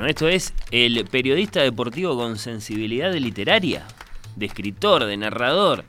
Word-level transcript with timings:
Bueno, 0.00 0.08
esto 0.08 0.28
es 0.28 0.54
el 0.70 1.04
periodista 1.04 1.60
deportivo 1.60 2.16
con 2.16 2.38
sensibilidad 2.38 3.12
literaria, 3.12 3.86
de 4.34 4.46
escritor, 4.46 5.04
de 5.04 5.14
narrador, 5.18 5.84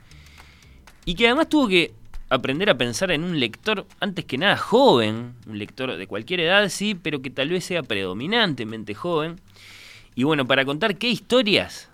y 1.06 1.14
que 1.14 1.28
además 1.28 1.48
tuvo 1.48 1.66
que 1.66 1.94
aprender 2.28 2.68
a 2.68 2.76
pensar 2.76 3.10
en 3.10 3.24
un 3.24 3.40
lector 3.40 3.86
antes 4.00 4.26
que 4.26 4.36
nada 4.36 4.58
joven, 4.58 5.32
un 5.46 5.58
lector 5.58 5.96
de 5.96 6.06
cualquier 6.06 6.40
edad, 6.40 6.68
sí, 6.68 6.94
pero 6.94 7.22
que 7.22 7.30
tal 7.30 7.48
vez 7.48 7.64
sea 7.64 7.82
predominantemente 7.82 8.92
joven. 8.92 9.40
Y 10.14 10.24
bueno, 10.24 10.46
para 10.46 10.66
contar 10.66 10.98
qué 10.98 11.08
historias, 11.08 11.88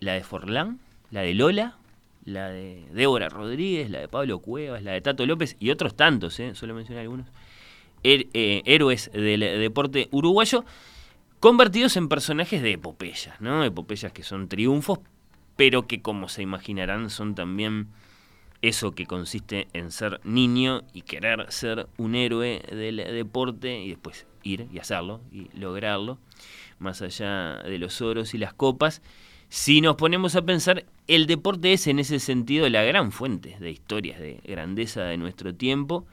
la 0.00 0.14
de 0.14 0.24
Forlán, 0.24 0.80
la 1.12 1.20
de 1.20 1.34
Lola, 1.34 1.76
la 2.24 2.48
de 2.48 2.82
Débora 2.92 3.28
Rodríguez, 3.28 3.90
la 3.90 4.00
de 4.00 4.08
Pablo 4.08 4.40
Cuevas, 4.40 4.82
la 4.82 4.90
de 4.90 5.02
Tato 5.02 5.24
López 5.24 5.54
y 5.60 5.70
otros 5.70 5.94
tantos, 5.94 6.40
¿eh? 6.40 6.56
solo 6.56 6.74
mencioné 6.74 7.02
algunos, 7.02 7.28
her- 8.02 8.26
eh, 8.34 8.62
héroes 8.64 9.08
del 9.12 9.38
deporte 9.38 10.08
uruguayo, 10.10 10.64
convertidos 11.44 11.98
en 11.98 12.08
personajes 12.08 12.62
de 12.62 12.72
epopeyas, 12.72 13.38
¿no? 13.38 13.62
Epopeyas 13.64 14.10
que 14.12 14.22
son 14.22 14.48
triunfos, 14.48 15.00
pero 15.56 15.86
que 15.86 16.00
como 16.00 16.30
se 16.30 16.40
imaginarán 16.40 17.10
son 17.10 17.34
también 17.34 17.88
eso 18.62 18.92
que 18.92 19.04
consiste 19.04 19.68
en 19.74 19.90
ser 19.90 20.22
niño 20.24 20.84
y 20.94 21.02
querer 21.02 21.44
ser 21.52 21.86
un 21.98 22.14
héroe 22.14 22.62
del 22.70 22.96
deporte 22.96 23.78
y 23.78 23.90
después 23.90 24.26
ir 24.42 24.68
y 24.72 24.78
hacerlo 24.78 25.20
y 25.30 25.50
lograrlo, 25.54 26.16
más 26.78 27.02
allá 27.02 27.58
de 27.58 27.76
los 27.76 28.00
oros 28.00 28.32
y 28.32 28.38
las 28.38 28.54
copas. 28.54 29.02
Si 29.50 29.82
nos 29.82 29.96
ponemos 29.96 30.36
a 30.36 30.46
pensar, 30.46 30.86
el 31.08 31.26
deporte 31.26 31.74
es 31.74 31.86
en 31.88 31.98
ese 31.98 32.20
sentido 32.20 32.66
la 32.70 32.84
gran 32.84 33.12
fuente 33.12 33.58
de 33.60 33.70
historias 33.70 34.18
de 34.18 34.40
grandeza 34.46 35.02
de 35.02 35.18
nuestro 35.18 35.54
tiempo, 35.54 36.06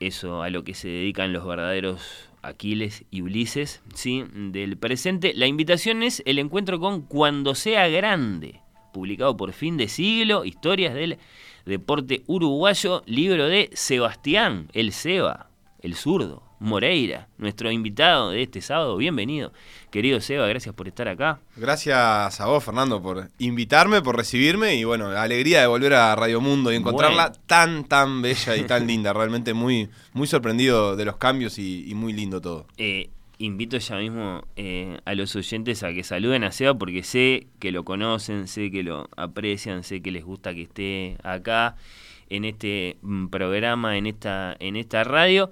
eso 0.00 0.42
a 0.42 0.50
lo 0.50 0.64
que 0.64 0.74
se 0.74 0.88
dedican 0.88 1.32
los 1.32 1.46
verdaderos 1.46 2.28
Aquiles 2.44 3.04
y 3.10 3.22
Ulises, 3.22 3.82
¿sí? 3.94 4.24
del 4.32 4.76
presente. 4.76 5.32
La 5.34 5.46
invitación 5.46 6.02
es 6.02 6.22
el 6.26 6.38
encuentro 6.38 6.78
con 6.78 7.02
Cuando 7.02 7.54
sea 7.54 7.88
grande, 7.88 8.60
publicado 8.92 9.36
por 9.36 9.52
fin 9.52 9.76
de 9.76 9.88
siglo, 9.88 10.44
historias 10.44 10.94
del 10.94 11.18
deporte 11.64 12.22
uruguayo, 12.26 13.02
libro 13.06 13.46
de 13.48 13.70
Sebastián, 13.72 14.68
el 14.72 14.92
Seba, 14.92 15.48
el 15.80 15.94
zurdo, 15.94 16.42
Moreira, 16.60 17.28
nuestro 17.38 17.70
invitado 17.70 18.30
de 18.30 18.42
este 18.42 18.60
sábado. 18.60 18.96
Bienvenido, 18.96 19.52
querido 19.90 20.20
Seba, 20.20 20.46
gracias 20.46 20.74
por 20.74 20.88
estar 20.88 21.08
acá. 21.08 21.40
Gracias 21.56 22.40
a 22.40 22.46
vos, 22.46 22.64
Fernando, 22.64 23.02
por 23.02 23.28
invitarme, 23.38 24.00
por 24.02 24.16
recibirme 24.16 24.74
y 24.76 24.84
bueno, 24.84 25.10
la 25.10 25.22
alegría 25.22 25.60
de 25.60 25.66
volver 25.66 25.94
a 25.94 26.14
Radio 26.16 26.40
Mundo 26.40 26.72
y 26.72 26.76
encontrarla 26.76 27.28
Bueno. 27.28 27.42
tan, 27.46 27.84
tan 27.84 28.22
bella 28.22 28.56
y 28.56 28.62
tan 28.64 28.86
linda. 28.86 29.12
Realmente 29.12 29.52
muy, 29.54 29.90
muy 30.12 30.26
sorprendido 30.26 30.96
de 30.96 31.04
los 31.04 31.16
cambios 31.16 31.58
y, 31.58 31.88
y 31.90 31.94
muy 31.94 32.12
lindo 32.12 32.40
todo. 32.40 32.66
Eh, 32.78 33.10
invito 33.38 33.76
ya 33.78 33.96
mismo 33.96 34.42
eh, 34.56 34.98
a 35.04 35.14
los 35.14 35.34
oyentes 35.36 35.82
a 35.82 35.92
que 35.92 36.04
saluden 36.04 36.44
a 36.44 36.52
Seba 36.52 36.74
porque 36.74 37.02
sé 37.02 37.48
que 37.58 37.72
lo 37.72 37.84
conocen, 37.84 38.48
sé 38.48 38.70
que 38.70 38.82
lo 38.82 39.08
aprecian, 39.16 39.82
sé 39.82 40.00
que 40.00 40.10
les 40.12 40.24
gusta 40.24 40.54
que 40.54 40.62
esté 40.62 41.16
acá 41.24 41.76
en 42.30 42.44
este 42.44 42.96
mm, 43.02 43.26
programa, 43.26 43.98
en 43.98 44.06
esta, 44.06 44.56
en 44.60 44.76
esta 44.76 45.04
radio. 45.04 45.50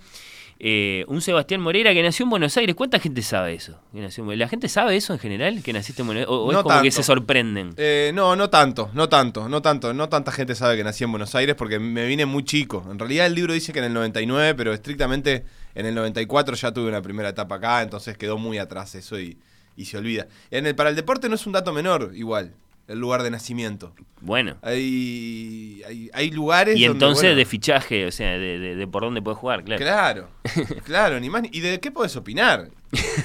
Eh, 0.65 1.05
un 1.09 1.21
Sebastián 1.21 1.61
Moreira 1.61 1.93
que 1.93 2.05
nació 2.05 2.23
en 2.23 2.31
Buenos 2.31 2.56
Aires. 2.56 2.77
¿Cuánta 2.77 3.00
gente 3.00 3.21
sabe 3.23 3.55
eso? 3.55 3.81
¿La 3.93 4.47
gente 4.47 4.69
sabe 4.69 4.95
eso 4.95 5.12
en 5.12 5.19
general? 5.19 5.61
¿Que 5.61 5.73
naciste 5.73 6.03
en 6.03 6.06
Buenos 6.06 6.21
Aires? 6.21 6.31
¿O, 6.31 6.45
o 6.45 6.53
No 6.53 6.59
es 6.61 6.62
como 6.62 6.81
que 6.83 6.93
se 6.93 7.03
sorprenden? 7.03 7.75
Eh, 7.77 8.12
no, 8.15 8.37
no 8.37 8.49
tanto, 8.49 8.89
no 8.95 9.09
tanto, 9.09 9.49
no 9.49 9.61
tanto. 9.61 9.93
No 9.93 10.09
tanta 10.09 10.31
gente 10.31 10.55
sabe 10.55 10.77
que 10.77 10.84
nací 10.84 11.03
en 11.03 11.11
Buenos 11.11 11.34
Aires 11.34 11.56
porque 11.56 11.81
me 11.81 12.06
vine 12.06 12.27
muy 12.27 12.45
chico. 12.45 12.87
En 12.89 13.01
realidad 13.01 13.27
el 13.27 13.34
libro 13.34 13.55
dice 13.55 13.72
que 13.72 13.81
en 13.81 13.87
el 13.87 13.93
99, 13.93 14.55
pero 14.55 14.72
estrictamente 14.72 15.45
en 15.75 15.87
el 15.87 15.97
94 15.97 16.55
ya 16.55 16.71
tuve 16.71 16.89
una 16.89 17.03
primera 17.03 17.31
etapa 17.31 17.56
acá, 17.56 17.83
entonces 17.83 18.17
quedó 18.17 18.39
muy 18.39 18.59
atrás 18.59 18.95
eso 18.95 19.19
y, 19.19 19.39
y 19.77 19.87
se 19.87 19.99
olvida. 19.99 20.28
En 20.53 20.67
el, 20.69 20.77
para 20.77 20.91
el 20.91 20.95
deporte 20.97 21.28
no 21.28 21.34
es 21.34 21.45
un 21.45 21.55
dato 21.55 21.72
menor, 21.72 22.12
igual, 22.15 22.55
el 22.92 22.98
lugar 22.98 23.22
de 23.22 23.30
nacimiento. 23.30 23.94
Bueno. 24.20 24.56
Hay, 24.62 25.82
hay, 25.86 26.10
hay 26.12 26.30
lugares 26.30 26.76
Y 26.76 26.82
donde, 26.84 26.92
entonces 27.04 27.22
bueno, 27.25 27.36
de 27.36 27.44
fichaje, 27.44 28.06
o 28.06 28.12
sea, 28.12 28.30
de, 28.32 28.58
de- 28.58 28.76
de 28.76 28.86
por 28.86 29.03
dónde 29.03 29.20
puedes 29.22 29.38
jugar, 29.38 29.64
claro. 29.64 29.82
Claro, 29.82 30.28
claro, 30.84 31.19
ni 31.20 31.28
más. 31.30 31.42
ni- 31.42 31.50
¿Y 31.53 31.60
de 31.60 31.80
qué 31.80 31.91
podés 31.91 32.14
opinar? 32.16 32.69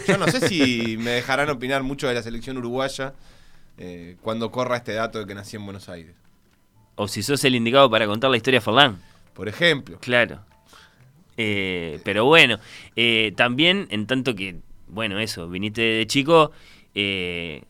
Yo 0.07 0.17
no 0.17 0.27
sé 0.27 0.47
si 0.47 0.97
me 0.97 1.11
dejarán 1.11 1.49
opinar 1.49 1.83
mucho 1.83 2.07
de 2.07 2.13
la 2.15 2.23
selección 2.23 2.57
uruguaya 2.57 3.13
eh, 3.77 4.15
cuando 4.21 4.51
corra 4.51 4.77
este 4.77 4.93
dato 4.93 5.19
de 5.19 5.25
que 5.27 5.35
nací 5.35 5.55
en 5.57 5.65
Buenos 5.65 5.87
Aires. 5.89 6.15
O 6.95 7.07
si 7.07 7.21
sos 7.21 7.43
el 7.43 7.53
indicado 7.55 7.89
para 7.91 8.07
contar 8.07 8.31
la 8.31 8.37
historia 8.37 8.59
de 8.59 8.63
Forlán. 8.63 8.97
Por 9.33 9.47
ejemplo. 9.47 9.99
Claro. 9.99 10.39
Eh, 11.37 11.99
pero 12.03 12.25
bueno, 12.25 12.57
eh, 12.95 13.33
también 13.35 13.87
en 13.91 14.07
tanto 14.07 14.33
que, 14.33 14.55
bueno, 14.87 15.19
eso, 15.19 15.47
viniste 15.47 15.81
de 15.81 16.07
chico, 16.07 16.51
eh, 16.95 17.61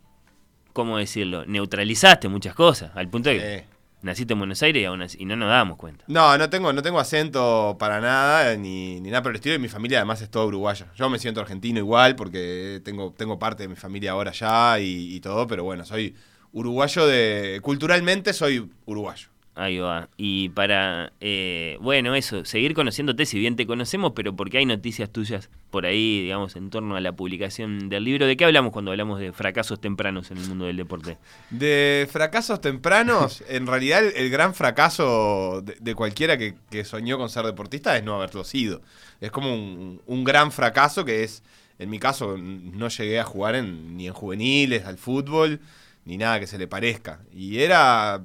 ¿cómo 0.78 0.98
decirlo? 1.00 1.44
Neutralizaste 1.48 2.28
muchas 2.28 2.54
cosas, 2.54 2.92
al 2.96 3.10
punto 3.10 3.30
de 3.30 3.38
que 3.38 3.66
naciste 4.04 4.34
en 4.34 4.40
Buenos 4.40 4.62
Aires 4.62 4.84
y, 4.84 4.86
aún 4.86 5.02
así- 5.02 5.18
y 5.20 5.26
no 5.26 5.36
nos 5.36 5.50
dábamos 5.50 5.78
cuenta. 5.78 6.04
No, 6.08 6.38
no 6.38 6.50
tengo, 6.52 6.72
no 6.72 6.84
tengo 6.84 7.00
acento 7.00 7.76
para 7.80 8.00
nada, 8.00 8.56
ni, 8.56 9.02
ni 9.02 9.10
nada 9.10 9.24
por 9.24 9.32
el 9.32 9.38
estilo, 9.38 9.56
y 9.56 9.60
mi 9.60 9.70
familia 9.70 9.98
además 9.98 10.22
es 10.22 10.30
toda 10.30 10.46
uruguaya. 10.46 10.86
Yo 10.96 11.10
me 11.10 11.18
siento 11.18 11.42
argentino 11.42 11.80
igual, 11.80 12.16
porque 12.16 12.80
tengo, 12.86 13.12
tengo 13.18 13.40
parte 13.40 13.64
de 13.64 13.70
mi 13.70 13.76
familia 13.76 14.12
ahora 14.12 14.30
allá 14.30 14.80
y, 14.80 15.16
y 15.16 15.20
todo, 15.20 15.48
pero 15.48 15.64
bueno, 15.64 15.84
soy 15.84 16.16
uruguayo 16.52 17.08
de. 17.08 17.60
culturalmente 17.64 18.34
soy 18.34 18.70
uruguayo. 18.86 19.30
Ahí 19.60 19.80
va. 19.80 20.08
Y 20.18 20.50
para, 20.50 21.14
eh, 21.20 21.78
bueno, 21.82 22.14
eso, 22.14 22.46
seguir 22.46 22.76
conociéndote, 22.76 23.26
si 23.26 23.40
bien 23.40 23.56
te 23.56 23.66
conocemos, 23.66 24.12
pero 24.16 24.36
porque 24.36 24.60
hay 24.60 24.68
noticias 24.68 25.10
tuyas 25.10 25.50
por 25.72 25.88
ahí, 25.88 26.22
digamos, 26.22 26.56
en 26.56 26.70
torno 26.70 26.96
a 26.96 27.02
la 27.02 27.14
publicación 27.14 27.90
del 27.90 28.04
libro. 28.04 28.28
¿De 28.28 28.38
qué 28.38 28.46
hablamos 28.46 28.72
cuando 28.72 28.92
hablamos 28.92 29.20
de 29.20 29.34
fracasos 29.34 29.82
tempranos 29.82 30.30
en 30.30 30.38
el 30.38 30.48
mundo 30.48 30.66
del 30.66 30.78
deporte? 30.78 31.18
De 31.50 32.08
fracasos 32.12 32.62
tempranos, 32.62 33.44
en 33.50 33.66
realidad 33.66 34.06
el, 34.06 34.14
el 34.16 34.30
gran 34.30 34.54
fracaso 34.54 35.64
de, 35.64 35.76
de 35.80 35.96
cualquiera 35.96 36.38
que, 36.38 36.54
que 36.70 36.86
soñó 36.86 37.18
con 37.18 37.28
ser 37.30 37.44
deportista 37.46 37.98
es 37.98 38.04
no 38.04 38.14
haberlo 38.14 38.44
sido. 38.44 38.84
Es 39.22 39.32
como 39.32 39.52
un, 39.56 40.02
un 40.06 40.24
gran 40.24 40.52
fracaso 40.52 41.04
que 41.04 41.24
es, 41.24 41.42
en 41.80 41.90
mi 41.90 41.98
caso, 41.98 42.38
no 42.38 42.90
llegué 42.90 43.20
a 43.20 43.24
jugar 43.24 43.56
en- 43.56 43.98
ni 43.98 44.06
en 44.06 44.14
juveniles, 44.14 44.86
al 44.86 45.00
fútbol, 45.00 45.62
ni 46.06 46.18
nada 46.18 46.40
que 46.40 46.46
se 46.46 46.60
le 46.60 46.68
parezca. 46.68 47.22
Y 47.34 47.58
era... 47.58 48.24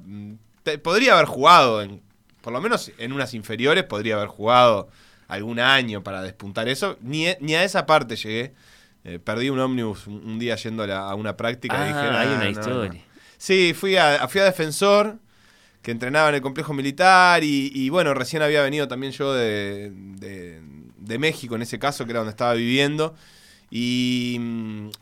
te- 0.63 0.77
podría 0.77 1.13
haber 1.13 1.25
jugado, 1.25 1.81
en, 1.81 2.01
por 2.41 2.53
lo 2.53 2.61
menos 2.61 2.91
en 2.97 3.13
unas 3.13 3.33
inferiores, 3.33 3.83
podría 3.83 4.15
haber 4.15 4.27
jugado 4.27 4.89
algún 5.27 5.59
año 5.59 6.03
para 6.03 6.21
despuntar 6.21 6.67
eso. 6.67 6.97
Ni, 7.01 7.27
e- 7.27 7.37
ni 7.41 7.55
a 7.55 7.63
esa 7.63 7.85
parte 7.85 8.15
llegué. 8.15 8.53
Eh, 9.05 9.19
perdí 9.19 9.49
un 9.49 9.59
ómnibus 9.59 10.07
un, 10.07 10.15
un 10.25 10.39
día 10.39 10.55
yendo 10.55 10.83
a, 10.83 10.87
la- 10.87 11.09
a 11.09 11.15
una 11.15 11.35
práctica 11.35 11.75
y 11.75 11.79
Ah, 11.79 11.85
dije, 11.87 11.99
hay 11.99 12.27
"Nah, 12.27 12.35
una 12.35 12.43
no, 12.45 12.49
historia. 12.51 12.93
no". 12.93 12.99
Sí, 13.37 13.73
fui 13.73 13.97
a, 13.97 14.25
fui 14.29 14.39
a 14.39 14.45
Defensor, 14.45 15.17
que 15.81 15.91
entrenaba 15.91 16.29
en 16.29 16.35
el 16.35 16.41
complejo 16.41 16.73
militar, 16.73 17.43
y, 17.43 17.69
y 17.75 17.89
bueno, 17.89 18.13
recién 18.13 18.41
había 18.41 18.61
venido 18.61 18.87
también 18.87 19.11
yo 19.11 19.33
de, 19.33 19.91
de- 19.93 20.61
de 20.97 21.19
México, 21.19 21.55
en 21.55 21.63
ese 21.63 21.77
caso, 21.79 22.05
que 22.05 22.11
era 22.11 22.19
donde 22.19 22.31
estaba 22.31 22.53
viviendo. 22.53 23.15
Y, 23.75 24.39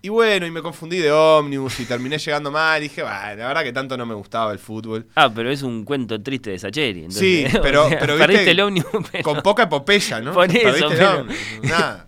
y 0.01 0.07
bueno, 0.07 0.45
y 0.45 0.51
me 0.51 0.61
confundí 0.61 0.97
de 0.99 1.11
ómnibus 1.11 1.77
y 1.81 1.85
terminé 1.85 2.17
llegando 2.17 2.51
mal. 2.51 2.79
Y 2.79 2.83
dije, 2.87 3.01
la 3.03 3.35
verdad 3.35 3.63
que 3.63 3.73
tanto 3.73 3.97
no 3.97 4.05
me 4.05 4.13
gustaba 4.15 4.53
el 4.53 4.59
fútbol. 4.59 5.07
Ah, 5.15 5.29
pero 5.33 5.51
es 5.51 5.61
un 5.61 5.83
cuento 5.83 6.21
triste 6.23 6.51
de 6.51 6.59
Sacheri. 6.59 6.99
entonces, 7.03 7.19
Sí, 7.51 7.57
o 7.57 7.61
pero, 7.61 7.89
sea, 7.89 7.99
pero 7.99 8.17
perdiste 8.17 8.39
viste, 8.45 8.51
el 8.51 8.59
ómnibus, 8.61 8.91
pero- 9.11 9.23
con 9.25 9.41
poca 9.41 9.63
epopeya, 9.63 10.21
¿no? 10.21 10.31
Por 10.33 10.45
eso, 10.49 10.61
Perdiste 10.63 10.85
el 10.87 10.97
pero- 10.97 11.19
ómnibus, 11.19 11.37
Nada. 11.63 12.07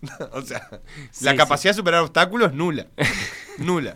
o 0.32 0.40
sea, 0.40 0.66
Sí, 1.10 1.24
la 1.26 1.32
sí. 1.32 1.36
capacidad 1.36 1.72
de 1.72 1.76
superar 1.76 2.00
obstáculos, 2.02 2.54
nula. 2.54 2.86
Nula. 3.58 3.94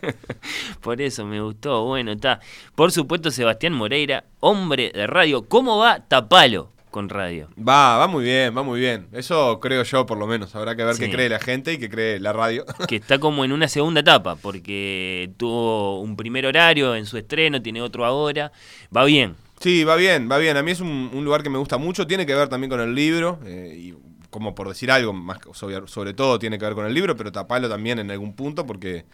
Por 0.81 1.01
eso 1.01 1.25
me 1.25 1.41
gustó. 1.41 1.85
Bueno, 1.87 2.13
está. 2.13 2.41
Por 2.75 2.93
supuesto, 2.93 3.31
Sebastián 3.31 3.73
Moreira, 3.73 4.25
hombre 4.41 4.91
de 4.93 5.07
radio. 5.07 5.49
¿Cómo 5.49 5.79
va 5.79 6.01
Tapalo 6.07 6.73
con 6.93 7.09
radio? 7.09 7.49
Va, 7.59 7.99
va 7.99 8.07
muy 8.07 8.23
bien, 8.23 8.57
va 8.57 8.63
muy 8.63 8.79
bien. 8.79 9.09
Eso 9.11 9.59
creo 9.59 9.83
yo, 9.83 10.07
por 10.07 10.17
lo 10.19 10.29
menos. 10.29 10.55
Habrá 10.55 10.77
que 10.77 10.85
ver 10.85 10.95
Sí. 10.95 11.07
qué 11.07 11.11
cree 11.11 11.29
la 11.29 11.41
gente 11.41 11.73
y 11.73 11.79
qué 11.79 11.89
cree 11.91 12.21
la 12.21 12.33
radio. 12.33 12.65
Que 12.89 12.95
está 12.97 13.19
como 13.19 13.45
en 13.45 13.51
una 13.51 13.67
segunda 13.67 13.99
etapa, 14.01 14.37
porque 14.37 15.33
tuvo 15.37 16.01
un 16.01 16.15
primer 16.15 16.47
horario 16.47 16.95
en 16.95 17.05
su 17.07 17.17
estreno, 17.19 17.61
tiene 17.61 17.83
otro 17.83 18.05
ahora. 18.05 18.53
Va 18.97 19.05
bien. 19.05 19.35
Sí, 19.59 19.83
va 19.83 19.97
bien, 19.97 20.29
va 20.31 20.39
bien. 20.39 20.57
A 20.57 20.63
mí 20.63 20.71
es 20.71 20.81
un, 20.81 21.11
un 21.13 21.25
lugar 21.25 21.43
que 21.43 21.51
me 21.51 21.59
gusta 21.59 21.79
mucho. 21.79 22.07
Tiene 22.07 22.27
que 22.27 22.35
ver 22.35 22.49
también 22.49 22.71
con 22.71 22.81
el 22.81 22.95
libro. 22.95 23.41
eh, 23.45 23.75
y 23.77 23.95
como 24.31 24.55
por 24.55 24.69
decir 24.69 24.91
algo, 24.91 25.13
más 25.13 25.39
sobre, 25.53 25.87
sobre 25.89 26.15
todo 26.15 26.39
tiene 26.39 26.59
que 26.59 26.65
ver 26.65 26.75
con 26.75 26.87
el 26.87 26.95
libro, 26.95 27.17
pero 27.17 27.31
tapalo 27.33 27.69
también 27.69 27.99
en 27.99 28.11
algún 28.11 28.35
punto 28.35 28.65
porque 28.65 29.05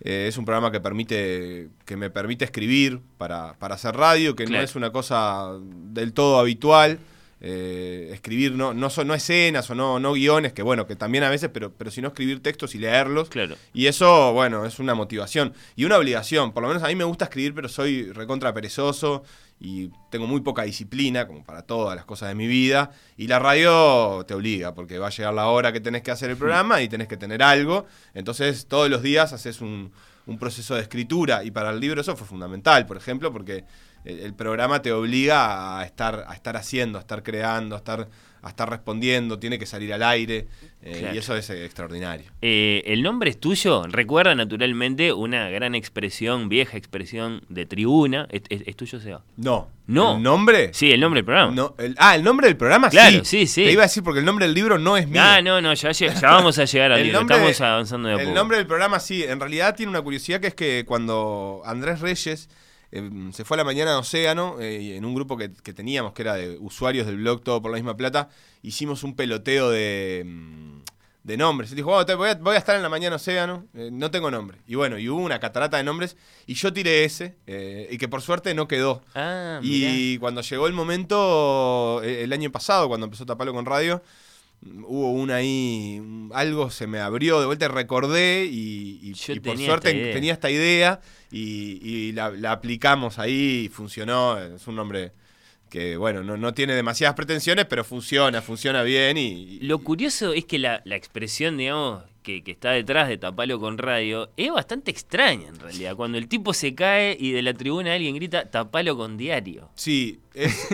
eh, 0.00 0.26
es 0.28 0.36
un 0.38 0.44
programa 0.44 0.70
que 0.72 0.80
permite 0.80 1.68
que 1.84 1.96
me 1.96 2.10
permite 2.10 2.44
escribir 2.44 3.00
para, 3.18 3.54
para 3.58 3.74
hacer 3.76 3.94
radio, 3.96 4.34
que 4.36 4.44
Claro. 4.44 4.60
no 4.60 4.64
es 4.64 4.76
una 4.76 4.90
cosa 4.92 5.50
del 5.92 6.12
todo 6.12 6.38
habitual. 6.38 6.98
Eh, 7.46 8.08
escribir 8.14 8.52
no, 8.52 8.72
no, 8.72 8.88
son, 8.88 9.06
no 9.06 9.12
escenas 9.12 9.68
o 9.68 9.74
no, 9.74 10.00
no 10.00 10.14
guiones, 10.14 10.54
que 10.54 10.62
bueno, 10.62 10.86
que 10.86 10.96
también 10.96 11.24
a 11.24 11.28
veces, 11.28 11.50
pero, 11.52 11.74
pero 11.74 11.90
sino 11.90 12.08
escribir 12.08 12.42
textos 12.42 12.74
y 12.74 12.78
leerlos. 12.78 13.28
Claro. 13.28 13.56
Y 13.74 13.86
eso, 13.86 14.32
bueno, 14.32 14.64
es 14.64 14.78
una 14.78 14.94
motivación 14.94 15.52
y 15.76 15.84
una 15.84 15.98
obligación. 15.98 16.52
Por 16.52 16.62
lo 16.62 16.70
menos 16.70 16.82
a 16.82 16.88
mí 16.88 16.94
me 16.94 17.04
gusta 17.04 17.26
escribir, 17.26 17.52
pero 17.52 17.68
soy 17.68 18.10
recontra 18.12 18.54
perezoso 18.54 19.24
y 19.60 19.90
tengo 20.10 20.26
muy 20.26 20.40
poca 20.40 20.62
disciplina, 20.62 21.26
como 21.26 21.44
para 21.44 21.60
todas 21.60 21.94
las 21.94 22.06
cosas 22.06 22.30
de 22.30 22.34
mi 22.34 22.46
vida. 22.46 22.92
Y 23.18 23.26
la 23.26 23.38
radio 23.38 24.24
te 24.26 24.32
obliga, 24.32 24.74
porque 24.74 24.98
va 24.98 25.08
a 25.08 25.10
llegar 25.10 25.34
la 25.34 25.48
hora 25.48 25.70
que 25.70 25.80
tenés 25.80 26.00
que 26.00 26.12
hacer 26.12 26.30
el 26.30 26.38
programa 26.38 26.80
y 26.80 26.88
tenés 26.88 27.08
que 27.08 27.18
tener 27.18 27.42
algo. 27.42 27.84
Entonces, 28.14 28.64
todos 28.68 28.88
los 28.88 29.02
días 29.02 29.34
haces 29.34 29.60
un, 29.60 29.92
un 30.24 30.38
proceso 30.38 30.76
de 30.76 30.80
escritura. 30.80 31.44
Y 31.44 31.50
para 31.50 31.70
el 31.70 31.80
libro 31.80 32.00
eso 32.00 32.16
fue 32.16 32.26
fundamental, 32.26 32.86
por 32.86 32.96
ejemplo, 32.96 33.30
porque 33.32 33.64
el, 34.04 34.34
programa 34.34 34.82
te 34.82 34.92
obliga 34.92 35.78
a 35.80 35.84
estar, 35.84 36.24
a 36.28 36.34
estar 36.34 36.56
haciendo, 36.56 36.98
a 36.98 37.00
estar 37.00 37.22
creando, 37.22 37.74
a 37.74 37.78
estar, 37.78 38.08
a 38.42 38.48
estar 38.48 38.68
respondiendo, 38.68 39.38
tiene 39.38 39.58
que 39.58 39.64
salir 39.66 39.92
al 39.94 40.02
aire. 40.02 40.46
eh, 40.82 40.96
Claro. 40.98 41.14
Y 41.14 41.18
eso 41.18 41.34
es 41.34 41.48
eh, 41.48 41.64
extraordinario. 41.64 42.30
Eh, 42.42 42.82
el 42.86 43.02
nombre 43.02 43.30
es 43.30 43.40
tuyo. 43.40 43.84
Recuerda 43.88 44.34
naturalmente 44.34 45.14
una 45.14 45.48
gran 45.48 45.74
expresión, 45.74 46.50
vieja 46.50 46.76
expresión 46.76 47.42
de 47.48 47.64
tribuna. 47.64 48.26
¿Es, 48.30 48.42
es- 48.50 48.62
es 48.66 48.76
tuyo, 48.76 49.00
Seba? 49.00 49.22
No. 49.38 49.70
No. 49.86 50.16
¿El 50.16 50.22
nombre? 50.22 50.70
Sí, 50.74 50.90
el 50.92 51.00
nombre 51.00 51.18
del 51.18 51.24
programa. 51.24 51.52
No, 51.54 51.74
el- 51.78 51.94
ah, 51.98 52.14
el 52.14 52.22
nombre 52.22 52.46
del 52.48 52.56
programa 52.58 52.90
Claro, 52.90 53.20
sí. 53.24 53.46
sí, 53.46 53.46
sí. 53.46 53.64
Te 53.64 53.72
iba 53.72 53.82
a 53.82 53.86
decir 53.86 54.02
porque 54.02 54.20
el 54.20 54.26
nombre 54.26 54.44
del 54.46 54.54
libro 54.54 54.78
no 54.78 54.98
es 54.98 55.08
mío. 55.08 55.22
Ah, 55.24 55.40
no, 55.40 55.62
no, 55.62 55.72
ya, 55.72 55.92
ya 55.92 56.12
vamos 56.22 56.58
a 56.58 56.66
llegar 56.66 56.92
al 56.92 57.02
libro. 57.02 57.20
Estamos 57.22 57.58
de- 57.58 57.64
avanzando 57.64 58.08
de 58.08 58.14
a 58.14 58.18
El 58.18 58.24
poco. 58.24 58.34
nombre 58.34 58.58
del 58.58 58.66
programa 58.66 59.00
sí. 59.00 59.22
En 59.24 59.40
realidad 59.40 59.74
tiene 59.74 59.88
una 59.90 60.02
curiosidad 60.02 60.40
que 60.40 60.48
es 60.48 60.54
que 60.54 60.84
cuando 60.86 61.62
Andrés 61.64 62.00
Reyes 62.00 62.50
eh, 62.94 63.10
se 63.32 63.44
fue 63.44 63.56
a 63.56 63.58
la 63.58 63.64
mañana 63.64 63.90
de 63.92 63.96
Océano, 63.98 64.56
eh, 64.60 64.96
en 64.96 65.04
un 65.04 65.14
grupo 65.14 65.36
que, 65.36 65.52
que 65.52 65.72
teníamos, 65.72 66.12
que 66.14 66.22
era 66.22 66.34
de 66.34 66.56
usuarios 66.58 67.06
del 67.06 67.16
blog 67.16 67.42
Todo 67.42 67.60
por 67.60 67.70
la 67.70 67.76
misma 67.76 67.96
plata, 67.96 68.28
hicimos 68.62 69.02
un 69.04 69.14
peloteo 69.16 69.68
de, 69.70 70.22
mm, 70.24 70.78
de 71.24 71.36
nombres. 71.36 71.70
Él 71.70 71.76
dijo, 71.76 71.90
"Oh, 71.92 72.04
te- 72.06 72.14
voy, 72.14 72.28
a, 72.30 72.34
voy 72.34 72.54
a 72.54 72.58
estar 72.58 72.76
en 72.76 72.82
la 72.82 72.88
mañana 72.88 73.16
Océano, 73.16 73.64
eh, 73.74 73.88
no 73.92 74.10
tengo 74.10 74.30
nombre. 74.30 74.58
Y 74.66 74.74
bueno, 74.74 74.98
y 74.98 75.08
hubo 75.08 75.20
una 75.22 75.40
catarata 75.40 75.76
de 75.78 75.84
nombres, 75.84 76.16
y 76.46 76.54
yo 76.54 76.72
tiré 76.72 77.04
ese, 77.04 77.36
eh, 77.46 77.88
y 77.90 77.98
que 77.98 78.08
por 78.08 78.20
suerte 78.22 78.54
no 78.54 78.68
quedó. 78.68 79.02
Ah. 79.14 79.58
Y 79.62 80.18
cuando 80.18 80.40
llegó 80.42 80.66
el 80.66 80.72
momento, 80.74 82.02
el 82.02 82.32
año 82.32 82.50
pasado, 82.52 82.88
cuando 82.88 83.06
empezó 83.06 83.24
Tapalo 83.26 83.52
con 83.54 83.64
radio, 83.66 84.02
hubo 84.86 85.12
una 85.12 85.36
ahí, 85.36 86.00
algo 86.32 86.70
se 86.70 86.86
me 86.86 86.98
abrió 87.00 87.40
de 87.40 87.46
vuelta, 87.46 87.68
recordé 87.68 88.46
y, 88.46 88.98
y- 89.02 89.14
Yo 89.14 89.34
y 89.34 89.40
por 89.40 89.58
suerte 89.58 89.90
esta 89.90 90.12
tenía 90.12 90.32
esta 90.32 90.50
idea 90.50 91.00
y, 91.30 91.78
y 91.82 92.12
la, 92.12 92.30
la 92.30 92.52
aplicamos 92.52 93.18
ahí 93.18 93.64
y 93.66 93.68
funcionó. 93.68 94.38
Es 94.38 94.66
un 94.66 94.76
nombre 94.76 95.12
que, 95.70 95.96
bueno, 95.96 96.22
no, 96.22 96.36
no 96.36 96.54
tiene 96.54 96.74
demasiadas 96.74 97.14
pretensiones, 97.16 97.66
pero 97.66 97.84
funciona, 97.84 98.40
funciona 98.42 98.82
bien 98.82 99.16
y... 99.18 99.26
y- 99.56 99.60
Lo 99.60 99.78
curioso 99.80 100.32
es 100.32 100.44
que 100.44 100.58
la, 100.58 100.82
la 100.84 100.96
expresión, 100.96 101.56
digamos, 101.56 102.04
que, 102.24 102.42
que 102.42 102.50
está 102.50 102.72
detrás 102.72 103.08
de 103.08 103.18
Tapalo 103.18 103.60
con 103.60 103.78
radio 103.78 104.30
es 104.36 104.50
bastante 104.50 104.90
extraña 104.90 105.46
en 105.46 105.60
realidad. 105.60 105.94
Cuando 105.94 106.18
el 106.18 106.26
tipo 106.26 106.52
se 106.52 106.74
cae 106.74 107.16
y 107.20 107.30
de 107.30 107.42
la 107.42 107.54
tribuna 107.54 107.94
alguien 107.94 108.16
grita 108.16 108.50
Tapalo 108.50 108.96
con 108.96 109.16
diario. 109.16 109.68
Sí, 109.76 110.18
es, 110.32 110.70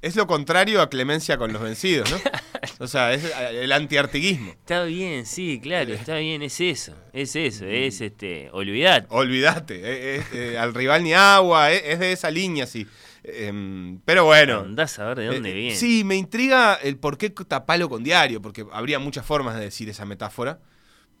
es, 0.00 0.16
lo 0.16 0.26
contrario 0.26 0.80
a 0.80 0.88
clemencia 0.88 1.36
con 1.36 1.52
los 1.52 1.60
vencidos, 1.60 2.10
¿no? 2.10 2.16
O 2.78 2.88
sea, 2.88 3.12
es 3.12 3.30
el 3.52 3.70
antiartiguismo. 3.70 4.50
Está 4.50 4.84
bien, 4.84 5.26
sí, 5.26 5.60
claro, 5.62 5.92
está 5.92 6.16
bien, 6.16 6.42
es 6.42 6.60
eso, 6.60 6.94
es 7.12 7.36
eso, 7.36 7.66
es 7.66 8.00
este, 8.00 8.48
olvidate. 8.52 9.06
Olvídate, 9.10 9.80
eh, 9.84 10.58
al 10.58 10.74
rival 10.74 11.04
ni 11.04 11.12
agua, 11.12 11.70
es 11.70 11.98
de 12.00 12.12
esa 12.12 12.30
línea, 12.30 12.66
sí. 12.66 12.86
Em, 13.24 14.00
pero 14.04 14.24
bueno. 14.26 14.60
Andás 14.60 14.98
a 14.98 15.06
ver 15.06 15.18
de 15.18 15.26
dónde 15.26 15.50
Eh, 15.50 15.54
viene. 15.54 15.74
Sí, 15.74 16.04
me 16.04 16.16
intriga 16.16 16.74
el 16.74 16.98
por 16.98 17.16
qué 17.16 17.30
tapalo 17.30 17.88
con 17.88 18.04
diario, 18.04 18.42
porque 18.42 18.66
habría 18.72 18.98
muchas 18.98 19.24
formas 19.24 19.56
de 19.56 19.62
decir 19.62 19.88
esa 19.88 20.04
metáfora. 20.04 20.60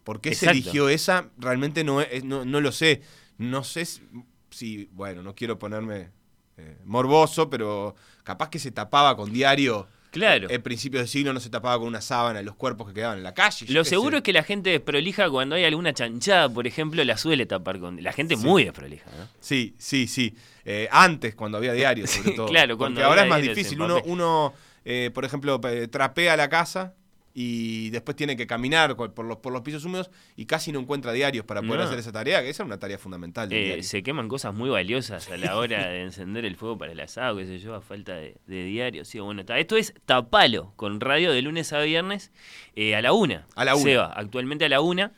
¿Por 0.04 0.20
qué 0.20 0.34
se 0.34 0.50
eligió 0.50 0.88
esa? 0.90 1.30
Realmente 1.38 1.82
no, 1.82 2.02
es- 2.02 2.24
no, 2.24 2.44
no 2.44 2.60
lo 2.60 2.72
sé. 2.72 3.00
No 3.38 3.64
sé 3.64 3.86
si, 3.86 4.02
si- 4.50 4.88
bueno, 4.92 5.22
no 5.22 5.34
quiero 5.34 5.58
ponerme 5.58 6.10
eh, 6.56 6.78
morboso, 6.84 7.50
pero 7.50 7.96
capaz 8.22 8.48
que 8.50 8.58
se 8.60 8.70
tapaba 8.70 9.16
con 9.16 9.32
diario. 9.32 9.88
Claro. 10.14 10.48
En 10.48 10.62
principios 10.62 11.00
del 11.02 11.08
siglo 11.08 11.32
no 11.32 11.40
se 11.40 11.50
tapaba 11.50 11.78
con 11.78 11.88
una 11.88 12.00
sábana 12.00 12.40
los 12.42 12.54
cuerpos 12.54 12.86
que 12.88 12.94
quedaban 12.94 13.18
en 13.18 13.24
la 13.24 13.34
calle. 13.34 13.66
Lo 13.68 13.84
seguro 13.84 14.12
sé. 14.12 14.16
es 14.18 14.22
que 14.22 14.32
la 14.32 14.42
gente 14.44 14.70
desprolija 14.70 15.28
cuando 15.28 15.56
hay 15.56 15.64
alguna 15.64 15.92
chanchada, 15.92 16.48
por 16.48 16.66
ejemplo, 16.66 17.02
la 17.04 17.16
suele 17.18 17.46
tapar 17.46 17.78
con... 17.80 18.02
La 18.02 18.12
gente 18.12 18.36
Sí. 18.36 18.44
muy 18.46 18.64
desprolija, 18.64 19.04
¿no? 19.18 19.28
Sí, 19.40 19.74
sí, 19.76 20.06
sí. 20.06 20.34
Eh, 20.64 20.88
antes, 20.90 21.34
cuando 21.34 21.58
había 21.58 21.72
diario, 21.72 22.06
sobre 22.06 22.30
todo. 22.36 22.46
claro, 22.46 22.78
cuando 22.78 23.00
Porque 23.00 23.08
ahora 23.08 23.22
es 23.24 23.28
más 23.28 23.38
diarios 23.42 23.56
difícil. 23.56 23.80
Uno, 23.82 24.00
uno 24.06 24.54
eh, 24.84 25.10
por 25.12 25.24
ejemplo, 25.24 25.60
pe- 25.60 25.88
trapea 25.88 26.36
la 26.36 26.48
casa 26.48 26.94
y 27.36 27.90
después 27.90 28.16
tiene 28.16 28.36
que 28.36 28.46
caminar 28.46 28.94
por 28.96 29.24
los, 29.24 29.38
por 29.38 29.52
los 29.52 29.62
pisos 29.62 29.84
húmedos 29.84 30.08
y 30.36 30.46
casi 30.46 30.70
no 30.70 30.78
encuentra 30.78 31.12
diarios 31.12 31.44
para 31.44 31.62
poder 31.62 31.78
No. 31.78 31.82
hacer 31.82 31.98
esa 31.98 32.12
tarea, 32.12 32.40
que 32.42 32.48
esa 32.50 32.62
es 32.62 32.66
una 32.66 32.78
tarea 32.78 32.96
fundamental. 32.96 33.52
Eh, 33.52 33.82
se 33.82 34.04
queman 34.04 34.28
cosas 34.28 34.54
muy 34.54 34.70
valiosas 34.70 35.28
a 35.30 35.36
la 35.36 35.56
hora 35.56 35.88
de 35.88 36.02
encender 36.02 36.44
el 36.44 36.54
fuego 36.54 36.78
para 36.78 36.92
el 36.92 37.00
asado, 37.00 37.36
qué 37.38 37.46
sé 37.46 37.58
yo, 37.58 37.74
a 37.74 37.80
falta 37.80 38.14
de, 38.14 38.36
de 38.46 38.64
diario. 38.64 39.04
Sí, 39.04 39.18
bueno. 39.18 39.42
Esto 39.48 39.76
es 39.76 39.94
Tapalo, 40.06 40.72
con 40.76 41.00
radio 41.00 41.32
de 41.32 41.42
lunes 41.42 41.72
a 41.72 41.80
viernes 41.80 42.30
eh, 42.76 42.94
a 42.94 43.02
la 43.02 43.12
una. 43.12 43.46
A 43.56 43.64
la 43.64 43.74
una. 43.74 43.82
Seba, 43.84 44.12
actualmente 44.14 44.64
a 44.66 44.68
la 44.68 44.80
una. 44.80 45.12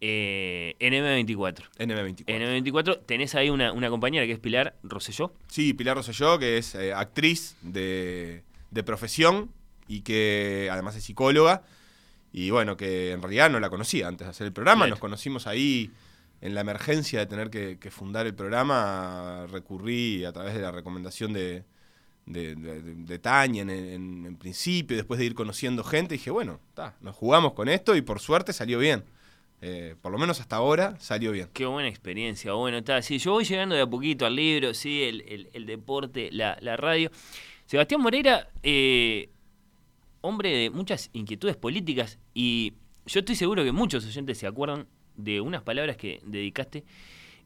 Eh, 0.00 0.76
en 0.78 0.94
M24. 0.94 1.64
NM24. 1.78 2.24
En 2.26 2.42
M24 2.64 3.00
tenés 3.04 3.34
ahí 3.34 3.50
una, 3.50 3.72
una 3.72 3.90
compañera 3.90 4.24
que 4.24 4.32
es 4.32 4.38
Pilar 4.38 4.76
Rosselló. 4.82 5.34
Sí, 5.48 5.74
Pilar 5.74 5.96
Rosselló, 5.96 6.38
que 6.38 6.56
es 6.58 6.74
eh, 6.74 6.94
actriz 6.94 7.56
de, 7.60 8.44
de 8.70 8.82
profesión 8.82 9.50
y 9.90 10.02
que 10.02 10.68
además 10.70 10.94
es 10.96 11.02
psicóloga. 11.04 11.62
Y 12.32 12.50
bueno, 12.50 12.76
que 12.76 13.10
en 13.10 13.20
realidad 13.22 13.50
no 13.50 13.58
la 13.58 13.70
conocía 13.70 14.06
antes 14.06 14.26
de 14.26 14.30
hacer 14.30 14.46
el 14.46 14.52
programa. 14.52 14.82
Claro. 14.84 14.90
Nos 14.90 15.00
conocimos 15.00 15.46
ahí 15.48 15.90
en 16.40 16.54
la 16.54 16.60
emergencia 16.60 17.18
de 17.18 17.26
tener 17.26 17.50
que, 17.50 17.76
que 17.80 17.90
fundar 17.90 18.24
el 18.26 18.34
programa. 18.34 19.46
Recurrí 19.50 20.24
a 20.24 20.32
través 20.32 20.54
de 20.54 20.60
la 20.60 20.70
recomendación 20.70 21.32
de, 21.32 21.64
de, 22.26 22.54
de- 22.54 23.18
Tania 23.18 23.62
en, 23.62 23.70
en- 23.70 24.26
en 24.26 24.36
principio, 24.36 24.96
después 24.96 25.18
de 25.18 25.26
ir 25.26 25.34
conociendo 25.34 25.82
gente. 25.82 26.14
Dije, 26.14 26.30
bueno, 26.30 26.60
ta, 26.74 26.94
nos 27.00 27.16
jugamos 27.16 27.52
con 27.54 27.68
esto 27.68 27.96
y 27.96 28.02
por 28.02 28.20
suerte 28.20 28.52
salió 28.52 28.78
bien. 28.78 29.02
Eh, 29.62 29.96
por 30.00 30.10
lo 30.12 30.16
menos 30.18 30.40
hasta 30.40 30.54
ahora 30.56 30.94
salió 31.00 31.32
bien. 31.32 31.48
Qué 31.52 31.66
buena 31.66 31.88
experiencia. 31.88 32.52
Bueno, 32.52 32.78
está. 32.78 33.02
Sí, 33.02 33.18
yo 33.18 33.32
voy 33.32 33.44
llegando 33.44 33.74
de 33.74 33.82
a 33.82 33.86
poquito 33.88 34.24
al 34.24 34.36
libro, 34.36 34.72
sí, 34.72 35.02
el, 35.02 35.22
el- 35.22 35.50
el 35.52 35.66
deporte, 35.66 36.28
la, 36.32 36.56
la 36.60 36.76
radio. 36.76 37.10
Sebastián 37.66 38.00
Moreira, 38.00 38.48
eh, 38.62 39.28
hombre 40.20 40.50
de 40.50 40.70
muchas 40.70 41.10
inquietudes 41.12 41.56
políticas, 41.56 42.18
y 42.34 42.74
yo 43.06 43.20
estoy 43.20 43.36
seguro 43.36 43.64
que 43.64 43.72
muchos 43.72 44.06
oyentes 44.06 44.38
se 44.38 44.46
acuerdan 44.46 44.86
de 45.16 45.40
unas 45.40 45.62
palabras 45.62 45.96
que 45.96 46.20
dedicaste 46.24 46.84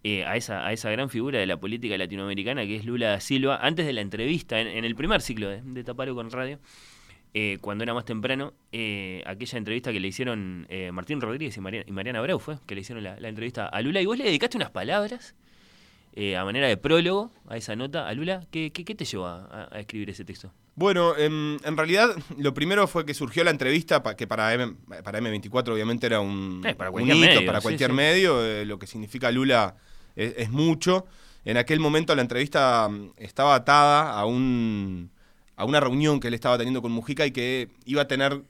eh, 0.03 0.25
a, 0.25 0.37
esa, 0.37 0.67
a 0.67 0.73
esa 0.73 0.91
gran 0.91 1.09
figura 1.09 1.39
de 1.39 1.47
la 1.47 1.59
política 1.59 1.97
latinoamericana 1.97 2.67
que 2.67 2.77
es 2.77 2.85
Lula 2.85 3.09
da 3.09 3.21
Silva, 3.21 3.59
antes 3.63 3.87
de 3.87 3.93
la 3.93 4.01
entrevista, 4.01 4.61
en, 4.61 4.85
el 4.85 4.95
primer 4.95 5.23
ciclo 5.23 5.49
de, 5.49 5.63
de 5.63 5.85
Taparo 5.85 6.15
con 6.15 6.31
Radio, 6.31 6.59
eh, 7.37 7.59
cuando 7.61 7.83
era 7.83 7.93
más 7.95 8.05
temprano, 8.05 8.55
eh, 8.71 9.23
aquella 9.27 9.59
entrevista 9.59 9.93
que 9.93 9.99
le 9.99 10.07
hicieron 10.07 10.67
eh, 10.69 10.93
Martín 10.93 11.21
Rodríguez 11.21 11.57
y, 11.57 11.61
Mariana, 11.61 11.85
y 11.89 12.17
Abreu 12.17 12.39
fue, 12.39 12.59
que 12.65 12.77
le 12.77 12.83
hicieron 12.83 13.03
la, 13.03 13.29
entrevista 13.29 13.67
a 13.67 13.83
Lula, 13.83 14.01
y 14.01 14.07
vos 14.07 14.17
le 14.17 14.25
dedicaste 14.25 14.57
unas 14.57 14.71
palabras 14.71 15.35
eh, 16.13 16.37
a 16.37 16.45
manera 16.45 16.69
de 16.69 16.77
prólogo 16.77 17.33
a 17.49 17.57
esa 17.57 17.75
nota 17.75 18.07
a 18.07 18.15
Lula. 18.15 18.47
¿Qué, 18.53 18.71
qué, 18.71 18.95
te 18.95 19.05
llevó 19.05 19.27
a 19.27 19.69
escribir 19.75 20.11
ese 20.11 20.25
texto? 20.25 20.53
Bueno, 20.77 21.17
en, 21.17 21.59
en 21.65 21.77
realidad 21.77 22.17
lo 22.37 22.53
primero 22.53 22.87
fue 22.89 23.07
que 23.07 23.15
surgió 23.15 23.45
la 23.45 23.51
entrevista, 23.51 24.03
pa- 24.03 24.17
que 24.17 24.27
para, 24.27 24.53
M, 24.55 24.75
para 25.05 25.21
M24 25.21 25.73
obviamente 25.73 26.07
era 26.07 26.21
un, 26.21 26.63
Eh, 26.65 26.75
para 26.75 26.91
un 26.91 27.03
hito, 27.03 27.17
medio, 27.17 27.47
para 27.47 27.61
cualquier 27.61 27.91
sí. 27.91 27.97
medio, 27.97 28.45
eh, 28.45 28.65
lo 28.65 28.79
que 28.79 28.87
significa 28.87 29.31
Lula 29.31 29.77
es, 30.17 30.35
es 30.37 30.51
mucho. 30.51 31.07
En 31.45 31.59
aquel 31.59 31.79
momento 31.79 32.15
la 32.17 32.23
entrevista 32.23 32.89
mm, 32.89 33.11
estaba 33.19 33.55
atada 33.55 34.19
a, 34.19 34.25
un, 34.27 35.11
a 35.57 35.65
una 35.65 35.79
reunión 35.79 36.19
que 36.19 36.29
él 36.29 36.35
estaba 36.35 36.57
teniendo 36.59 36.83
con 36.83 36.91
Mujica 36.91 37.25
y 37.25 37.31
que 37.31 37.69
iba 37.85 38.03
a 38.03 38.09
tener 38.09 38.43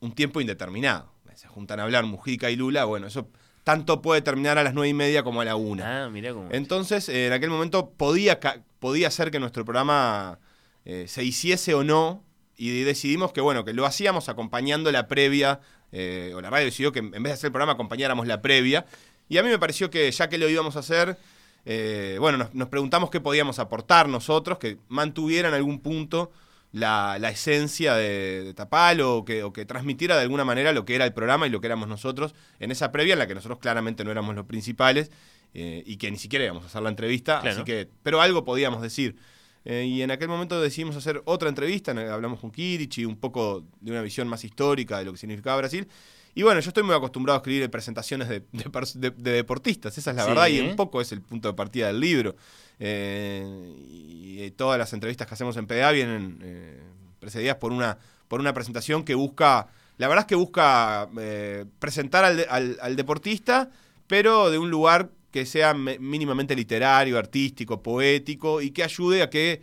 un 0.00 0.12
tiempo 0.12 0.40
indeterminado. 0.40 1.12
Se 1.36 1.48
juntan 1.48 1.80
a 1.80 1.82
hablar 1.84 2.04
Mujica 2.04 2.50
y 2.50 2.56
Lula, 2.56 2.84
bueno, 2.84 3.06
eso 3.08 3.28
tanto 3.64 4.00
puede 4.02 4.22
terminar 4.22 4.56
a 4.58 4.62
las 4.62 4.72
nueve 4.74 4.88
y 4.88 4.94
media 4.94 5.22
como 5.24 5.40
a 5.40 5.44
la 5.44 5.56
una. 5.56 6.04
Ah, 6.04 6.08
mirá 6.10 6.32
cómo. 6.32 6.48
Entonces, 6.52 7.08
eh, 7.08 7.26
en 7.26 7.32
aquel 7.32 7.50
momento 7.50 7.90
podía, 7.90 8.38
podía 8.78 9.10
ser 9.10 9.30
que 9.32 9.40
nuestro 9.40 9.64
programa 9.64 10.38
eh, 10.84 11.06
se 11.08 11.24
hiciese 11.24 11.74
o 11.74 11.84
no, 11.84 12.22
y 12.56 12.82
decidimos 12.82 13.32
que, 13.32 13.40
bueno, 13.40 13.64
que 13.64 13.72
lo 13.72 13.84
hacíamos 13.86 14.28
acompañando 14.28 14.92
la 14.92 15.08
previa, 15.08 15.60
eh, 15.92 16.32
o 16.34 16.40
la 16.40 16.50
radio 16.50 16.66
decidió 16.66 16.92
que 16.92 17.00
en 17.00 17.10
vez 17.10 17.22
de 17.22 17.32
hacer 17.32 17.48
el 17.48 17.52
programa 17.52 17.72
acompañáramos 17.72 18.26
la 18.26 18.42
previa, 18.42 18.86
y 19.28 19.38
a 19.38 19.42
mí 19.42 19.48
me 19.48 19.58
pareció 19.58 19.90
que 19.90 20.10
ya 20.10 20.28
que 20.28 20.38
lo 20.38 20.48
íbamos 20.48 20.76
a 20.76 20.80
hacer, 20.80 21.16
eh, 21.64 22.16
bueno, 22.20 22.38
nos, 22.38 22.54
nos 22.54 22.68
preguntamos 22.68 23.10
qué 23.10 23.20
podíamos 23.20 23.58
aportar 23.58 24.08
nosotros, 24.08 24.58
que 24.58 24.78
mantuviera 24.88 25.48
en 25.48 25.54
algún 25.54 25.80
punto 25.80 26.30
la, 26.72 27.18
la 27.20 27.30
esencia 27.30 27.94
de, 27.94 28.44
de 28.44 28.54
Tapalo, 28.54 29.16
o 29.18 29.24
que, 29.24 29.42
o 29.44 29.52
que 29.52 29.64
transmitiera 29.64 30.16
de 30.16 30.22
alguna 30.22 30.44
manera 30.44 30.72
lo 30.72 30.84
que 30.84 30.94
era 30.94 31.04
el 31.04 31.12
programa 31.14 31.46
y 31.46 31.50
lo 31.50 31.60
que 31.60 31.68
éramos 31.68 31.88
nosotros 31.88 32.34
en 32.58 32.70
esa 32.70 32.92
previa 32.92 33.12
en 33.14 33.20
la 33.20 33.26
que 33.26 33.34
nosotros 33.34 33.58
claramente 33.60 34.04
no 34.04 34.10
éramos 34.10 34.34
los 34.34 34.44
principales 34.46 35.10
eh, 35.54 35.82
y 35.86 35.96
que 35.96 36.10
ni 36.10 36.18
siquiera 36.18 36.44
íbamos 36.44 36.64
a 36.64 36.66
hacer 36.66 36.82
la 36.82 36.88
entrevista, 36.90 37.40
Claro. 37.40 37.56
así 37.56 37.64
que, 37.64 37.88
pero 38.02 38.20
algo 38.20 38.44
podíamos 38.44 38.82
decir. 38.82 39.16
Eh, 39.64 39.84
y 39.86 40.02
en 40.02 40.10
aquel 40.10 40.28
momento 40.28 40.60
decidimos 40.60 40.94
hacer 40.96 41.22
otra 41.24 41.48
entrevista, 41.48 41.92
hablamos 42.12 42.38
con 42.40 42.50
Kirichi, 42.50 43.04
un 43.04 43.16
poco 43.16 43.64
de 43.80 43.90
una 43.92 44.02
visión 44.02 44.28
más 44.28 44.44
histórica 44.44 44.98
de 44.98 45.06
lo 45.06 45.12
que 45.12 45.18
significaba 45.18 45.56
Brasil. 45.56 45.88
Y 46.34 46.42
bueno, 46.42 46.60
yo 46.60 46.68
estoy 46.68 46.82
muy 46.82 46.94
acostumbrado 46.94 47.36
a 47.36 47.38
escribir 47.38 47.70
presentaciones 47.70 48.28
de, 48.28 48.40
de 48.52 48.64
pers- 48.66 48.94
de- 48.94 49.10
de 49.10 49.30
deportistas, 49.30 49.96
esa 49.96 50.10
es 50.10 50.16
la 50.16 50.22
Sí. 50.24 50.28
verdad, 50.28 50.46
y 50.48 50.60
un 50.60 50.74
poco 50.76 51.00
es 51.00 51.12
el 51.12 51.22
punto 51.22 51.48
de 51.48 51.54
partida 51.54 51.86
del 51.86 52.00
libro. 52.00 52.34
Eh, 52.80 53.74
y, 53.88 54.50
todas 54.52 54.78
las 54.78 54.92
entrevistas 54.92 55.26
que 55.26 55.34
hacemos 55.34 55.56
en 55.56 55.66
PDA 55.66 55.90
vienen 55.92 56.38
eh, 56.42 56.82
precedidas 57.20 57.56
por 57.56 57.72
una, 57.72 57.98
por 58.28 58.40
una 58.40 58.52
presentación 58.52 59.04
que 59.04 59.14
busca, 59.14 59.68
la 59.96 60.08
verdad 60.08 60.24
es 60.24 60.26
que 60.26 60.34
busca 60.34 61.08
eh, 61.18 61.64
presentar 61.78 62.24
al- 62.24 62.76
al 62.80 62.96
deportista, 62.96 63.70
pero 64.06 64.50
de 64.50 64.58
un 64.58 64.70
lugar 64.70 65.08
que 65.34 65.46
sea 65.46 65.74
me- 65.74 65.98
mínimamente 65.98 66.54
literario, 66.54 67.18
artístico, 67.18 67.82
poético 67.82 68.62
y 68.62 68.70
que 68.70 68.84
ayude 68.84 69.20
a 69.20 69.30
que 69.30 69.62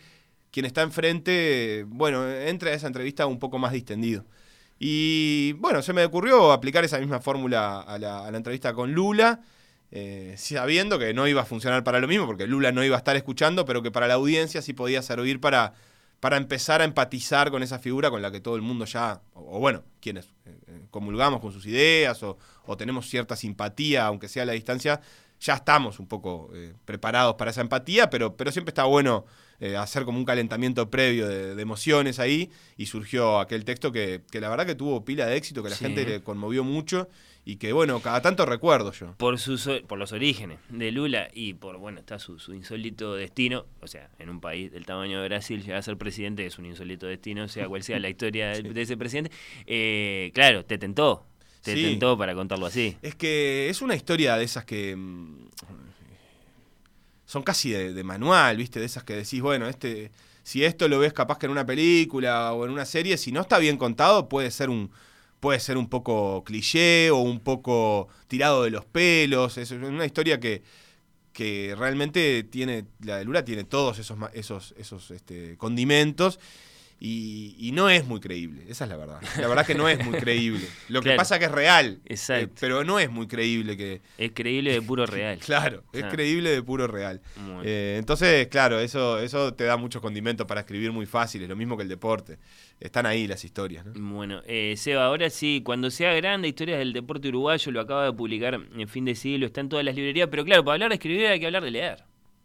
quien 0.52 0.66
está 0.66 0.82
enfrente, 0.82 1.86
bueno, 1.88 2.30
entre 2.30 2.72
a 2.72 2.74
esa 2.74 2.88
entrevista 2.88 3.26
un 3.26 3.40
poco 3.40 3.58
más 3.58 3.72
distendido. 3.72 4.26
Y 4.78 5.54
bueno, 5.54 5.82
se 5.82 5.94
me 5.94 6.04
ocurrió 6.04 6.52
aplicar 6.52 6.84
esa 6.84 7.00
misma 7.00 7.22
fórmula 7.22 7.80
a 7.80 7.98
la, 7.98 8.28
entrevista 8.36 8.74
con 8.74 8.92
Lula, 8.92 9.40
eh, 9.92 10.36
sabiendo 10.38 11.00
que 11.00 11.14
no 11.14 11.26
iba 11.26 11.44
a 11.44 11.46
funcionar 11.46 11.86
para 11.86 12.02
lo 12.02 12.08
mismo, 12.10 12.26
porque 12.26 12.48
Lula 12.48 12.74
no 12.74 12.84
iba 12.84 12.98
a 12.98 13.00
estar 13.00 13.16
escuchando, 13.16 13.64
pero 13.64 13.82
que 13.82 13.92
para 13.92 14.10
la 14.10 14.16
audiencia 14.16 14.62
sí 14.62 14.74
podía 14.74 15.02
servir 15.02 15.40
para, 15.40 15.74
para 16.20 16.36
empezar 16.36 16.82
a 16.82 16.84
empatizar 16.84 17.50
con 17.50 17.64
esa 17.64 17.80
figura 17.80 18.10
con 18.10 18.22
la 18.22 18.30
que 18.30 18.42
todo 18.42 18.58
el 18.58 18.62
mundo 18.62 18.84
ya, 18.84 19.22
o, 19.36 19.56
o 19.56 19.60
bueno, 19.62 19.84
quienes 20.02 20.26
eh, 20.46 20.60
eh, 20.68 20.82
comulgamos 20.92 21.40
con 21.40 21.54
sus 21.54 21.66
ideas 21.66 22.22
o, 22.24 22.38
o 22.66 22.76
tenemos 22.76 23.10
cierta 23.10 23.38
simpatía, 23.38 24.06
aunque 24.06 24.28
sea 24.28 24.44
a 24.44 24.48
la 24.48 24.52
distancia, 24.52 25.00
ya 25.42 25.56
estamos 25.56 26.00
un 26.00 26.08
poco 26.08 26.50
eh, 26.54 26.74
preparados 26.86 27.36
para 27.36 27.52
esa 27.52 27.62
empatía, 27.62 28.10
pero, 28.10 28.38
pero 28.38 28.52
siempre 28.52 28.70
está 28.72 28.86
bueno 28.86 29.26
eh, 29.60 29.76
hacer 29.76 30.06
como 30.06 30.18
un 30.18 30.26
calentamiento 30.26 30.90
previo 30.90 31.28
de, 31.28 31.54
de 31.56 31.62
emociones 31.62 32.20
ahí 32.20 32.50
y 32.78 32.86
surgió 32.86 33.40
aquel 33.40 33.66
texto 33.66 33.92
que, 33.92 34.22
que 34.32 34.40
la 34.40 34.50
verdad 34.50 34.66
que 34.66 34.76
tuvo 34.76 35.04
pila 35.04 35.26
de 35.26 35.36
éxito, 35.36 35.62
que 35.64 35.70
la 35.70 35.76
Sí. 35.76 35.86
gente 35.86 36.06
le 36.06 36.22
conmovió 36.24 36.64
mucho 36.64 37.10
y 37.44 37.56
que 37.56 37.74
bueno, 37.74 38.00
cada 38.02 38.22
tanto 38.22 38.46
recuerdo 38.46 38.92
yo. 38.92 39.16
Por, 39.18 39.40
sus, 39.40 39.68
por 39.88 39.98
los 39.98 40.12
orígenes 40.12 40.60
de 40.70 40.92
Lula 40.92 41.28
y 41.34 41.56
por, 41.56 41.78
bueno, 41.78 42.00
está 42.00 42.20
su, 42.20 42.38
su 42.40 42.54
insólito 42.54 43.16
destino, 43.16 43.66
o 43.82 43.88
sea, 43.88 44.10
en 44.20 44.30
un 44.30 44.40
país 44.42 44.72
del 44.72 44.86
tamaño 44.86 45.22
de 45.22 45.28
Brasil, 45.28 45.62
llegar 45.62 45.78
a 45.80 45.82
ser 45.82 45.98
presidente 45.98 46.46
es 46.46 46.60
un 46.60 46.66
insólito 46.68 47.08
destino, 47.08 47.48
sea 47.48 47.68
cual 47.68 47.82
sea 47.84 48.00
la 48.00 48.10
historia 48.14 48.50
de, 48.52 48.62
de 48.62 48.82
ese 48.82 48.96
presidente. 48.98 49.32
Eh, 49.66 50.32
claro, 50.36 50.66
te 50.66 50.78
tentó, 50.78 51.26
te 51.62 51.76
Sí. 51.76 51.84
tentó 51.84 52.18
para 52.18 52.34
contarlo 52.36 52.66
así. 52.66 52.98
Es 53.02 53.16
que 53.16 53.70
es 53.70 53.82
una 53.82 53.96
historia 53.96 54.36
de 54.38 54.44
esas 54.44 54.66
que 54.66 54.96
mm, 54.96 55.48
son 57.26 57.44
casi 57.44 57.70
de, 57.72 57.94
de 57.94 58.04
manual, 58.04 58.58
¿viste? 58.58 58.80
De 58.80 58.86
esas 58.86 59.04
que 59.04 59.16
decís, 59.16 59.42
bueno, 59.42 59.68
este 59.68 60.12
si 60.44 60.64
esto 60.64 60.88
lo 60.88 60.98
ves 60.98 61.14
capaz 61.14 61.38
que 61.38 61.46
en 61.46 61.52
una 61.52 61.66
película 61.68 62.52
o 62.54 62.66
en 62.66 62.72
una 62.72 62.86
serie, 62.86 63.16
si 63.18 63.32
no 63.32 63.42
está 63.42 63.60
bien 63.60 63.78
contado, 63.78 64.28
puede 64.28 64.50
ser 64.52 64.70
un 64.70 64.92
puede 65.40 65.60
ser 65.60 65.78
un 65.78 65.88
poco 65.88 66.44
cliché 66.44 67.10
o 67.12 67.18
un 67.18 67.40
poco 67.40 68.08
tirado 68.28 68.64
de 68.64 68.70
los 68.72 68.86
pelos, 68.86 69.58
es 69.58 69.72
una 69.72 70.06
historia 70.06 70.40
que 70.40 70.62
que 71.34 71.74
realmente 71.78 72.44
tiene 72.44 72.86
la 73.00 73.18
de 73.18 73.24
Lula 73.24 73.46
tiene 73.46 73.64
todos 73.64 74.00
esos 74.00 74.18
esos 74.34 74.74
esos 74.78 75.12
este, 75.12 75.56
condimentos 75.58 76.40
y, 77.04 77.56
y 77.58 77.72
no 77.72 77.90
es 77.90 78.06
muy 78.06 78.20
creíble, 78.20 78.64
esa 78.70 78.84
es 78.84 78.90
la 78.92 78.96
verdad. 78.96 79.20
La 79.40 79.48
verdad 79.48 79.66
que 79.66 79.74
no 79.74 79.90
es 79.90 80.06
muy 80.06 80.20
creíble. 80.20 80.64
Lo 80.88 81.02
que 81.02 81.16
pasa 81.16 81.40
que 81.40 81.46
es 81.46 81.52
real, 81.52 82.00
Exacto. 82.06 82.46
eh, 82.46 82.58
pero 82.60 82.84
no 82.84 83.00
es 83.00 83.10
muy 83.10 83.28
creíble 83.28 83.76
que, 83.76 84.02
Es 84.20 84.32
creíble 84.36 84.72
de 84.72 84.84
puro 84.84 85.06
real. 85.08 85.40
Claro, 85.40 85.84
es 85.94 86.04
Ah. 86.04 86.10
creíble 86.10 86.52
de 86.52 86.62
puro 86.62 86.86
real. 86.86 87.20
Bueno. 87.38 87.64
Eh, 87.66 87.96
entonces, 87.98 88.48
claro, 88.50 88.80
eso, 88.80 89.18
eso 89.20 89.54
te 89.56 89.64
da 89.64 89.78
muchos 89.78 90.00
condimentos 90.00 90.46
para 90.46 90.62
escribir 90.62 90.92
muy 90.92 91.08
fácil, 91.08 91.42
es 91.42 91.50
lo 91.50 91.56
mismo 91.56 91.76
que 91.76 91.82
el 91.84 91.90
deporte. 91.90 92.38
Están 92.80 93.08
ahí 93.08 93.26
las 93.28 93.44
historias, 93.46 93.84
¿no? 93.84 93.94
Bueno, 93.96 94.44
eh, 94.46 94.76
Seba, 94.78 95.06
ahora 95.06 95.30
sí, 95.32 95.62
cuando 95.66 95.90
sea 95.90 96.14
grande, 96.14 96.48
historias 96.50 96.78
del 96.78 96.94
deporte 96.94 97.30
uruguayo, 97.30 97.72
lo 97.72 97.82
acaba 97.82 98.06
de 98.06 98.14
publicar 98.14 98.54
en 98.54 98.88
fin 98.88 99.06
de 99.06 99.16
siglo, 99.16 99.48
está 99.48 99.62
en 99.62 99.70
todas 99.70 99.84
las 99.84 99.96
librerías, 99.96 100.28
pero 100.30 100.46
claro, 100.46 100.64
para 100.64 100.74
hablar 100.76 100.90
de 100.90 100.96
escribir 100.96 101.26
hay 101.26 101.40
que 101.40 101.48
hablar 101.48 101.64
de 101.64 101.72
leer. 101.72 102.04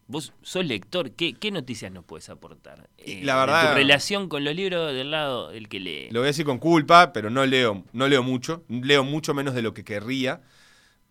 Vos 0.08 0.32
sos 0.42 0.64
lector, 0.64 1.10
¿qué, 1.12 1.34
qué 1.34 1.50
noticias 1.50 1.90
nos 1.90 2.04
puedes 2.04 2.28
aportar? 2.28 2.88
Eh, 2.98 3.22
La 3.24 3.34
de 3.34 3.40
verdad- 3.40 3.68
tu 3.70 3.74
relación 3.74 4.28
con 4.28 4.44
los 4.44 4.54
libros 4.54 4.92
del 4.92 5.10
lado 5.10 5.50
del 5.50 5.68
que 5.68 5.80
lee. 5.80 6.08
Lo 6.12 6.20
voy 6.20 6.26
a 6.26 6.30
decir 6.30 6.44
con 6.44 6.58
culpa, 6.58 7.12
pero 7.12 7.28
no 7.28 7.44
leo, 7.44 7.84
no 7.92 8.06
leo 8.06 8.22
mucho. 8.22 8.62
Leo 8.68 9.02
mucho 9.02 9.34
menos 9.34 9.54
de 9.54 9.62
lo 9.62 9.74
que 9.74 9.82
querría. 9.84 10.40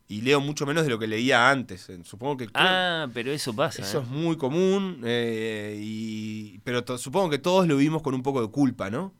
Y 0.07 0.21
leo 0.21 0.39
mucho 0.39 0.65
menos 0.67 0.83
de 0.83 0.89
lo 0.91 0.99
que 0.99 1.07
leía 1.07 1.49
antes. 1.49 1.89
Eh, 1.89 1.99
Supongo 2.03 2.37
que. 2.37 2.47
Ah, 2.53 3.07
pero 3.13 3.31
eso 3.31 3.53
pasa. 3.55 3.81
Eso 3.81 3.99
¿eh? 3.99 4.01
es 4.03 4.07
muy 4.07 4.37
común, 4.37 5.01
eh, 5.03 5.77
y, 5.81 6.59
pero 6.63 6.83
to- 6.85 6.97
supongo 6.99 7.29
que 7.31 7.39
todos 7.39 7.67
lo 7.67 7.75
vimos 7.75 8.01
con 8.03 8.13
un 8.13 8.21
poco 8.23 8.41
de 8.41 8.49
culpa, 8.49 8.89
¿no? 8.89 9.13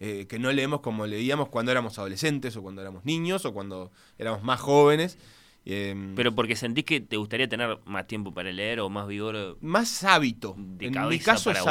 Que 0.00 0.36
no 0.40 0.50
leemos 0.50 0.80
como 0.80 1.06
leíamos 1.06 1.48
cuando 1.48 1.70
éramos 1.70 1.96
adolescentes 1.96 2.56
o 2.56 2.62
cuando 2.62 2.82
éramos 2.82 3.04
niños 3.04 3.44
o 3.46 3.54
cuando 3.54 3.92
éramos 4.18 4.42
más 4.42 4.60
jóvenes. 4.60 5.16
Eh, 5.64 5.94
Pero 6.16 6.34
porque 6.34 6.56
sentís 6.56 6.84
que 6.84 7.00
te 7.00 7.16
gustaría 7.16 7.48
tener 7.48 7.78
más 7.84 8.06
tiempo 8.06 8.32
para 8.34 8.50
leer 8.50 8.80
o 8.80 8.88
más 8.88 9.06
vigor 9.06 9.58
más 9.60 10.02
hábito. 10.04 10.56
de 10.58 10.86
en 10.86 11.08
mi 11.08 11.18
caso 11.18 11.50
para 11.50 11.60
es 11.60 11.66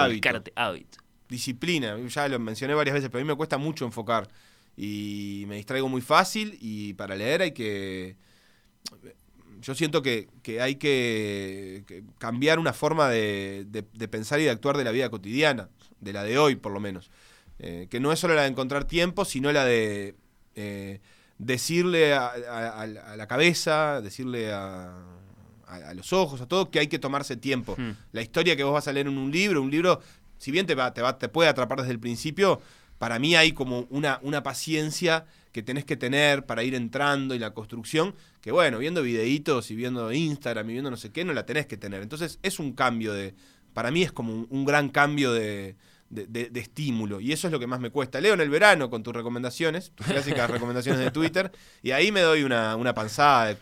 hábito. 0.56 1.00
Disciplina, 1.28 1.98
ya 2.08 2.28
lo 2.28 2.40
mencioné 2.40 2.74
varias 2.74 2.94
veces, 2.94 3.10
pero 3.10 3.22
a 3.22 3.24
mí 3.24 3.28
me 3.28 3.36
cuesta 3.36 3.58
mucho 3.58 3.86
enfocar 3.86 4.30
y 4.78 5.46
me 5.48 5.56
distraigo 5.56 5.88
muy 5.90 6.02
fácil 6.02 6.58
y 6.62 6.94
para 6.94 7.16
leer 7.16 7.42
hay 7.42 7.52
que... 7.52 8.16
Yo 9.62 9.76
siento 9.76 10.02
que, 10.02 10.28
que 10.42 10.60
hay 10.60 10.76
que, 10.76 11.84
que 11.86 12.04
cambiar 12.18 12.58
una 12.58 12.74
forma 12.74 13.10
de, 13.10 13.66
de- 13.68 13.86
de 13.94 14.08
pensar 14.08 14.40
y 14.40 14.44
de 14.44 14.50
actuar 14.50 14.76
de 14.76 14.84
la 14.84 14.92
vida 14.92 15.10
cotidiana, 15.10 15.70
de 16.00 16.14
la 16.14 16.24
de 16.24 16.40
hoy 16.40 16.56
por 16.56 16.72
lo 16.72 16.80
menos. 16.80 17.12
Eh, 17.60 17.88
que 17.90 18.00
no 18.00 18.12
es 18.12 18.20
solo 18.20 18.34
la 18.34 18.42
de 18.42 18.48
encontrar 18.48 18.86
tiempo, 18.86 19.24
sino 19.24 19.52
la 19.52 19.64
de 19.66 20.16
eh, 20.56 21.00
decirle 21.46 22.14
a, 22.14 22.28
a- 22.28 22.82
a 22.82 23.16
la- 23.18 23.28
cabeza, 23.28 24.00
decirle 24.02 24.54
a, 24.54 24.92
a- 25.68 25.90
a 25.90 25.94
los 25.94 26.14
ojos, 26.14 26.40
a 26.42 26.48
todo, 26.48 26.70
que 26.70 26.80
hay 26.80 26.88
que 26.88 27.00
tomarse 27.00 27.36
tiempo. 27.38 27.76
Hmm. 27.78 27.92
La 28.12 28.22
historia 28.22 28.56
que 28.56 28.64
vos 28.64 28.74
vas 28.74 28.88
a 28.88 28.94
leer 28.94 29.08
en 29.08 29.18
un 29.18 29.32
libro, 29.32 29.62
un 29.62 29.72
libro, 29.72 30.02
si 30.38 30.52
bien 30.52 30.66
te, 30.66 30.76
va, 30.76 30.94
te, 30.94 31.02
va, 31.02 31.18
te 31.18 31.30
puede 31.30 31.50
atrapar 31.50 31.80
desde 31.80 31.92
el 31.94 32.00
principio, 32.00 32.62
para 32.98 33.18
mí 33.20 33.36
hay 33.36 33.52
como 33.54 33.88
una, 33.90 34.20
una 34.22 34.44
paciencia 34.44 35.26
que 35.52 35.64
tenés 35.64 35.84
que 35.84 35.98
tener 35.98 36.46
para 36.46 36.64
ir 36.64 36.76
entrando 36.76 37.34
y 37.36 37.40
la 37.40 37.54
construcción, 37.54 38.14
que 38.42 38.52
bueno, 38.52 38.78
viendo 38.78 39.02
videitos 39.02 39.72
y 39.72 39.76
viendo 39.76 40.12
Instagram 40.14 40.70
y 40.70 40.74
viendo 40.74 40.92
no 40.92 40.98
sé 40.98 41.12
qué, 41.12 41.26
no 41.26 41.34
la 41.34 41.46
tenés 41.46 41.66
que 41.66 41.78
tener. 41.78 42.02
Entonces 42.04 42.40
es 42.44 42.60
un 42.60 42.74
cambio 42.74 43.14
de, 43.14 43.34
para 43.74 43.90
mí 43.92 44.04
es 44.04 44.12
como 44.12 44.34
un, 44.34 44.48
un 44.50 44.64
gran 44.66 44.90
cambio 44.90 45.34
de, 45.34 45.76
de- 46.12 46.28
de- 46.28 46.50
de 46.50 46.60
estímulo 46.60 47.20
y 47.20 47.32
eso 47.32 47.48
es 47.48 47.52
lo 47.54 47.60
que 47.60 47.68
más 47.68 47.80
me 47.80 47.90
cuesta. 47.90 48.22
Leo 48.22 48.34
en 48.36 48.42
el 48.42 48.50
verano 48.50 48.90
con 48.90 49.02
tus 49.02 49.14
recomendaciones, 49.16 49.92
tus 49.96 50.06
clásicas 50.08 50.50
recomendaciones 50.52 51.00
de 51.04 51.10
Twitter, 51.12 51.52
y 51.82 51.92
ahí 51.92 52.12
me 52.12 52.22
doy 52.22 52.44
una, 52.44 52.76
una 52.76 52.94
panzada 52.94 53.48
de 53.48 53.58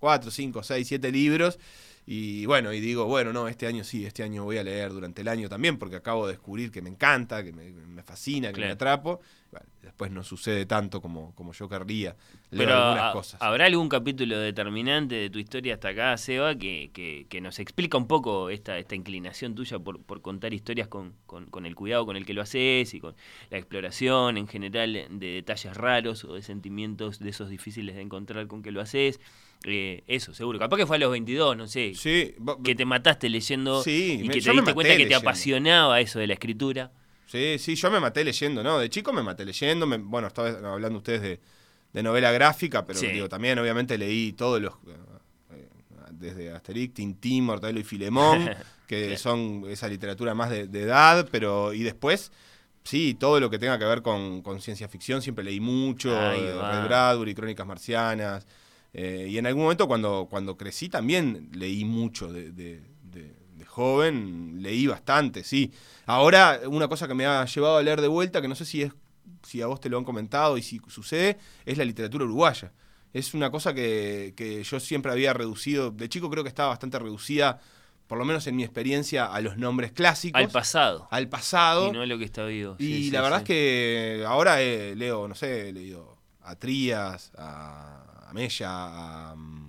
4, 0.00 0.30
5, 0.30 0.62
6, 0.62 0.86
7 0.86 1.10
libros. 1.10 1.58
Y 2.08 2.46
bueno, 2.46 2.72
y 2.72 2.78
digo, 2.80 3.06
bueno, 3.06 3.32
no, 3.32 3.48
este 3.48 3.66
año 3.66 3.82
sí, 3.82 4.06
este 4.06 4.22
año 4.22 4.44
voy 4.44 4.58
a 4.58 4.62
leer 4.62 4.92
durante 4.92 5.22
el 5.22 5.28
año 5.28 5.48
también, 5.48 5.76
porque 5.76 5.96
acabo 5.96 6.26
de 6.28 6.34
descubrir 6.34 6.70
que 6.70 6.80
me 6.80 6.88
encanta, 6.88 7.42
que 7.42 7.52
me, 7.52 7.68
me 7.72 8.02
fascina, 8.04 8.48
que 8.48 8.54
Claro. 8.54 8.68
me 8.68 8.72
atrapo. 8.74 9.20
Bueno, 9.50 9.66
después 9.82 10.10
no 10.12 10.22
sucede 10.22 10.66
tanto 10.66 11.00
como, 11.02 11.34
como 11.34 11.52
yo 11.52 11.68
querría. 11.68 12.14
Leo 12.50 12.58
Pero 12.68 12.74
algunas 12.76 13.12
cosas. 13.12 13.42
habrá 13.42 13.66
algún 13.66 13.88
capítulo 13.88 14.38
determinante 14.38 15.16
de 15.16 15.30
tu 15.30 15.40
historia 15.40 15.74
hasta 15.74 15.88
acá, 15.88 16.16
Seba, 16.16 16.54
que, 16.54 16.90
que- 16.92 17.26
que 17.28 17.40
nos 17.40 17.58
explica 17.58 17.98
un 17.98 18.06
poco 18.06 18.50
esta, 18.50 18.78
esta 18.78 18.94
inclinación 18.94 19.56
tuya 19.56 19.80
por, 19.80 20.00
por 20.00 20.22
contar 20.22 20.54
historias 20.54 20.86
con, 20.86 21.12
con- 21.26 21.46
con 21.46 21.66
el 21.66 21.74
cuidado 21.74 22.06
con 22.06 22.16
el 22.16 22.24
que 22.24 22.34
lo 22.34 22.42
haces 22.42 22.94
y 22.94 23.00
con 23.00 23.16
la 23.50 23.58
exploración 23.58 24.36
en 24.36 24.46
general 24.46 24.92
de 25.10 25.26
detalles 25.26 25.76
raros 25.76 26.24
o 26.24 26.34
de 26.34 26.42
sentimientos 26.42 27.18
de 27.18 27.30
esos 27.30 27.48
difíciles 27.50 27.96
de 27.96 28.02
encontrar 28.02 28.46
con 28.46 28.62
que 28.62 28.70
lo 28.70 28.80
haces. 28.80 29.18
Eh, 29.64 30.04
eso, 30.06 30.32
seguro. 30.34 30.58
Capaz 30.58 30.76
que 30.76 30.86
fue 30.86 30.96
a 30.96 30.98
los 31.00 31.10
22, 31.10 31.56
no 31.56 31.66
sé. 31.66 31.92
Sí, 31.94 32.34
Que 32.62 32.74
te 32.74 32.84
mataste 32.84 33.28
leyendo 33.28 33.82
Sí, 33.82 34.18
y 34.22 34.28
me- 34.28 34.34
que 34.34 34.40
yo 34.40 34.52
te 34.52 34.56
me 34.56 34.60
diste 34.62 34.74
cuenta 34.74 34.96
que 34.96 35.06
te 35.06 35.14
apasionaba 35.14 36.00
eso 36.00 36.18
de 36.18 36.26
la 36.28 36.34
escritura. 36.34 36.92
Sí, 37.26 37.56
sí, 37.58 37.74
yo 37.74 37.90
me 37.90 37.98
maté 37.98 38.22
leyendo, 38.24 38.62
¿no? 38.62 38.78
De 38.78 38.88
chico 38.88 39.12
me 39.12 39.22
maté 39.22 39.44
leyendo. 39.44 39.86
me- 39.86 39.96
bueno, 39.98 40.28
estaba 40.28 40.50
hablando 40.72 40.98
ustedes 40.98 41.22
de, 41.22 41.40
de 41.92 42.02
novela 42.02 42.30
gráfica, 42.30 42.84
pero 42.86 42.98
Sí. 43.00 43.08
digo, 43.08 43.28
también 43.28 43.58
obviamente 43.58 43.98
leí 43.98 44.32
todos 44.34 44.60
los. 44.62 44.74
eh, 45.52 45.66
desde 46.12 46.50
Asterix, 46.52 46.94
Tintín, 46.94 47.44
Mortadelo 47.44 47.80
y 47.80 47.84
Filemón, 47.84 48.38
que 48.86 49.06
Claro. 49.06 49.18
son 49.18 49.64
esa 49.68 49.88
literatura 49.88 50.34
más 50.34 50.50
de, 50.50 50.68
de 50.68 50.82
edad, 50.82 51.28
pero. 51.32 51.72
Y 51.74 51.82
después, 51.82 52.30
sí, 52.84 53.14
todo 53.18 53.40
lo 53.40 53.50
que 53.50 53.58
tenga 53.58 53.78
que 53.78 53.84
ver 53.84 54.02
con, 54.02 54.40
con 54.42 54.60
ciencia 54.60 54.88
ficción, 54.88 55.20
siempre 55.20 55.44
leí 55.44 55.58
mucho. 55.58 56.10
Eh, 56.32 56.54
va. 56.54 56.70
Ray 56.78 56.84
Bradbury, 56.86 57.34
Crónicas 57.34 57.66
Marcianas. 57.66 58.46
Eh, 58.98 59.26
y 59.28 59.36
en 59.36 59.46
algún 59.46 59.64
momento, 59.64 59.86
cuando, 59.86 60.26
cuando 60.30 60.56
crecí, 60.56 60.88
también 60.88 61.50
leí 61.52 61.84
mucho 61.84 62.32
de, 62.32 62.50
de- 62.52 62.80
de- 63.02 63.36
de 63.56 63.64
joven, 63.66 64.62
leí 64.62 64.86
bastante, 64.86 65.44
sí. 65.44 65.70
Ahora, 66.06 66.60
una 66.66 66.88
cosa 66.88 67.06
que 67.06 67.12
me 67.14 67.26
ha 67.26 67.44
llevado 67.44 67.76
a 67.76 67.82
leer 67.82 68.00
de 68.00 68.08
vuelta, 68.08 68.40
que 68.40 68.48
no 68.48 68.54
sé 68.54 68.64
si 68.64 68.82
es 68.82 68.92
si 69.44 69.60
a 69.62 69.66
vos 69.66 69.80
te 69.80 69.88
lo 69.88 69.98
han 69.98 70.04
comentado 70.04 70.56
y 70.58 70.62
si 70.62 70.80
sucede, 70.88 71.36
es 71.64 71.76
la 71.78 71.84
literatura 71.84 72.24
uruguaya. 72.24 72.72
Es 73.12 73.32
una 73.34 73.50
cosa 73.50 73.74
que, 73.74 74.34
que 74.36 74.62
yo 74.64 74.80
siempre 74.80 75.12
había 75.12 75.32
reducido, 75.34 75.90
de 75.90 76.08
chico 76.08 76.28
creo 76.30 76.42
que 76.42 76.48
estaba 76.48 76.70
bastante 76.70 76.98
reducida, 76.98 77.60
por 78.08 78.18
lo 78.18 78.24
menos 78.24 78.46
en 78.46 78.56
mi 78.56 78.64
experiencia, 78.64 79.26
a 79.26 79.40
los 79.40 79.56
nombres 79.56 79.92
clásicos. 79.92 80.40
Al 80.40 80.48
pasado. 80.48 81.06
al 81.10 81.28
pasado. 81.28 81.88
Y 81.88 81.92
no 81.92 82.02
a 82.02 82.06
lo 82.06 82.18
que 82.18 82.24
está 82.24 82.44
vivo. 82.46 82.76
Y 82.78 82.84
Sí, 82.86 83.04
sí, 83.04 83.10
la 83.10 83.20
verdad 83.22 83.38
sí. 83.38 83.42
es 83.42 83.46
que 83.48 84.24
ahora 84.26 84.62
eh, 84.62 84.94
leo, 84.96 85.28
no 85.28 85.34
sé, 85.34 85.68
he 85.68 85.72
leído 85.72 86.16
a 86.42 86.56
Trías, 86.56 87.32
a, 87.36 88.15
a 88.28 88.32
Mella, 88.32 89.30
a, 89.30 89.34
mm, 89.36 89.66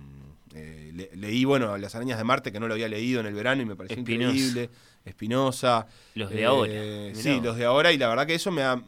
eh, 0.54 0.90
le- 0.94 1.10
leí, 1.16 1.44
bueno, 1.44 1.76
Las 1.78 1.94
arañas 1.94 2.18
de 2.18 2.24
Marte, 2.24 2.52
que 2.52 2.60
no 2.60 2.68
lo 2.68 2.74
había 2.74 2.88
leído 2.88 3.20
en 3.20 3.26
el 3.26 3.34
verano 3.34 3.62
y 3.62 3.66
me 3.66 3.76
pareció 3.76 3.98
Espinosa. 3.98 4.30
increíble. 4.34 4.70
Espinosa. 5.04 5.86
Los 6.14 6.30
de 6.30 6.40
Eh, 6.40 6.44
ahora. 6.44 6.72
Mirá 6.72 7.14
Sí, 7.14 7.40
los 7.42 7.56
de 7.56 7.64
ahora. 7.64 7.92
Y 7.92 7.98
la 7.98 8.08
verdad 8.08 8.26
que 8.26 8.34
eso 8.34 8.50
me 8.50 8.62
ha... 8.62 8.82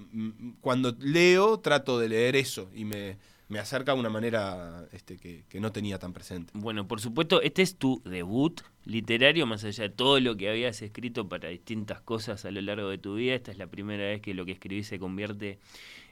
Cuando 0.61 0.95
leo, 1.01 1.59
trato 1.61 1.99
de 1.99 2.09
leer 2.09 2.37
eso 2.37 2.71
y 2.75 2.85
me, 2.85 3.17
me 3.49 3.59
acerca 3.59 3.95
de 3.95 4.01
una 4.01 4.11
manera 4.11 4.87
este, 4.93 5.17
que, 5.17 5.45
que 5.49 5.61
no 5.61 5.73
tenía 5.73 5.99
tan 5.99 6.13
presente. 6.13 6.53
Bueno, 6.55 6.87
por 6.87 7.01
supuesto, 7.01 7.41
este 7.41 7.63
es 7.63 7.77
tu 7.77 8.03
debut 8.05 8.61
literario, 8.85 9.47
más 9.47 9.65
allá 9.65 9.85
de 9.85 9.91
todo 9.91 10.21
lo 10.21 10.37
que 10.37 10.51
habías 10.51 10.83
escrito 10.83 11.27
para 11.29 11.49
distintas 11.49 12.01
cosas 12.03 12.45
a 12.45 12.51
lo 12.51 12.61
largo 12.61 12.89
de 12.91 12.99
tu 12.99 13.15
vida. 13.15 13.35
Esta 13.35 13.51
es 13.51 13.57
la 13.59 13.67
primera 13.69 14.05
vez 14.05 14.21
que 14.21 14.35
lo 14.35 14.45
que 14.45 14.53
escribís 14.53 14.89
se 14.89 14.99
convierte 14.99 15.59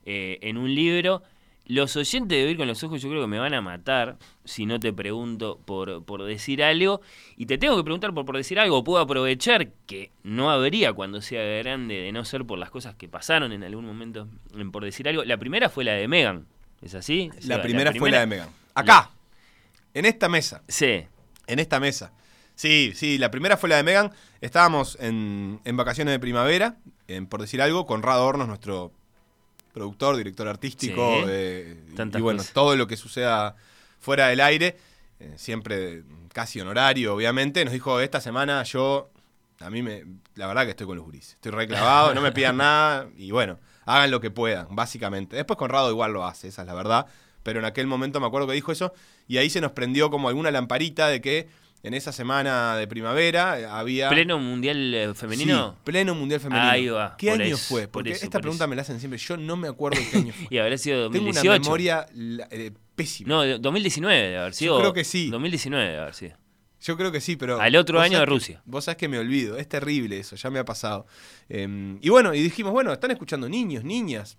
eh, 0.06 0.38
en 0.42 0.56
un 0.56 0.74
libro. 0.74 1.22
Los 1.68 1.94
oyentes 1.96 2.36
de 2.38 2.44
Oír 2.46 2.56
con 2.56 2.66
los 2.66 2.82
Ojos 2.82 3.00
yo 3.02 3.08
creo 3.10 3.20
que 3.20 3.26
me 3.28 3.38
van 3.38 3.52
a 3.54 3.60
matar 3.60 4.16
si 4.44 4.64
no 4.66 4.80
te 4.80 4.92
pregunto 4.92 5.60
por, 5.64 6.02
por 6.04 6.24
decir 6.24 6.62
algo. 6.62 7.02
Y 7.36 7.44
te 7.46 7.58
tengo 7.58 7.76
que 7.76 7.84
preguntar 7.84 8.12
por, 8.14 8.24
por 8.24 8.36
decir 8.36 8.58
algo. 8.58 8.82
Puedo 8.82 9.02
aprovechar 9.02 9.68
que 9.86 10.10
no 10.22 10.50
habría 10.50 10.94
cuando 10.94 11.20
sea 11.20 11.42
grande 11.62 11.94
de 11.96 12.10
no 12.12 12.24
ser 12.24 12.44
por 12.46 12.58
las 12.58 12.70
cosas 12.70 12.94
que 12.94 13.06
pasaron 13.08 13.52
en 13.52 13.62
algún 13.64 13.84
momento 13.84 14.28
en 14.56 14.72
por 14.72 14.82
decir 14.82 15.08
algo. 15.08 15.24
La 15.24 15.36
primera 15.36 15.68
fue 15.68 15.84
la 15.84 15.92
de 15.92 16.08
Megan. 16.08 16.46
¿Es 16.80 16.94
así? 16.94 17.30
La 17.42 17.60
primera 17.60 17.92
fue 17.92 18.10
la 18.10 18.20
de 18.20 18.26
Megan. 18.26 18.48
Acá, 18.74 19.10
en 19.92 20.06
esta 20.06 20.28
mesa. 20.28 20.62
Sí. 20.68 21.04
En 21.46 21.58
esta 21.58 21.80
mesa. 21.80 22.12
Sí, 22.54 22.92
sí, 22.94 23.18
la 23.18 23.30
primera 23.30 23.56
fue 23.56 23.68
la 23.68 23.76
de 23.76 23.82
Megan. 23.82 24.10
Estábamos 24.40 24.96
en, 25.00 25.60
en 25.64 25.76
vacaciones 25.76 26.12
de 26.12 26.18
primavera, 26.18 26.76
en- 27.08 27.26
por 27.26 27.40
decir 27.40 27.60
algo, 27.62 27.84
con 27.86 28.02
Rado 28.02 28.26
Hornos, 28.26 28.48
nuestro 28.48 28.92
productor, 29.72 30.16
director 30.16 30.48
artístico, 30.48 31.22
Sí, 31.24 31.30
eh, 31.30 31.76
y- 31.90 32.20
bueno, 32.20 32.38
cosas. 32.38 32.52
todo 32.52 32.76
lo 32.76 32.86
que 32.86 32.96
suceda 32.96 33.56
fuera 34.00 34.28
del 34.28 34.40
aire, 34.40 34.76
eh, 35.20 35.34
siempre 35.36 36.02
casi 36.32 36.60
honorario, 36.60 37.14
obviamente, 37.14 37.64
nos 37.64 37.72
dijo, 37.72 38.00
esta 38.00 38.20
semana 38.20 38.62
yo, 38.62 39.10
a 39.60 39.70
mí 39.70 39.82
me, 39.82 40.04
la 40.36 40.46
verdad 40.46 40.64
que 40.64 40.70
estoy 40.70 40.86
con 40.86 40.96
los 40.96 41.04
guris, 41.04 41.30
estoy 41.32 41.52
reclavado, 41.52 42.14
no 42.14 42.20
me 42.20 42.32
pidan 42.32 42.56
nada, 42.58 43.08
y 43.16 43.30
bueno, 43.30 43.58
hagan 43.86 44.10
lo 44.10 44.20
que 44.20 44.30
puedan, 44.30 44.68
básicamente. 44.76 45.36
Después 45.36 45.56
Conrado 45.56 45.90
igual 45.90 46.12
lo 46.12 46.24
hace, 46.24 46.48
esa 46.48 46.62
es 46.62 46.66
la 46.68 46.74
verdad, 46.74 47.06
pero 47.42 47.58
en 47.58 47.64
aquel 47.64 47.86
momento 47.86 48.20
me 48.20 48.26
acuerdo 48.26 48.46
que 48.46 48.54
dijo 48.54 48.70
eso, 48.72 48.92
y 49.26 49.38
ahí 49.38 49.50
se 49.50 49.60
nos 49.60 49.72
prendió 49.72 50.10
como 50.10 50.28
alguna 50.28 50.50
lamparita 50.50 51.08
de 51.08 51.20
que 51.20 51.48
en 51.82 51.94
esa 51.94 52.12
semana 52.12 52.76
de 52.76 52.86
primavera 52.88 53.60
eh, 53.60 53.64
había... 53.66 54.08
¿Pleno 54.08 54.38
mundial 54.38 54.94
eh, 54.94 55.14
femenino? 55.14 55.70
Sí, 55.72 55.76
pleno 55.84 56.14
mundial 56.14 56.40
femenino. 56.40 56.68
Ahí 56.68 56.88
va, 56.88 57.16
¿Qué 57.16 57.30
por 57.30 57.40
año 57.42 57.54
eso, 57.54 57.64
fue? 57.68 57.82
por 57.82 57.90
Porque 57.92 58.10
eso, 58.12 58.24
esta 58.24 58.38
por 58.38 58.42
pregunta 58.42 58.64
eso. 58.64 58.68
me 58.70 58.76
la 58.76 58.82
hacen 58.82 58.98
siempre. 58.98 59.18
Yo 59.18 59.36
no 59.36 59.56
me 59.56 59.68
acuerdo 59.68 60.00
qué 60.10 60.18
año 60.18 60.32
fue. 60.36 60.46
Y 60.50 60.58
habrá 60.58 60.76
sido 60.78 61.10
Tengo 61.10 61.26
2018. 61.26 61.50
una 61.50 61.58
memoria 61.60 62.06
eh, 62.50 62.72
pésima. 62.94 63.28
No, 63.28 63.42
de- 63.42 63.58
2019 63.58 64.16
debe 64.16 64.38
haber 64.38 64.54
sido. 64.54 64.78
creo 64.78 64.92
que 64.92 65.04
sí. 65.04 65.30
2019 65.30 65.84
debe 65.86 65.98
haber 66.00 66.14
sido. 66.14 66.36
Yo 66.80 66.96
creo 66.96 67.10
que 67.10 67.20
sí, 67.20 67.34
pero. 67.36 67.60
Al 67.60 67.74
otro 67.76 68.00
año 68.00 68.18
de 68.20 68.24
que- 68.24 68.30
Rusia. 68.30 68.62
Vos 68.64 68.84
sabés 68.84 68.98
que 68.98 69.08
me 69.08 69.18
olvido. 69.18 69.56
Es 69.58 69.68
terrible 69.68 70.18
eso, 70.18 70.36
ya 70.36 70.48
me 70.50 70.58
ha 70.60 70.64
pasado. 70.64 71.06
Eh, 71.48 71.96
y 72.00 72.08
bueno, 72.08 72.34
y 72.34 72.40
dijimos, 72.42 72.72
bueno, 72.72 72.92
están 72.92 73.10
escuchando 73.10 73.48
niños, 73.48 73.82
niñas. 73.84 74.38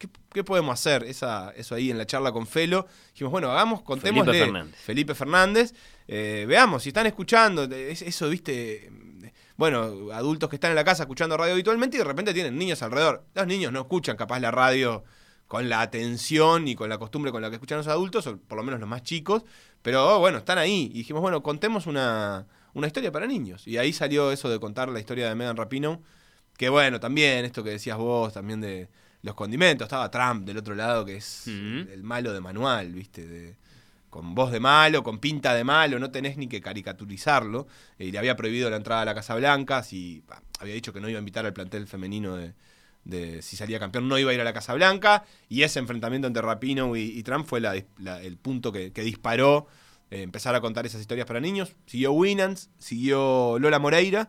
¿Qué, 0.00 0.08
qué 0.32 0.42
podemos 0.42 0.72
hacer? 0.72 1.04
Esa, 1.04 1.52
eso 1.54 1.74
ahí 1.74 1.90
en 1.90 1.98
la 1.98 2.06
charla 2.06 2.32
con 2.32 2.46
Felo. 2.46 2.86
Dijimos, 3.12 3.30
bueno, 3.30 3.50
hagamos, 3.52 3.82
contémosle. 3.82 4.32
Felipe 4.32 4.46
Fernández. 4.46 4.80
Felipe 4.80 5.14
Fernández. 5.14 5.74
eh, 6.08 6.44
veamos, 6.48 6.82
si 6.82 6.88
están 6.88 7.06
escuchando, 7.06 7.64
es- 7.64 8.02
eso, 8.02 8.28
viste. 8.30 8.90
Bueno, 9.56 10.08
adultos 10.12 10.48
que 10.48 10.56
están 10.56 10.70
en 10.70 10.76
la 10.76 10.84
casa 10.84 11.02
escuchando 11.02 11.36
radio 11.36 11.52
habitualmente 11.52 11.96
y 11.96 11.98
de 11.98 12.04
repente 12.04 12.32
tienen 12.32 12.56
niños 12.56 12.80
alrededor. 12.82 13.26
Los 13.34 13.46
niños 13.46 13.70
no 13.72 13.80
escuchan 13.82 14.16
capaz 14.16 14.40
la 14.40 14.50
radio 14.50 15.04
con 15.46 15.68
la 15.68 15.82
atención 15.82 16.66
y 16.66 16.74
con 16.74 16.88
la 16.88 16.96
costumbre 16.96 17.30
con 17.30 17.42
la 17.42 17.50
que 17.50 17.56
escuchan 17.56 17.76
los 17.76 17.86
adultos, 17.88 18.26
o 18.26 18.38
por 18.38 18.56
lo 18.56 18.64
menos 18.64 18.80
los 18.80 18.88
más 18.88 19.02
chicos, 19.02 19.44
pero 19.82 20.18
bueno, 20.18 20.38
están 20.38 20.56
ahí. 20.56 20.90
Y 20.94 20.98
dijimos, 20.98 21.20
bueno, 21.20 21.42
contemos 21.42 21.86
una, 21.86 22.46
una 22.72 22.86
historia 22.86 23.12
para 23.12 23.26
niños. 23.26 23.66
Y 23.68 23.76
ahí 23.76 23.92
salió 23.92 24.32
eso 24.32 24.48
de 24.48 24.58
contar 24.58 24.88
la 24.88 24.98
historia 24.98 25.28
de 25.28 25.34
Megan 25.34 25.56
Rapinoe, 25.58 25.98
que 26.56 26.70
bueno, 26.70 26.98
también 27.00 27.44
esto 27.44 27.62
que 27.62 27.70
decías 27.70 27.98
vos, 27.98 28.32
también 28.32 28.60
de 28.62 28.88
los 29.22 29.34
condimentos, 29.34 29.86
estaba 29.86 30.10
Trump 30.10 30.46
del 30.46 30.56
otro 30.58 30.74
lado, 30.74 31.04
que 31.04 31.16
es 31.16 31.46
el 31.92 32.02
malo 32.02 32.32
de 32.32 32.40
manual, 32.40 32.92
¿viste? 32.92 33.26
De, 33.26 33.56
con 34.08 34.34
voz 34.34 34.50
de 34.50 34.58
malo, 34.60 35.02
con 35.02 35.18
pinta 35.18 35.54
de 35.54 35.62
malo, 35.62 35.98
no 35.98 36.10
tenés 36.10 36.36
ni 36.36 36.48
que 36.48 36.60
caricaturizarlo. 36.60 37.66
Eh, 37.98 38.06
y 38.06 38.12
le 38.12 38.18
había 38.18 38.34
prohibido 38.36 38.68
la 38.70 38.76
entrada 38.76 39.02
a 39.02 39.04
la 39.04 39.14
Casa 39.14 39.34
Blanca, 39.36 39.82
si, 39.82 40.22
bah, 40.26 40.42
había 40.58 40.74
dicho 40.74 40.92
que 40.92 41.00
no 41.00 41.08
iba 41.08 41.18
a 41.18 41.20
invitar 41.20 41.46
al 41.46 41.52
plantel 41.52 41.86
femenino 41.86 42.36
de, 42.36 42.54
de 43.04 43.40
si 43.42 43.56
salía 43.56 43.78
campeón, 43.78 44.08
no 44.08 44.18
iba 44.18 44.30
a 44.30 44.34
ir 44.34 44.40
a 44.40 44.44
la 44.44 44.52
Casa 44.52 44.74
Blanca. 44.74 45.24
Y 45.48 45.62
ese 45.62 45.78
enfrentamiento 45.78 46.26
entre 46.26 46.42
Rapino 46.42 46.96
y, 46.96 47.02
y 47.02 47.22
Trump 47.22 47.46
fue 47.46 47.60
la 47.60 47.74
la- 47.98 48.20
el 48.22 48.36
punto 48.36 48.72
que, 48.72 48.92
que 48.92 49.02
disparó 49.02 49.66
eh, 50.10 50.22
empezar 50.22 50.54
a 50.54 50.60
contar 50.60 50.86
esas 50.86 51.00
historias 51.00 51.26
para 51.26 51.38
niños. 51.40 51.76
Siguió 51.86 52.12
Winans, 52.12 52.70
siguió 52.78 53.58
Lola 53.60 53.78
Moreira. 53.78 54.28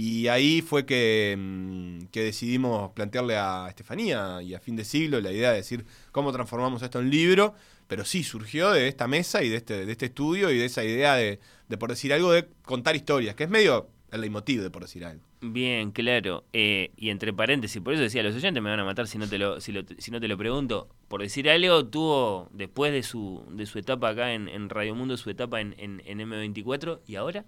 Y 0.00 0.28
ahí 0.28 0.62
fue 0.62 0.86
que, 0.86 1.34
mm, 1.36 2.06
que 2.12 2.22
decidimos 2.22 2.92
plantearle 2.92 3.36
a 3.36 3.66
Estefanía 3.68 4.40
y 4.42 4.54
a 4.54 4.60
fin 4.60 4.76
de 4.76 4.84
siglo 4.84 5.20
la 5.20 5.32
idea 5.32 5.50
de 5.50 5.56
decir 5.56 5.84
cómo 6.12 6.30
transformamos 6.30 6.82
esto 6.82 7.00
en 7.00 7.10
libro. 7.10 7.54
Pero 7.88 8.04
sí, 8.04 8.22
surgió 8.22 8.70
de 8.70 8.86
esta 8.86 9.08
mesa 9.08 9.42
y 9.42 9.48
de 9.48 9.56
este, 9.56 9.84
de 9.86 9.90
este 9.90 10.06
estudio 10.06 10.52
y 10.52 10.58
de 10.58 10.66
esa 10.66 10.84
idea 10.84 11.16
de, 11.16 11.40
de, 11.68 11.76
por 11.78 11.90
decir 11.90 12.12
algo, 12.12 12.30
de 12.30 12.46
contar 12.62 12.94
historias, 12.94 13.34
que 13.34 13.42
es 13.44 13.50
medio 13.50 13.88
el 14.12 14.20
leitmotiv 14.20 14.62
de 14.62 14.70
por 14.70 14.82
decir 14.82 15.04
algo. 15.04 15.24
Bien, 15.40 15.90
claro. 15.90 16.44
Eh, 16.52 16.92
y 16.96 17.10
entre 17.10 17.32
paréntesis, 17.32 17.82
por 17.82 17.92
eso 17.94 18.02
decía, 18.02 18.22
los 18.22 18.36
oyentes 18.36 18.62
me 18.62 18.70
van 18.70 18.78
a 18.78 18.84
matar 18.84 19.08
si 19.08 19.18
no 19.18 19.26
te 19.28 19.38
lo, 19.38 19.60
si 19.60 19.72
lo- 19.72 19.82
si 19.98 20.10
no 20.12 20.20
te 20.20 20.28
lo 20.28 20.36
pregunto. 20.38 20.88
Por 21.08 21.22
decir 21.22 21.50
algo, 21.50 21.84
tuvo, 21.86 22.48
después 22.52 22.92
de 22.92 23.02
su, 23.02 23.44
de 23.50 23.66
su 23.66 23.78
etapa 23.80 24.10
acá 24.10 24.32
en, 24.32 24.48
en 24.48 24.68
Radio 24.68 24.94
Mundo, 24.94 25.16
su 25.16 25.28
etapa 25.30 25.60
en, 25.60 25.74
en- 25.78 26.02
en 26.04 26.20
M24, 26.20 27.00
¿y 27.06 27.16
ahora? 27.16 27.44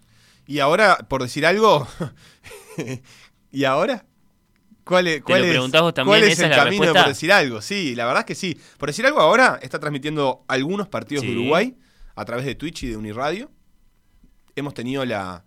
Y 0.51 0.59
ahora, 0.59 0.99
por 1.09 1.23
decir 1.23 1.47
algo, 1.47 1.87
¿y 3.53 3.63
ahora? 3.63 4.05
¿Cuál 4.83 5.07
es, 5.07 5.23
cuál 5.23 5.45
es- 5.45 5.51
preguntás 5.51 5.81
vos 5.81 5.95
también, 5.95 6.19
cuál 6.19 6.29
es 6.29 6.33
esa 6.33 6.47
el 6.47 6.51
es 6.51 6.57
la 6.57 6.65
camino 6.65 6.83
de 6.83 6.87
respuesta? 6.89 7.03
por 7.05 7.09
decir 7.15 7.33
algo? 7.33 7.63
Sí, 7.63 7.95
la 7.95 8.05
verdad 8.05 8.23
es 8.23 8.27
que 8.27 8.35
sí. 8.35 8.59
Por 8.77 8.89
decir 8.89 9.07
algo, 9.07 9.21
ahora 9.21 9.61
está 9.63 9.79
transmitiendo 9.79 10.45
algunos 10.49 10.89
partidos 10.89 11.25
de. 11.25 11.31
Uruguay 11.31 11.77
a 12.17 12.25
través 12.25 12.47
de 12.47 12.57
Twitch 12.57 12.83
y 12.83 12.89
de 12.89 12.97
Uniradio. 12.97 13.49
Hemos 14.57 14.75
tenido 14.75 15.05
la 15.05 15.45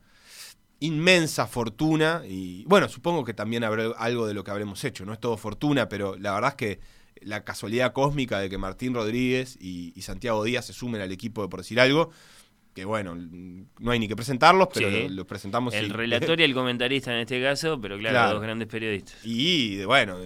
inmensa 0.80 1.48
fortuna 1.48 2.22
y 2.26 2.63
bueno, 2.63 2.88
supongo 2.88 3.26
que 3.26 3.34
también 3.34 3.66
habrá 3.66 3.88
algo 3.98 4.26
de 4.26 4.34
lo 4.34 4.46
que 4.46 4.52
habremos 4.52 4.82
hecho. 4.86 5.04
No 5.06 5.12
es 5.12 5.20
todo 5.20 5.36
fortuna, 5.36 5.89
pero 5.89 6.16
la 6.18 6.32
verdad 6.34 6.52
es 6.52 6.56
que 6.56 6.80
la 7.20 7.44
casualidad 7.44 7.92
cósmica 7.92 8.39
de 8.39 8.50
que 8.50 8.58
Martín 8.58 8.94
Rodríguez 8.94 9.58
y, 9.60 9.92
y 9.98 10.02
Santiago 10.04 10.46
Díaz 10.46 10.68
se 10.68 10.72
sumen 10.72 11.02
al 11.02 11.12
equipo 11.12 11.42
de 11.42 11.50
por 11.50 11.60
decir 11.60 11.82
algo 11.82 12.12
que 12.74 12.86
bueno, 12.86 13.16
no 13.16 13.92
hay 13.92 14.00
ni 14.00 14.08
que 14.08 14.16
presentarlos, 14.16 14.68
pero 14.74 14.90
Sí. 14.90 15.04
los 15.04 15.12
lo 15.12 15.28
presentamos. 15.28 15.74
El 15.76 15.92
relator 15.92 16.40
y 16.40 16.44
el 16.44 16.54
comentarista 16.54 17.14
en 17.14 17.20
este 17.20 17.42
caso, 17.42 17.80
pero 17.80 17.98
claro, 18.00 18.14
Claro. 18.16 18.34
dos 18.34 18.42
grandes 18.42 18.68
periodistas. 18.68 19.16
Y 19.24 19.84
bueno, 19.86 20.18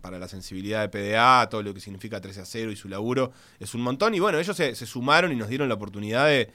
para 0.00 0.18
la 0.18 0.28
sensibilidad 0.28 0.82
de 0.82 0.88
PDA, 0.88 1.48
todo 1.50 1.62
lo 1.62 1.74
que 1.74 1.80
significa 1.80 2.20
13 2.20 2.40
a 2.42 2.44
0 2.44 2.70
y 2.70 2.76
su 2.76 2.88
laburo 2.88 3.32
es 3.58 3.74
un 3.74 3.80
montón. 3.82 4.14
Y 4.14 4.20
bueno, 4.20 4.38
ellos 4.38 4.56
se, 4.56 4.74
se 4.76 4.86
sumaron 4.86 5.32
y 5.32 5.36
nos 5.36 5.48
dieron 5.48 5.68
la 5.68 5.74
oportunidad 5.74 6.26
de, 6.28 6.48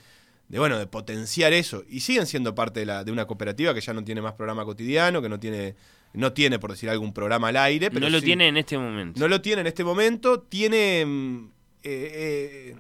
de, 0.48 0.60
bueno, 0.60 0.80
de 0.80 0.88
potenciar 0.88 1.52
eso. 1.54 1.84
Y 1.90 2.00
siguen 2.00 2.28
siendo 2.28 2.56
parte 2.56 2.80
de, 2.82 2.86
la, 2.86 3.04
de 3.04 3.12
una 3.12 3.26
cooperativa 3.26 3.74
que 3.74 3.82
ya 3.82 3.94
no 3.94 4.04
tiene 4.04 4.22
más 4.22 4.34
programa 4.34 4.64
cotidiano, 4.64 5.22
que 5.22 5.28
no 5.30 5.40
tiene, 5.40 5.76
no 6.14 6.32
tiene 6.32 6.60
por 6.60 6.72
decir 6.72 6.90
algún 6.90 7.14
programa 7.14 7.50
al 7.50 7.58
aire. 7.58 7.90
Pero 7.90 8.02
no 8.06 8.10
lo 8.10 8.20
sí- 8.20 8.26
tiene 8.26 8.48
en 8.48 8.56
este 8.58 8.78
momento. 8.78 9.20
No 9.20 9.28
lo 9.28 9.42
tiene 9.42 9.62
en 9.62 9.68
este 9.68 9.84
momento. 9.84 10.40
Tiene. 10.40 11.06
mm, 11.06 11.50
eh, 11.84 12.12
eh, 12.14 12.76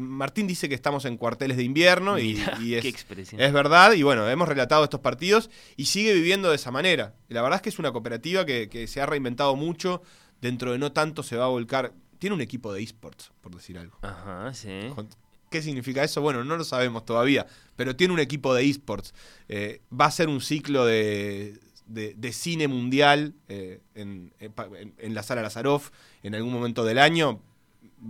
Martín 0.00 0.46
dice 0.46 0.68
que 0.68 0.74
estamos 0.74 1.04
en 1.04 1.16
cuarteles 1.16 1.56
de 1.56 1.64
invierno 1.64 2.18
y, 2.18 2.34
Mirá, 2.34 2.58
y 2.60 2.74
es, 2.74 2.82
verdad. 3.52 3.92
Y 3.92 4.02
bueno, 4.02 4.28
hemos 4.28 4.48
relatado 4.48 4.84
estos 4.84 5.00
partidos 5.00 5.50
y 5.76 5.86
sigue 5.86 6.14
viviendo 6.14 6.50
de 6.50 6.56
esa 6.56 6.70
manera. 6.70 7.14
Y 7.28 7.34
la 7.34 7.42
verdad 7.42 7.56
es 7.56 7.62
que 7.62 7.68
es 7.70 7.78
una 7.78 7.92
cooperativa 7.92 8.44
que, 8.46 8.68
que 8.68 8.86
se 8.86 9.00
ha 9.00 9.06
reinventado 9.06 9.56
mucho. 9.56 10.02
Dentro 10.40 10.72
de 10.72 10.78
no 10.78 10.92
tanto 10.92 11.22
se 11.22 11.36
va 11.36 11.46
a 11.46 11.48
volcar. 11.48 11.92
Tiene 12.18 12.34
un 12.34 12.40
equipo 12.42 12.72
de 12.72 12.82
esports, 12.82 13.32
por 13.40 13.54
decir 13.54 13.78
algo. 13.78 13.98
Ajá, 14.02 14.52
sí. 14.54 14.70
¿Qué 15.50 15.62
significa 15.62 16.02
eso? 16.04 16.20
Bueno, 16.20 16.44
no 16.44 16.56
lo 16.56 16.64
sabemos 16.64 17.04
todavía, 17.04 17.46
pero 17.76 17.94
tiene 17.96 18.12
un 18.14 18.20
equipo 18.20 18.52
de 18.54 18.64
esports. 18.68 19.14
Eh, 19.48 19.80
va 19.98 20.06
a 20.06 20.10
ser 20.10 20.28
un 20.28 20.40
ciclo 20.40 20.84
de, 20.84 21.58
de- 21.86 22.14
de 22.16 22.32
cine 22.32 22.68
mundial 22.68 23.34
eh, 23.48 23.80
en- 23.94 24.32
en 24.40 25.14
la 25.14 25.22
sala 25.22 25.42
Lazaroff 25.42 25.90
en 26.22 26.34
algún 26.34 26.52
momento 26.52 26.84
del 26.84 26.98
año. 26.98 27.40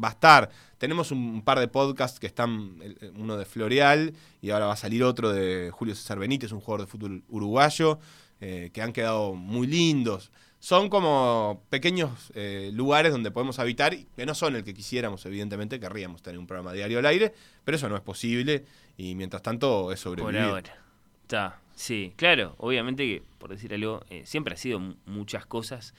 Va 0.03 0.09
a 0.09 0.13
estar. 0.13 0.51
Tenemos 0.79 1.11
un, 1.11 1.43
par 1.43 1.59
de 1.59 1.69
podcasts 1.69 2.21
que 2.21 2.27
están, 2.27 2.79
uno 3.17 3.37
de 3.37 3.45
Floreal 3.45 4.13
y 4.43 4.51
ahora 4.51 4.67
va 4.67 4.73
a 4.75 4.77
salir 4.77 5.03
otro 5.05 5.33
de 5.33 5.71
Julio 5.73 5.95
César 5.95 6.19
Benítez, 6.19 6.53
un 6.53 6.61
jugador 6.61 6.87
de 6.87 6.91
fútbol 6.91 7.23
uruguayo, 7.29 7.99
eh, 8.41 8.71
que 8.73 8.83
han 8.83 8.93
quedado 8.93 9.35
muy 9.35 9.67
lindos. 9.67 10.31
Son 10.59 10.89
como 10.89 11.63
pequeños 11.71 12.11
eh, 12.35 12.71
lugares 12.75 13.13
donde 13.13 13.31
podemos 13.31 13.59
habitar, 13.59 13.95
y 13.95 14.07
que 14.17 14.27
no 14.27 14.35
son 14.35 14.57
el 14.57 14.65
que 14.65 14.75
quisiéramos, 14.75 15.25
evidentemente, 15.27 15.79
querríamos 15.81 16.23
tener 16.23 16.39
un 16.39 16.47
programa 16.47 16.73
diario 16.73 16.99
al 16.99 17.07
aire, 17.07 17.33
pero 17.65 17.77
eso 17.77 17.89
no 17.89 17.97
es 17.97 18.03
posible 18.03 18.65
y 18.97 19.15
mientras 19.15 19.43
tanto 19.43 19.93
es 19.93 20.03
Por 20.03 20.19
sobrevivir. 20.19 20.41
ahora. 20.51 20.77
Está, 21.23 21.61
sí, 21.75 22.13
claro, 22.17 22.55
obviamente 22.59 23.05
que, 23.05 23.23
por 23.39 23.51
decir 23.51 23.73
algo, 23.75 24.03
eh, 24.11 24.23
siempre 24.27 24.55
ha 24.55 24.57
sido 24.57 24.79
mu- 24.81 24.95
muchas 25.07 25.45
cosas. 25.47 25.95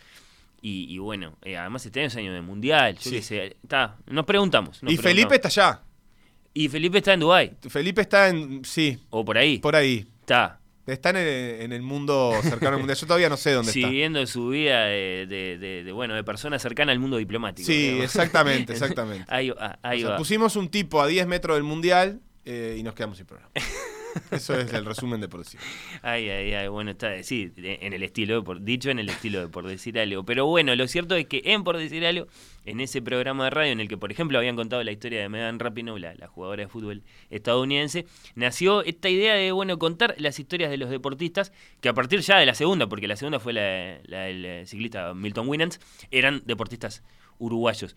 Y, 0.62 0.86
y 0.94 0.98
bueno, 0.98 1.38
eh, 1.44 1.56
además 1.58 1.86
este 1.86 2.00
año 2.00 2.08
es 2.08 2.16
año 2.16 2.34
de 2.34 2.42
mundial, 2.42 2.96
yo 2.96 3.02
Sí. 3.02 3.12
qué 3.12 3.22
sé. 3.22 3.58
Está, 3.64 3.98
nos 4.08 4.26
preguntamos. 4.26 4.82
nos 4.84 4.92
y 4.92 4.98
Felipe 4.98 5.36
está 5.36 5.48
allá. 5.50 5.82
Y 6.54 6.68
Felipe 6.70 6.98
está 6.98 7.14
en 7.14 7.20
Dubái, 7.20 7.54
Felipe 7.70 8.02
está 8.02 8.30
en, 8.30 8.66
sí, 8.66 8.98
o 9.12 9.24
por 9.24 9.38
ahí. 9.38 9.60
por 9.60 9.76
ahí. 9.76 10.08
Está. 10.22 10.60
Está 10.88 11.10
en 11.12 11.18
el, 11.18 11.28
en 11.64 11.74
el 11.74 11.82
mundo 11.82 12.32
cercano 12.44 12.72
al 12.76 12.78
mundial. 12.80 12.98
Yo 12.98 13.06
todavía 13.08 13.28
no 13.30 13.36
sé 13.38 13.52
dónde 13.52 13.72
está. 13.72 13.88
Siguiendo 13.90 14.26
su 14.26 14.48
vida 14.50 14.86
de, 14.86 15.26
de, 15.28 15.58
de- 15.58 15.84
de, 15.84 15.92
bueno, 15.92 16.16
de 16.16 16.24
persona 16.24 16.58
cercana 16.60 16.94
al 16.94 17.00
mundo 17.00 17.18
diplomático. 17.18 17.68
Sí, 17.68 17.78
digamos. 17.78 18.06
exactamente, 18.06 18.72
exactamente. 18.74 19.26
ahí 19.28 19.52
ahí 19.84 19.98
O 20.04 20.08
sea, 20.08 20.10
va. 20.14 20.18
pusimos 20.18 20.56
un 20.56 20.70
tipo 20.70 21.02
a 21.02 21.08
10 21.08 21.28
metros 21.28 21.58
del 21.58 21.64
mundial 21.66 22.22
eh, 22.46 22.78
y 22.80 22.84
nos 22.84 22.94
quedamos 22.96 23.18
sin 23.18 23.26
programa. 23.28 23.52
Eso 24.32 24.58
es 24.60 24.72
el 24.74 24.86
resumen 24.86 25.22
de 25.22 25.28
por 25.28 25.44
decir. 25.44 25.60
Ay, 26.02 26.30
ay, 26.30 26.54
ay, 26.54 26.68
bueno, 26.68 26.92
está, 26.92 27.22
sí, 27.24 27.48
de- 27.56 27.80
en 27.82 27.94
el 27.94 28.04
estilo, 28.04 28.36
de 28.36 28.42
por, 28.42 28.62
dicho 28.62 28.90
en 28.90 29.00
el 29.00 29.10
estilo 29.10 29.40
de 29.42 29.48
por 29.48 29.68
decir 29.68 29.98
algo. 30.00 30.24
Pero 30.24 30.46
bueno, 30.46 30.76
lo 30.76 30.88
cierto 30.88 31.16
es 31.16 31.26
que 31.28 31.42
en 31.46 31.64
por 31.64 31.78
decir 31.78 32.06
algo, 32.06 32.28
en 32.66 32.80
ese 32.82 33.02
programa 33.02 33.46
de 33.46 33.50
radio 33.52 33.72
en 33.72 33.80
el 33.80 33.88
que, 33.88 33.98
por 33.98 34.12
ejemplo, 34.12 34.38
habían 34.38 34.56
contado 34.56 34.84
la 34.84 34.92
historia 34.92 35.22
de 35.22 35.30
Megan 35.30 35.60
Rapinoe, 35.60 36.00
la, 36.00 36.14
la 36.16 36.28
jugadora 36.28 36.64
de 36.64 36.68
fútbol 36.70 37.04
estadounidense, 37.30 38.06
nació 38.36 38.84
esta 38.84 39.10
idea 39.10 39.36
de, 39.36 39.52
bueno, 39.52 39.78
contar 39.80 40.16
las 40.18 40.40
historias 40.40 40.70
de 40.70 40.78
los 40.78 40.90
deportistas, 40.90 41.54
que 41.82 41.90
a 41.90 41.94
partir 41.94 42.20
ya 42.22 42.38
de 42.38 42.46
la 42.46 42.56
segunda, 42.56 42.88
porque 42.88 43.08
la 43.08 43.16
segunda 43.16 43.40
fue 43.40 43.54
la, 43.54 44.00
la 44.04 44.22
del 44.24 44.46
eh, 44.46 44.66
ciclista 44.66 45.14
Milton 45.14 45.48
Winans, 45.48 45.80
eran 46.12 46.42
deportistas 46.46 47.04
uruguayos. 47.40 47.96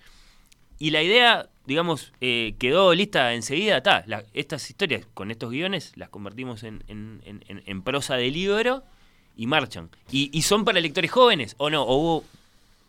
Y 0.80 0.90
la 0.90 1.02
idea, 1.02 1.48
digamos, 1.66 2.12
eh, 2.22 2.54
quedó 2.58 2.92
lista 2.94 3.34
enseguida. 3.34 3.76
Está, 3.76 4.04
estas 4.34 4.68
historias 4.68 5.06
con 5.14 5.30
estos 5.30 5.50
guiones 5.50 5.92
las 5.94 6.08
convertimos 6.08 6.62
en, 6.64 6.82
en- 6.88 7.20
en- 7.26 7.44
en- 7.48 7.62
en 7.66 7.82
prosa 7.82 8.16
de 8.16 8.30
libro 8.30 8.82
y 9.36 9.46
marchan. 9.46 9.90
Y, 10.10 10.30
y 10.36 10.42
son 10.42 10.64
para 10.64 10.80
lectores 10.80 11.10
jóvenes, 11.10 11.54
¿o 11.58 11.68
no? 11.70 11.82
¿O 11.82 11.96
hubo 11.96 12.24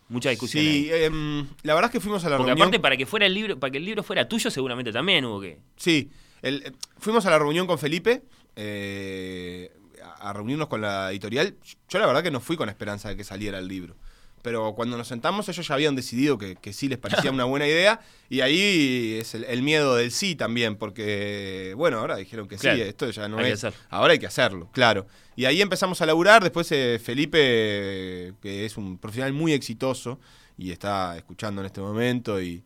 mucha 0.08 0.30
discusión? 0.30 0.64
Sí, 0.64 0.88
em, 0.90 1.46
la 1.62 1.74
verdad 1.74 1.90
es 1.90 1.92
que 1.92 2.00
fuimos 2.00 2.24
a 2.24 2.30
la 2.30 2.38
Porque 2.38 2.48
reunión. 2.52 2.68
aparte, 2.68 2.80
para 2.80 2.96
que 2.96 3.04
fuera 3.06 3.26
el 3.26 3.34
libro, 3.34 3.60
para 3.60 3.70
que 3.70 3.76
el 3.78 3.84
libro 3.84 4.02
fuera 4.02 4.26
tuyo, 4.26 4.50
seguramente 4.50 4.90
también 4.90 5.24
hubo 5.26 5.40
que. 5.42 5.58
Sí, 5.76 6.10
el- 6.40 6.62
eh, 6.64 6.72
fuimos 6.98 7.26
a 7.26 7.30
la 7.30 7.38
reunión 7.38 7.66
con 7.66 7.78
Felipe 7.78 8.22
eh, 8.56 9.70
a, 10.02 10.30
a 10.30 10.32
reunirnos 10.32 10.68
con 10.68 10.80
la 10.80 11.10
editorial. 11.10 11.54
Yo 11.90 11.98
la 11.98 12.06
verdad 12.06 12.22
que 12.22 12.30
no 12.30 12.40
fui 12.40 12.56
con 12.56 12.68
esperanza 12.70 13.10
de 13.10 13.16
que 13.16 13.24
saliera 13.24 13.58
el 13.58 13.68
libro. 13.68 13.96
Pero 14.42 14.74
cuando 14.74 14.96
nos 14.98 15.06
sentamos 15.08 15.48
ellos 15.48 15.66
ya 15.68 15.74
habían 15.74 15.94
decidido 15.94 16.36
que, 16.36 16.56
que 16.56 16.72
sí 16.72 16.88
les 16.88 16.98
parecía 16.98 17.30
una 17.32 17.44
buena 17.44 17.66
idea. 17.66 18.00
Y 18.28 18.40
ahí 18.40 19.16
es 19.20 19.34
el, 19.34 19.44
el 19.44 19.62
miedo 19.62 19.94
del 19.94 20.10
sí 20.10 20.34
también, 20.34 20.76
porque 20.76 21.74
bueno, 21.76 21.98
ahora 21.98 22.16
dijeron 22.16 22.48
que 22.48 22.56
Claro, 22.56 22.76
sí, 22.76 22.82
esto 22.82 23.10
ya 23.10 23.28
no 23.28 23.38
hay 23.38 23.44
que 23.44 23.50
es... 23.52 23.64
hacerlo. 23.64 23.78
Ahora 23.90 24.12
hay 24.14 24.18
que 24.18 24.26
hacerlo, 24.26 24.68
claro. 24.72 25.06
Y 25.36 25.44
ahí 25.44 25.62
empezamos 25.62 26.00
a 26.02 26.06
laburar, 26.06 26.42
después 26.42 26.70
eh, 26.72 27.00
Felipe, 27.02 28.34
que 28.42 28.64
es 28.66 28.76
un 28.76 28.98
profesional 28.98 29.32
muy 29.32 29.52
exitoso 29.52 30.18
y 30.58 30.70
está 30.70 31.16
escuchando 31.16 31.60
en 31.62 31.66
este 31.66 31.80
momento 31.80 32.40
y, 32.42 32.62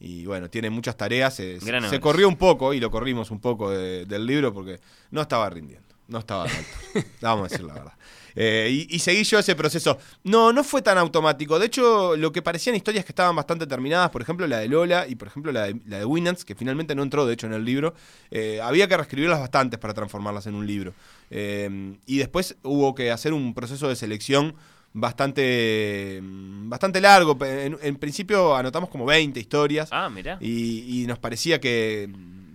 y, 0.00 0.24
bueno, 0.26 0.48
tiene 0.50 0.70
muchas 0.70 0.96
tareas, 0.96 1.34
se, 1.36 1.58
corrió 2.00 2.28
un 2.28 2.36
poco 2.36 2.72
y 2.74 2.80
lo 2.80 2.90
corrimos 2.90 3.30
un 3.30 3.40
poco 3.40 3.70
de- 3.70 4.04
del 4.06 4.26
libro 4.26 4.52
porque 4.52 4.80
no 5.10 5.20
estaba 5.22 5.48
rindiendo, 5.50 5.87
no 6.08 6.18
estaba 6.18 6.44
al 6.44 6.50
alto, 6.50 7.08
vamos 7.20 7.46
a 7.46 7.48
decir 7.48 7.64
la 7.66 7.74
verdad. 7.74 7.92
Eh, 8.40 8.86
y, 8.88 8.94
y 8.94 8.98
seguí 9.00 9.24
yo 9.24 9.38
ese 9.40 9.56
proceso. 9.56 9.98
No, 10.22 10.52
no 10.52 10.62
fue 10.62 10.80
tan 10.80 10.96
automático. 10.96 11.58
De 11.58 11.66
hecho, 11.66 12.14
lo 12.16 12.30
que 12.30 12.40
parecían 12.40 12.76
historias 12.76 13.04
que 13.04 13.10
estaban 13.10 13.34
bastante 13.34 13.66
terminadas, 13.66 14.10
por 14.10 14.22
ejemplo, 14.22 14.46
la 14.46 14.58
de 14.58 14.68
Lola 14.68 15.06
y 15.08 15.16
por 15.16 15.26
ejemplo 15.26 15.50
la 15.50 15.64
de, 15.64 15.80
la 15.86 15.98
de 15.98 16.04
Winans, 16.04 16.44
que 16.44 16.54
finalmente 16.54 16.94
no 16.94 17.02
entró, 17.02 17.26
de 17.26 17.34
hecho, 17.34 17.46
en 17.48 17.52
el 17.54 17.64
libro, 17.64 17.94
eh, 18.30 18.60
había 18.62 18.86
que 18.86 18.96
reescribirlas 18.96 19.40
bastantes 19.40 19.80
para 19.80 19.92
transformarlas 19.92 20.46
en 20.46 20.54
un 20.54 20.66
libro. 20.68 20.94
Eh, 21.30 21.96
y 22.06 22.18
después 22.18 22.56
hubo 22.62 22.94
que 22.94 23.10
hacer 23.10 23.32
un 23.32 23.54
proceso 23.54 23.88
de 23.88 23.96
selección 23.96 24.54
bastante, 24.92 26.20
bastante 26.22 27.00
largo. 27.00 27.36
En, 27.44 27.76
en 27.82 27.96
principio 27.96 28.54
anotamos 28.56 28.88
como 28.88 29.04
20 29.04 29.38
historias 29.40 29.88
Ah, 29.90 30.08
mirá. 30.08 30.38
y, 30.40 31.02
y 31.02 31.06
nos 31.06 31.18
parecía 31.18 31.60
que, 31.60 32.08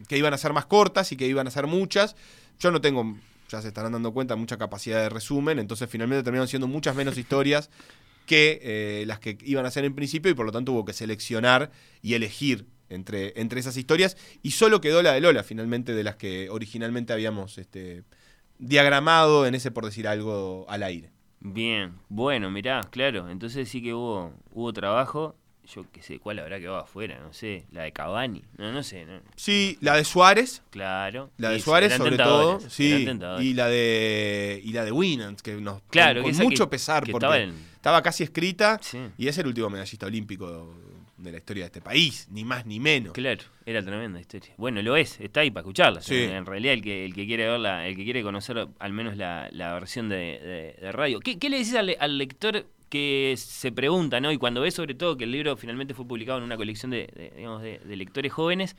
que 0.07 0.17
iban 0.17 0.33
a 0.33 0.37
ser 0.37 0.53
más 0.53 0.65
cortas 0.65 1.11
y 1.11 1.17
que 1.17 1.27
iban 1.27 1.47
a 1.47 1.51
ser 1.51 1.67
muchas. 1.67 2.15
Yo 2.59 2.71
no 2.71 2.79
tengo, 2.81 3.17
ya 3.53 3.61
se 3.61 3.67
estarán 3.67 3.91
dando 3.91 4.13
cuenta, 4.13 4.35
mucha 4.35 4.57
capacidad 4.57 4.99
de 4.99 5.09
resumen, 5.09 5.59
entonces 5.59 5.87
finalmente 5.89 6.23
terminaron 6.23 6.47
siendo 6.47 6.67
muchas 6.67 6.95
menos 6.95 7.17
historias 7.17 7.69
que 8.25 8.59
eh, 8.63 9.05
las 9.05 9.19
que 9.19 9.37
iban 9.43 9.65
a 9.65 9.71
ser 9.71 9.85
en 9.85 9.93
principio 9.93 10.31
y 10.31 10.33
por 10.33 10.45
lo 10.45 10.51
tanto 10.51 10.71
hubo 10.71 10.85
que 10.85 10.93
seleccionar 10.93 11.71
y 12.01 12.15
elegir 12.15 12.65
entre, 12.89 13.39
entre 13.39 13.59
esas 13.59 13.77
historias 13.77 14.17
y 14.41 14.51
solo 14.51 14.81
quedó 14.81 15.03
la 15.03 15.13
de 15.13 15.21
Lola 15.21 15.43
finalmente 15.43 15.93
de 15.93 16.03
las 16.03 16.15
que 16.15 16.49
originalmente 16.49 17.13
habíamos 17.13 17.57
este, 17.57 18.03
diagramado 18.57 19.45
en 19.45 19.55
ese 19.55 19.71
por 19.71 19.85
decir 19.85 20.07
algo 20.07 20.65
al 20.67 20.83
aire. 20.83 21.11
Bien, 21.39 21.99
bueno, 22.07 22.49
mirá, 22.49 22.81
claro. 22.89 23.29
Entonces 23.29 23.67
sí 23.67 23.83
que 23.83 23.93
hubo, 23.93 24.33
hubo 24.51 24.71
trabajo. 24.71 25.35
Yo 25.65 25.85
qué 25.91 26.01
sé, 26.01 26.19
¿cuál 26.19 26.39
habrá 26.39 26.59
quedado 26.59 26.77
afuera? 26.77 27.19
No 27.21 27.31
sé, 27.33 27.65
la 27.71 27.83
de 27.83 27.91
Cavani. 27.93 28.41
No, 28.57 28.71
no 28.73 28.83
sé, 28.83 29.05
no. 29.05 29.21
Sí, 29.37 29.77
la 29.79 29.95
de 29.95 30.03
Suárez, 30.03 30.61
Claro. 30.71 31.31
La 31.37 31.51
de 31.51 31.59
Suárez, 31.61 31.93
sobre 31.93 32.17
todo, 32.17 32.59
sí, 32.69 33.07
y 33.39 33.53
la 33.53 33.67
de 33.69 34.61
y 34.63 34.73
la 34.73 34.83
de 34.83 34.91
Winans, 34.91 35.41
que 35.41 35.53
nos 35.53 35.81
Claro, 35.89 36.21
con, 36.21 36.31
que 36.31 36.37
con 36.37 36.45
mucho 36.47 36.65
que- 36.65 36.71
pesar 36.71 37.03
que 37.05 37.11
porque 37.13 37.25
estaba 37.25 37.53
estaba, 37.75 38.01
casi 38.01 38.23
escrita 38.23 38.77
Sí. 38.81 38.99
y 39.17 39.27
es 39.27 39.37
el 39.37 39.47
último 39.47 39.69
medallista 39.69 40.05
olímpico 40.05 40.75
de 41.17 41.31
la 41.31 41.37
historia 41.37 41.63
de 41.63 41.67
este 41.67 41.81
país, 41.81 42.27
ni 42.31 42.43
más 42.43 42.65
ni 42.65 42.79
menos. 42.81 43.13
Claro, 43.13 43.43
era 43.65 43.81
tremenda 43.81 44.19
historia. 44.19 44.53
Bueno, 44.57 44.81
lo 44.81 44.97
es, 44.97 45.19
está 45.21 45.39
ahí 45.41 45.51
para 45.51 45.61
escucharla. 45.61 46.01
Sí. 46.01 46.15
En 46.23 46.45
realidad, 46.45 46.73
el 46.73 46.81
que, 46.81 47.05
el 47.05 47.13
que 47.13 47.25
quiere 47.25 47.47
verla, 47.47 47.87
el 47.87 47.95
que 47.95 48.03
quiere 48.03 48.21
conocer 48.23 48.67
al 48.79 48.91
menos 48.93 49.15
la, 49.15 49.47
la 49.53 49.73
versión 49.73 50.09
de, 50.09 50.15
de- 50.17 50.77
de 50.81 50.91
radio. 50.91 51.21
¿Qué, 51.21 51.39
qué 51.39 51.49
le 51.49 51.59
decís 51.59 51.75
al, 51.75 51.95
al 51.97 52.17
lector 52.17 52.65
que 52.93 53.33
se 53.37 53.71
pregunta, 53.71 54.21
¿no? 54.21 54.31
Y 54.31 54.37
cuando 54.37 54.61
ve 54.61 54.69
sobre 54.69 54.93
todo 54.93 55.17
que 55.17 55.23
el 55.23 55.31
libro 55.31 55.57
finalmente 55.57 55.95
fue 55.95 56.05
publicado 56.05 56.37
en 56.37 56.43
una 56.43 56.57
colección 56.57 56.91
de, 56.91 57.31
digamos, 57.35 57.63
de, 57.63 57.79
lectores 57.95 58.31
jóvenes, 58.31 58.75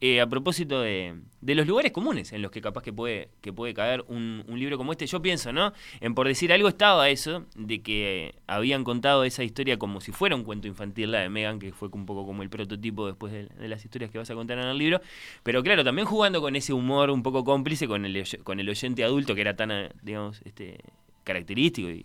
eh, 0.00 0.22
a 0.22 0.26
propósito 0.26 0.80
de, 0.80 1.16
los 1.42 1.66
lugares 1.66 1.92
comunes 1.92 2.32
en 2.32 2.40
los 2.40 2.50
que 2.50 2.62
capaz 2.62 2.82
que 2.82 2.94
puede, 2.94 3.28
que 3.42 3.52
puede 3.52 3.74
caer 3.74 4.06
un, 4.08 4.42
libro 4.48 4.78
como 4.78 4.92
este, 4.92 5.06
yo 5.06 5.20
pienso, 5.20 5.52
¿no? 5.52 5.74
En 6.00 6.14
por 6.14 6.28
decir 6.28 6.50
algo 6.50 6.66
estaba 6.66 7.10
eso, 7.10 7.44
de 7.54 7.82
que 7.82 8.34
habían 8.46 8.84
contado 8.84 9.22
esa 9.22 9.44
historia 9.44 9.78
como 9.78 10.00
si 10.00 10.12
fuera 10.12 10.34
un 10.34 10.44
cuento 10.44 10.66
infantil, 10.66 11.12
la 11.12 11.20
de 11.20 11.28
Megan, 11.28 11.58
que 11.58 11.72
fue 11.72 11.90
un 11.92 12.06
poco 12.06 12.24
como 12.24 12.42
el 12.42 12.48
prototipo 12.48 13.06
después 13.06 13.34
de, 13.34 13.68
las 13.68 13.84
historias 13.84 14.10
que 14.10 14.16
vas 14.16 14.30
a 14.30 14.34
contar 14.34 14.56
en 14.56 14.64
el 14.64 14.78
libro, 14.78 15.02
pero 15.42 15.62
claro, 15.62 15.84
también 15.84 16.06
jugando 16.06 16.40
con 16.40 16.56
ese 16.56 16.72
humor 16.72 17.10
un 17.10 17.22
poco 17.22 17.44
cómplice 17.44 17.86
con 17.86 18.06
el, 18.06 18.24
con 18.44 18.60
el 18.60 18.68
oyente 18.70 19.04
adulto 19.04 19.34
que 19.34 19.42
era 19.42 19.54
tan, 19.54 19.70
eh, 19.72 19.90
digamos, 20.00 20.40
este 20.46 20.78
característico 21.22 21.90
y, 21.90 22.02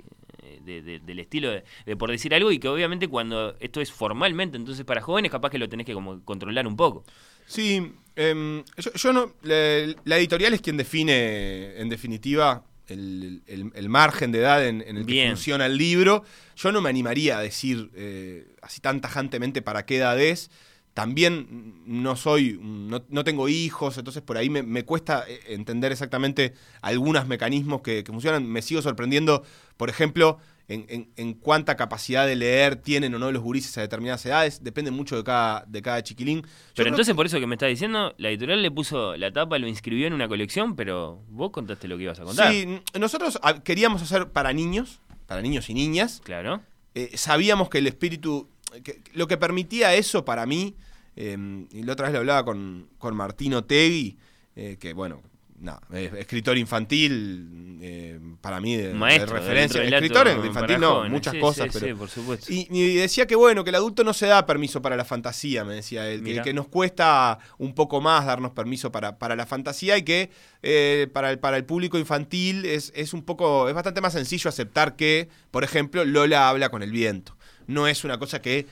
de- 0.63 0.81
de- 0.81 0.99
del 0.99 1.19
estilo 1.19 1.49
de, 1.51 1.63
de 1.85 1.95
por 1.97 2.09
decir 2.11 2.33
algo 2.33 2.51
y 2.51 2.59
que 2.59 2.67
obviamente 2.67 3.07
cuando 3.07 3.55
esto 3.59 3.81
es 3.81 3.91
formalmente, 3.91 4.57
entonces 4.57 4.83
para 4.85 5.01
jóvenes 5.01 5.31
capaz 5.31 5.49
que 5.49 5.57
lo 5.57 5.69
tenés 5.69 5.85
que 5.85 5.93
como 5.93 6.23
controlar 6.25 6.65
un 6.67 6.75
poco. 6.75 7.03
Sí, 7.45 7.93
em, 8.15 8.63
yo, 8.77 8.91
yo 8.93 9.13
no. 9.13 9.33
La, 9.43 9.93
la 10.03 10.17
editorial 10.17 10.53
es 10.53 10.61
quien 10.61 10.75
define, 10.77 11.79
en 11.79 11.89
definitiva, 11.89 12.63
el, 12.87 13.41
el- 13.47 13.71
el 13.73 13.89
margen 13.89 14.31
de 14.31 14.39
edad 14.39 14.65
en, 14.67 14.81
en 14.81 14.97
el 14.97 15.05
que 15.05 15.11
Bien. 15.13 15.29
funciona 15.31 15.65
el 15.65 15.77
libro. 15.77 16.23
Yo 16.55 16.71
no 16.71 16.81
me 16.81 16.89
animaría 16.89 17.37
a 17.37 17.41
decir 17.41 17.89
eh, 17.95 18.47
así 18.61 18.81
tan 18.81 18.99
tajantemente 19.01 19.61
para 19.61 19.85
qué 19.85 19.97
edad 19.97 20.19
es. 20.19 20.49
También 20.97 21.75
no 21.85 22.15
soy, 22.15 22.59
no, 22.59 23.03
no 23.07 23.23
tengo 23.23 23.47
hijos, 23.49 23.99
entonces 23.99 24.23
por 24.23 24.35
ahí 24.35 24.49
me, 24.49 24.63
me 24.63 24.83
cuesta 24.83 25.25
eh, 25.27 25.39
entender 25.49 25.91
exactamente 25.91 26.55
algunos 26.81 27.27
mecanismos 27.27 27.81
que, 27.81 28.03
que 28.03 28.11
funcionan. 28.11 28.47
Me 28.47 28.63
sigo 28.63 28.81
sorprendiendo, 28.81 29.43
por 29.77 29.91
ejemplo, 29.91 30.39
en, 30.67 30.87
en- 30.89 31.11
en 31.15 31.35
cuánta 31.35 31.77
capacidad 31.77 32.25
de 32.25 32.35
leer 32.35 32.77
tienen 32.77 33.13
o 33.13 33.19
no 33.19 33.31
los 33.31 33.43
gurises 33.43 33.77
a 33.77 33.81
determinadas 33.81 34.25
edades. 34.25 34.63
Depende 34.63 34.89
mucho 34.89 35.15
de 35.15 35.23
cada, 35.23 35.63
de 35.67 35.83
cada 35.83 36.01
chiquilín. 36.01 36.41
Yo 36.41 36.47
Pero 36.77 36.89
entonces 36.89 37.13
por 37.13 37.27
eso 37.27 37.39
que 37.39 37.45
me 37.45 37.53
estás 37.53 37.69
diciendo, 37.69 38.15
la 38.17 38.29
editorial 38.29 38.63
le 38.63 38.71
puso 38.71 39.15
la 39.17 39.31
tapa, 39.31 39.59
lo 39.59 39.67
inscribió 39.67 40.07
en 40.07 40.13
una 40.13 40.27
colección, 40.27 40.75
pero 40.75 41.21
vos 41.29 41.51
contaste 41.51 41.87
lo 41.87 41.97
que 41.97 42.05
ibas 42.05 42.19
a 42.19 42.23
contar. 42.23 42.51
Sí, 42.51 42.79
nosotros 42.99 43.37
ah, 43.43 43.61
queríamos 43.63 44.01
hacer 44.01 44.31
para 44.31 44.51
niños, 44.51 44.99
para 45.27 45.43
niños 45.43 45.69
y 45.69 45.75
niñas. 45.75 46.21
Claro. 46.25 46.63
Eh, 46.95 47.11
sabíamos 47.13 47.69
que 47.69 47.77
el 47.77 47.85
espíritu, 47.85 48.49
que- 48.83 49.03
lo 49.13 49.27
que 49.27 49.37
permitía 49.37 49.93
eso 49.93 50.25
para 50.25 50.47
mí, 50.47 50.73
eh, 51.17 51.65
y 51.71 51.83
la 51.83 51.93
otra 51.93 52.05
vez 52.05 52.13
lo 52.13 52.19
hablaba 52.19 52.45
con, 52.45 52.89
con 52.97 53.15
Martino 53.15 53.63
Tegui, 53.63 54.17
eh, 54.55 54.77
que 54.79 54.93
bueno, 54.93 55.21
nada, 55.59 55.81
es 55.91 56.13
escritor 56.13 56.57
infantil, 56.57 57.79
eh, 57.81 58.19
para 58.41 58.61
mí 58.61 58.75
de, 58.75 58.89
de 58.89 58.93
Maestro. 58.93 59.35
referencia. 59.35 59.81
relato 59.81 60.05
Escritor 60.05 60.23
para 60.25 60.45
infantil 60.45 60.79
no, 60.79 60.89
jóvenes. 60.95 61.11
muchas 61.11 61.33
Sí, 61.33 61.39
cosas, 61.39 61.65
sí, 61.65 61.71
pero... 61.73 61.87
sí, 61.87 61.99
por 61.99 62.09
supuesto. 62.09 62.53
Y, 62.53 62.67
y 62.69 62.95
decía 62.95 63.25
que 63.25 63.35
bueno, 63.35 63.63
que 63.63 63.71
el 63.71 63.75
adulto 63.75 64.03
no 64.03 64.13
se 64.13 64.27
da 64.27 64.45
permiso 64.45 64.81
para 64.81 64.95
la 64.95 65.05
fantasía, 65.05 65.63
me 65.65 65.73
decía 65.73 66.07
él, 66.07 66.23
que, 66.43 66.53
nos 66.53 66.67
cuesta 66.67 67.39
un 67.57 67.73
poco 67.73 67.99
más 67.99 68.25
darnos 68.27 68.51
permiso 68.51 68.91
para, 68.91 69.17
para 69.17 69.35
la 69.35 69.47
fantasía 69.47 69.97
y 69.97 70.03
que 70.03 70.29
eh, 70.61 71.07
para, 71.11 71.31
el, 71.31 71.39
para 71.39 71.57
el 71.57 71.65
público 71.65 71.97
infantil 71.97 72.65
es, 72.65 72.93
es 72.95 73.13
un 73.13 73.23
poco, 73.23 73.67
es 73.69 73.73
bastante 73.73 74.01
más 74.01 74.13
sencillo 74.13 74.49
aceptar 74.49 74.95
que, 74.95 75.29
por 75.49 75.63
ejemplo, 75.63 76.05
Lola 76.05 76.49
habla 76.49 76.69
con 76.69 76.83
el 76.83 76.91
viento. 76.91 77.35
No 77.65 77.87
es 77.87 78.03
una 78.03 78.17
cosa 78.17 78.41
que 78.41 78.65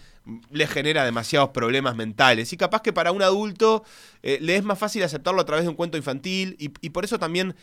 le 0.49 0.67
genera 0.67 1.05
demasiados 1.05 1.49
problemas 1.49 1.95
mentales. 1.95 2.51
Y 2.53 2.57
capaz 2.57 2.81
que 2.81 2.93
para 2.93 3.11
un 3.11 3.21
adulto 3.21 3.83
eh, 4.23 4.39
le 4.41 4.55
es 4.55 4.63
más 4.63 4.79
fácil 4.79 5.03
aceptarlo 5.03 5.41
a 5.41 5.45
través 5.45 5.65
de 5.65 5.69
un 5.69 5.75
cuento 5.75 5.97
infantil 5.97 6.55
y, 6.59 6.71
y 6.81 6.89
por 6.89 7.05
eso 7.05 7.19
también 7.19 7.55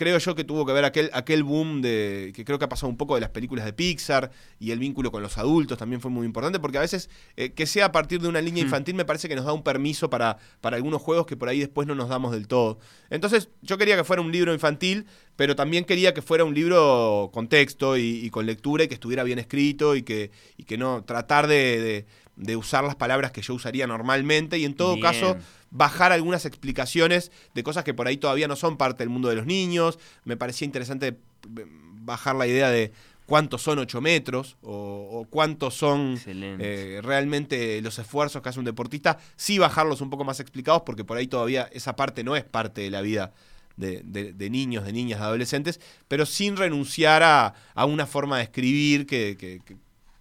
creo 0.00 0.16
yo 0.16 0.34
que 0.34 0.44
tuvo 0.44 0.64
que 0.64 0.72
ver 0.72 0.86
aquel, 0.86 1.10
aquel 1.12 1.42
boom 1.44 1.82
de 1.82 2.32
que 2.34 2.42
creo 2.42 2.58
que 2.58 2.64
ha 2.64 2.68
pasado 2.70 2.88
un 2.88 2.96
poco 2.96 3.16
de 3.16 3.20
las 3.20 3.28
películas 3.28 3.66
de 3.66 3.74
Pixar 3.74 4.30
y 4.58 4.70
el 4.70 4.78
vínculo 4.78 5.12
con 5.12 5.22
los 5.22 5.36
adultos 5.36 5.76
también 5.76 6.00
fue 6.00 6.10
muy 6.10 6.24
importante 6.24 6.58
porque 6.58 6.78
a 6.78 6.80
veces 6.80 7.10
eh, 7.36 7.50
que 7.50 7.66
sea 7.66 7.84
a 7.86 7.92
partir 7.92 8.18
de 8.22 8.26
una 8.28 8.40
línea 8.40 8.64
Hmm. 8.64 8.68
infantil 8.68 8.94
me 8.94 9.04
parece 9.04 9.28
que 9.28 9.36
nos 9.36 9.44
da 9.44 9.52
un 9.52 9.62
permiso 9.62 10.08
para, 10.08 10.38
para 10.62 10.76
algunos 10.76 11.02
juegos 11.02 11.26
que 11.26 11.36
por 11.36 11.50
ahí 11.50 11.60
después 11.60 11.86
no 11.86 11.94
nos 11.94 12.08
damos 12.08 12.32
del 12.32 12.48
todo. 12.48 12.78
Entonces 13.10 13.50
yo 13.60 13.76
quería 13.76 13.94
que 13.96 14.04
fuera 14.04 14.22
un 14.22 14.32
libro 14.32 14.54
infantil, 14.54 15.04
pero 15.36 15.54
también 15.54 15.84
quería 15.84 16.14
que 16.14 16.22
fuera 16.22 16.44
un 16.44 16.54
libro 16.54 17.28
con 17.34 17.48
texto 17.48 17.98
y, 17.98 18.24
y 18.24 18.30
con 18.30 18.46
lectura 18.46 18.84
y 18.84 18.88
que 18.88 18.94
estuviera 18.94 19.22
bien 19.22 19.38
escrito 19.38 19.96
y 19.96 20.02
que, 20.02 20.30
y 20.56 20.64
que 20.64 20.78
no 20.78 21.04
tratar 21.04 21.46
de, 21.46 21.56
de- 21.80 22.06
de 22.40 22.56
usar 22.56 22.82
las 22.84 22.96
palabras 22.96 23.30
que 23.32 23.42
yo 23.42 23.54
usaría 23.54 23.86
normalmente 23.86 24.58
y 24.58 24.64
en 24.64 24.74
todo 24.74 24.94
Bien. 24.94 25.02
caso 25.02 25.36
bajar 25.70 26.10
algunas 26.12 26.46
explicaciones 26.46 27.30
de 27.54 27.62
cosas 27.62 27.84
que 27.84 27.94
por 27.94 28.06
ahí 28.06 28.16
todavía 28.16 28.48
no 28.48 28.56
son 28.56 28.76
parte 28.76 29.02
del 29.02 29.10
mundo 29.10 29.28
de 29.28 29.36
los 29.36 29.46
niños. 29.46 29.98
Me 30.24 30.36
parecía 30.36 30.64
interesante 30.66 31.08
eh, 31.08 31.66
bajar 32.02 32.34
la 32.36 32.46
idea 32.46 32.70
de 32.70 32.92
cuántos 33.26 33.62
son 33.62 33.78
8 33.78 34.00
metros 34.00 34.56
o, 34.62 34.72
o 35.12 35.24
cuántos 35.30 35.74
son 35.74 36.18
eh, 36.26 37.00
realmente 37.02 37.80
los 37.82 37.98
esfuerzos 37.98 38.42
que 38.42 38.48
hace 38.48 38.58
un 38.58 38.64
deportista. 38.64 39.18
Sí 39.36 39.58
bajarlos 39.58 40.00
un 40.00 40.10
poco 40.10 40.24
más 40.24 40.40
explicados 40.40 40.82
porque 40.84 41.04
por 41.04 41.16
ahí 41.18 41.26
todavía 41.28 41.68
esa 41.72 41.94
parte 41.94 42.24
no 42.24 42.34
es 42.36 42.44
parte 42.44 42.80
de 42.80 42.90
la 42.90 43.00
vida. 43.02 43.32
De, 43.76 44.02
de- 44.04 44.32
de 44.34 44.50
niños, 44.50 44.84
de 44.84 44.92
niñas, 44.92 45.20
de 45.20 45.24
adolescentes, 45.24 45.80
pero 46.06 46.26
sin 46.26 46.56
renunciar 46.58 47.22
a, 47.22 47.54
a 47.74 47.86
una 47.86 48.04
forma 48.06 48.36
de 48.36 48.42
escribir 48.42 49.06
que, 49.06 49.36
que- 49.38 49.60
que- 49.64 49.76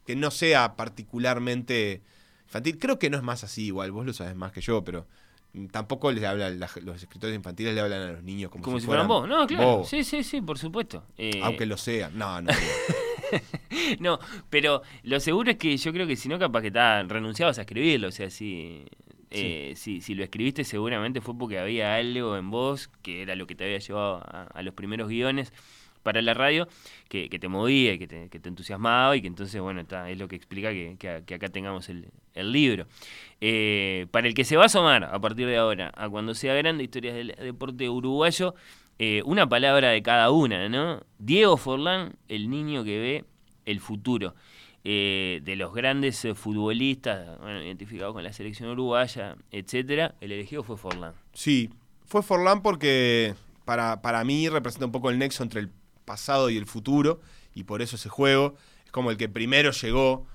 que 0.09 0.15
no 0.15 0.31
sea 0.31 0.75
particularmente 0.75 2.01
infantil. 2.45 2.79
Creo 2.79 2.97
que 2.97 3.11
no 3.11 3.17
es 3.17 3.21
más 3.21 3.43
así 3.43 3.65
igual, 3.65 3.91
vos 3.91 4.07
lo 4.07 4.11
sabes 4.13 4.35
más 4.35 4.51
que 4.51 4.59
yo, 4.59 4.83
pero 4.83 5.05
tampoco 5.69 6.11
les 6.11 6.23
habla, 6.23 6.49
la- 6.49 6.67
los 6.81 7.03
escritores 7.03 7.35
infantiles 7.35 7.75
le 7.75 7.81
hablan 7.81 8.01
a 8.01 8.11
los 8.13 8.23
niños 8.23 8.49
como, 8.49 8.63
Como 8.63 8.79
si 8.79 8.87
fueran 8.87 9.07
vos. 9.07 9.29
No, 9.29 9.45
claro. 9.45 9.77
vos, 9.77 9.87
Sí, 9.87 10.03
sí, 10.03 10.23
sí, 10.23 10.41
por 10.41 10.57
supuesto. 10.57 11.03
Eh, 11.15 11.39
Aunque 11.43 11.67
lo 11.67 11.77
sean. 11.77 12.17
No, 12.17 12.41
no. 12.41 12.49
No, 13.99 14.17
pero 14.49 14.81
lo 15.03 15.19
seguro 15.19 15.51
es 15.51 15.57
que 15.57 15.77
yo 15.77 15.93
creo 15.93 16.07
que 16.07 16.15
si 16.15 16.27
no, 16.27 16.39
capaz 16.39 16.61
que 16.61 16.67
está 16.69 17.03
renunciabas 17.03 17.59
a 17.59 17.61
escribirlo. 17.61 18.07
O 18.07 18.11
sea, 18.11 18.31
si, 18.31 18.83
eh, 19.29 19.73
si, 19.75 20.01
si 20.01 20.15
lo 20.15 20.23
escribiste, 20.23 20.63
seguramente 20.63 21.21
fue 21.21 21.37
porque 21.37 21.59
había 21.59 21.93
algo 21.93 22.35
en 22.35 22.49
vos 22.49 22.89
que 23.03 23.21
era 23.21 23.35
lo 23.35 23.45
que 23.45 23.53
te 23.53 23.65
había 23.65 23.77
llevado 23.77 24.23
a, 24.25 24.45
a 24.51 24.61
los 24.63 24.73
primeros 24.73 25.07
guiones 25.09 25.53
para 26.03 26.21
la 26.21 26.33
radio, 26.33 26.67
que, 27.07 27.29
que 27.29 27.39
te 27.39 27.47
movía 27.47 27.93
y 27.93 27.99
que 27.99 28.07
te, 28.07 28.29
que 28.29 28.39
te 28.39 28.49
entusiasmaba 28.49 29.15
y 29.15 29.21
que 29.21 29.27
entonces, 29.27 29.61
bueno, 29.61 29.81
está, 29.81 30.09
es 30.09 30.17
lo 30.17 30.27
que 30.27 30.35
explica 30.35 30.71
que, 30.71 30.95
que 31.25 31.33
acá 31.33 31.47
tengamos 31.49 31.89
el, 31.89 32.07
el 32.33 32.51
libro. 32.51 32.87
Eh, 33.41 34.07
para 34.11 34.27
el 34.27 34.33
que 34.33 34.45
se 34.45 34.57
va 34.57 34.63
a 34.63 34.65
asomar 34.67 35.03
a 35.03 35.19
partir 35.19 35.47
de 35.47 35.57
ahora, 35.57 35.91
a 35.95 36.09
cuando 36.09 36.33
sea 36.33 36.53
grande, 36.53 36.83
historias 36.83 37.15
del 37.15 37.35
deporte 37.39 37.89
uruguayo, 37.89 38.55
eh, 38.97 39.21
una 39.25 39.47
palabra 39.47 39.89
de 39.89 40.01
cada 40.01 40.29
una, 40.29 40.67
¿no? 40.67 41.01
Diego 41.19 41.55
Forlán, 41.57 42.15
el 42.27 42.49
niño 42.49 42.83
que 42.83 42.99
ve 42.99 43.25
el 43.65 43.79
futuro. 43.79 44.35
Eh, 44.85 45.41
de 45.43 45.57
los 45.57 45.73
grandes 45.73 46.23
eh, 46.23 46.33
futbolistas, 46.35 47.37
bueno, 47.39 47.61
identificados 47.61 48.13
con 48.13 48.23
la 48.23 48.31
selección 48.31 48.69
uruguaya, 48.69 49.35
etcétera, 49.51 50.15
el 50.21 50.31
elegido 50.31 50.63
fue 50.63 50.77
Forlán. 50.77 51.13
Sí, 51.33 51.69
fue 52.05 52.23
Forlán 52.23 52.61
porque 52.61 53.35
para, 53.65 54.01
para 54.01 54.23
mí 54.23 54.47
representa 54.47 54.85
un 54.85 54.91
poco 54.93 55.09
el 55.09 55.19
nexo 55.19 55.43
entre 55.43 55.59
el 55.59 55.69
pasado 56.13 56.49
y 56.49 56.57
el 56.57 56.65
futuro, 56.65 57.21
y 57.53 57.63
por 57.65 57.81
eso 57.83 57.95
ese 57.95 58.09
juego 58.09 58.55
es 58.83 58.91
como 58.91 59.11
el 59.11 59.17
que 59.17 59.29
primero 59.29 59.69
llegó 59.71 60.25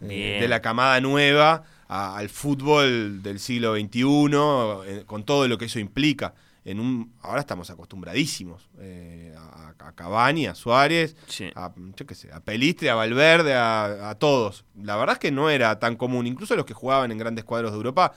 eh, 0.00 0.38
de 0.40 0.48
la 0.48 0.60
camada 0.60 1.00
nueva 1.00 1.64
a- 1.88 2.16
al 2.16 2.28
fútbol 2.28 3.20
del 3.22 3.38
siglo 3.40 3.74
XXI, 3.74 4.82
eh, 4.86 5.02
con 5.06 5.24
todo 5.24 5.48
lo 5.48 5.56
que 5.58 5.64
eso 5.66 5.78
implica. 5.80 6.34
En 6.64 6.78
un, 6.80 7.12
ahora 7.20 7.40
estamos 7.40 7.68
acostumbradísimos 7.70 8.68
eh, 8.78 9.34
a, 9.36 9.74
a 9.88 9.92
Cavani, 9.92 10.46
a 10.46 10.54
Suárez, 10.54 11.16
Sí. 11.26 11.50
a, 11.56 11.72
yo 11.96 12.06
qué 12.06 12.14
sé, 12.14 12.32
a 12.32 12.40
Pelistri, 12.40 12.88
a 12.88 12.94
Valverde, 12.94 13.54
a, 13.54 14.10
a 14.10 14.14
todos. 14.14 14.64
La 14.82 14.96
verdad 14.96 15.14
es 15.14 15.18
que 15.20 15.30
no 15.32 15.50
era 15.50 15.78
tan 15.78 15.96
común, 15.96 16.26
incluso 16.26 16.54
los 16.56 16.64
que 16.64 16.74
jugaban 16.74 17.10
en 17.12 17.18
grandes 17.18 17.44
cuadros 17.44 17.72
de 17.72 17.76
Europa, 17.78 18.12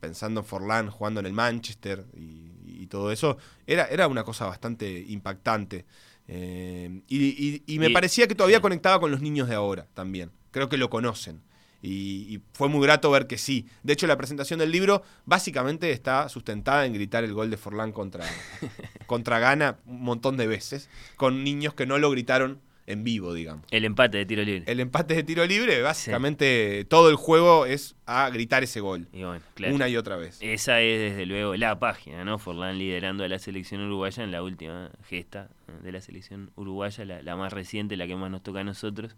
pensando 0.00 0.40
en 0.40 0.46
Forlán 0.46 0.90
jugando 0.90 1.20
en 1.20 1.26
el 1.26 1.32
Manchester 1.32 2.04
y, 2.16 2.50
y 2.82 2.86
todo 2.88 3.12
eso, 3.12 3.36
era, 3.66 3.84
era 3.86 4.08
una 4.08 4.24
cosa 4.24 4.46
bastante 4.46 5.04
impactante. 5.08 5.84
Eh, 6.32 7.02
y, 7.08 7.18
y- 7.26 7.62
y 7.66 7.78
me 7.80 7.88
Y- 7.88 7.92
parecía 7.92 8.28
que 8.28 8.36
todavía 8.36 8.58
sí. 8.58 8.62
conectaba 8.62 9.00
con 9.00 9.10
los 9.10 9.20
niños 9.20 9.48
de 9.48 9.56
ahora 9.56 9.88
también. 9.94 10.30
Creo 10.52 10.68
que 10.68 10.76
lo 10.76 10.88
conocen. 10.88 11.42
Y, 11.82 12.26
y 12.32 12.42
fue 12.52 12.68
muy 12.68 12.82
grato 12.86 13.10
ver 13.10 13.26
que 13.26 13.36
sí. 13.38 13.66
De 13.82 13.94
hecho, 13.94 14.06
la 14.06 14.16
presentación 14.16 14.60
del 14.60 14.70
libro 14.70 15.02
básicamente 15.24 15.90
está 15.90 16.28
sustentada 16.28 16.86
en 16.86 16.92
gritar 16.92 17.24
el 17.24 17.32
gol 17.32 17.50
de 17.50 17.56
Forlán 17.56 17.90
contra, 17.90 18.24
contra 19.06 19.38
Ghana 19.40 19.78
un 19.86 20.02
montón 20.02 20.36
de 20.36 20.46
veces, 20.46 20.88
con 21.16 21.42
niños 21.42 21.74
que 21.74 21.86
no 21.86 21.98
lo 21.98 22.10
gritaron 22.10 22.60
en 22.90 23.04
vivo, 23.04 23.32
digamos. 23.34 23.64
El 23.70 23.84
empate 23.84 24.18
de 24.18 24.26
tiro 24.26 24.42
libre. 24.42 24.64
El 24.70 24.80
empate 24.80 25.14
de 25.14 25.22
tiro 25.22 25.46
libre, 25.46 25.82
básicamente 25.82 26.84
todo 26.88 27.10
el 27.10 27.16
juego 27.16 27.66
es 27.66 27.96
a 28.06 28.28
gritar 28.30 28.62
ese 28.62 28.80
gol. 28.80 29.06
Y 29.12 29.22
bueno, 29.22 29.40
claro. 29.54 29.74
Una 29.74 29.88
y 29.88 29.96
otra 29.96 30.16
vez. 30.16 30.38
Esa 30.40 30.80
es 30.80 31.10
desde 31.10 31.26
luego 31.26 31.56
la 31.56 31.78
página, 31.78 32.24
¿no? 32.24 32.38
Forlán 32.38 32.78
liderando 32.78 33.24
a 33.24 33.28
la 33.28 33.38
selección 33.38 33.80
uruguaya 33.82 34.24
en 34.24 34.32
la 34.32 34.42
última 34.42 34.90
gesta 35.08 35.48
de 35.82 35.92
la 35.92 36.00
selección 36.00 36.50
uruguaya, 36.56 37.04
la, 37.04 37.22
la 37.22 37.36
más 37.36 37.52
reciente, 37.52 37.96
la 37.96 38.06
que 38.06 38.16
más 38.16 38.30
nos 38.30 38.42
toca 38.42 38.60
a 38.60 38.64
nosotros. 38.64 39.14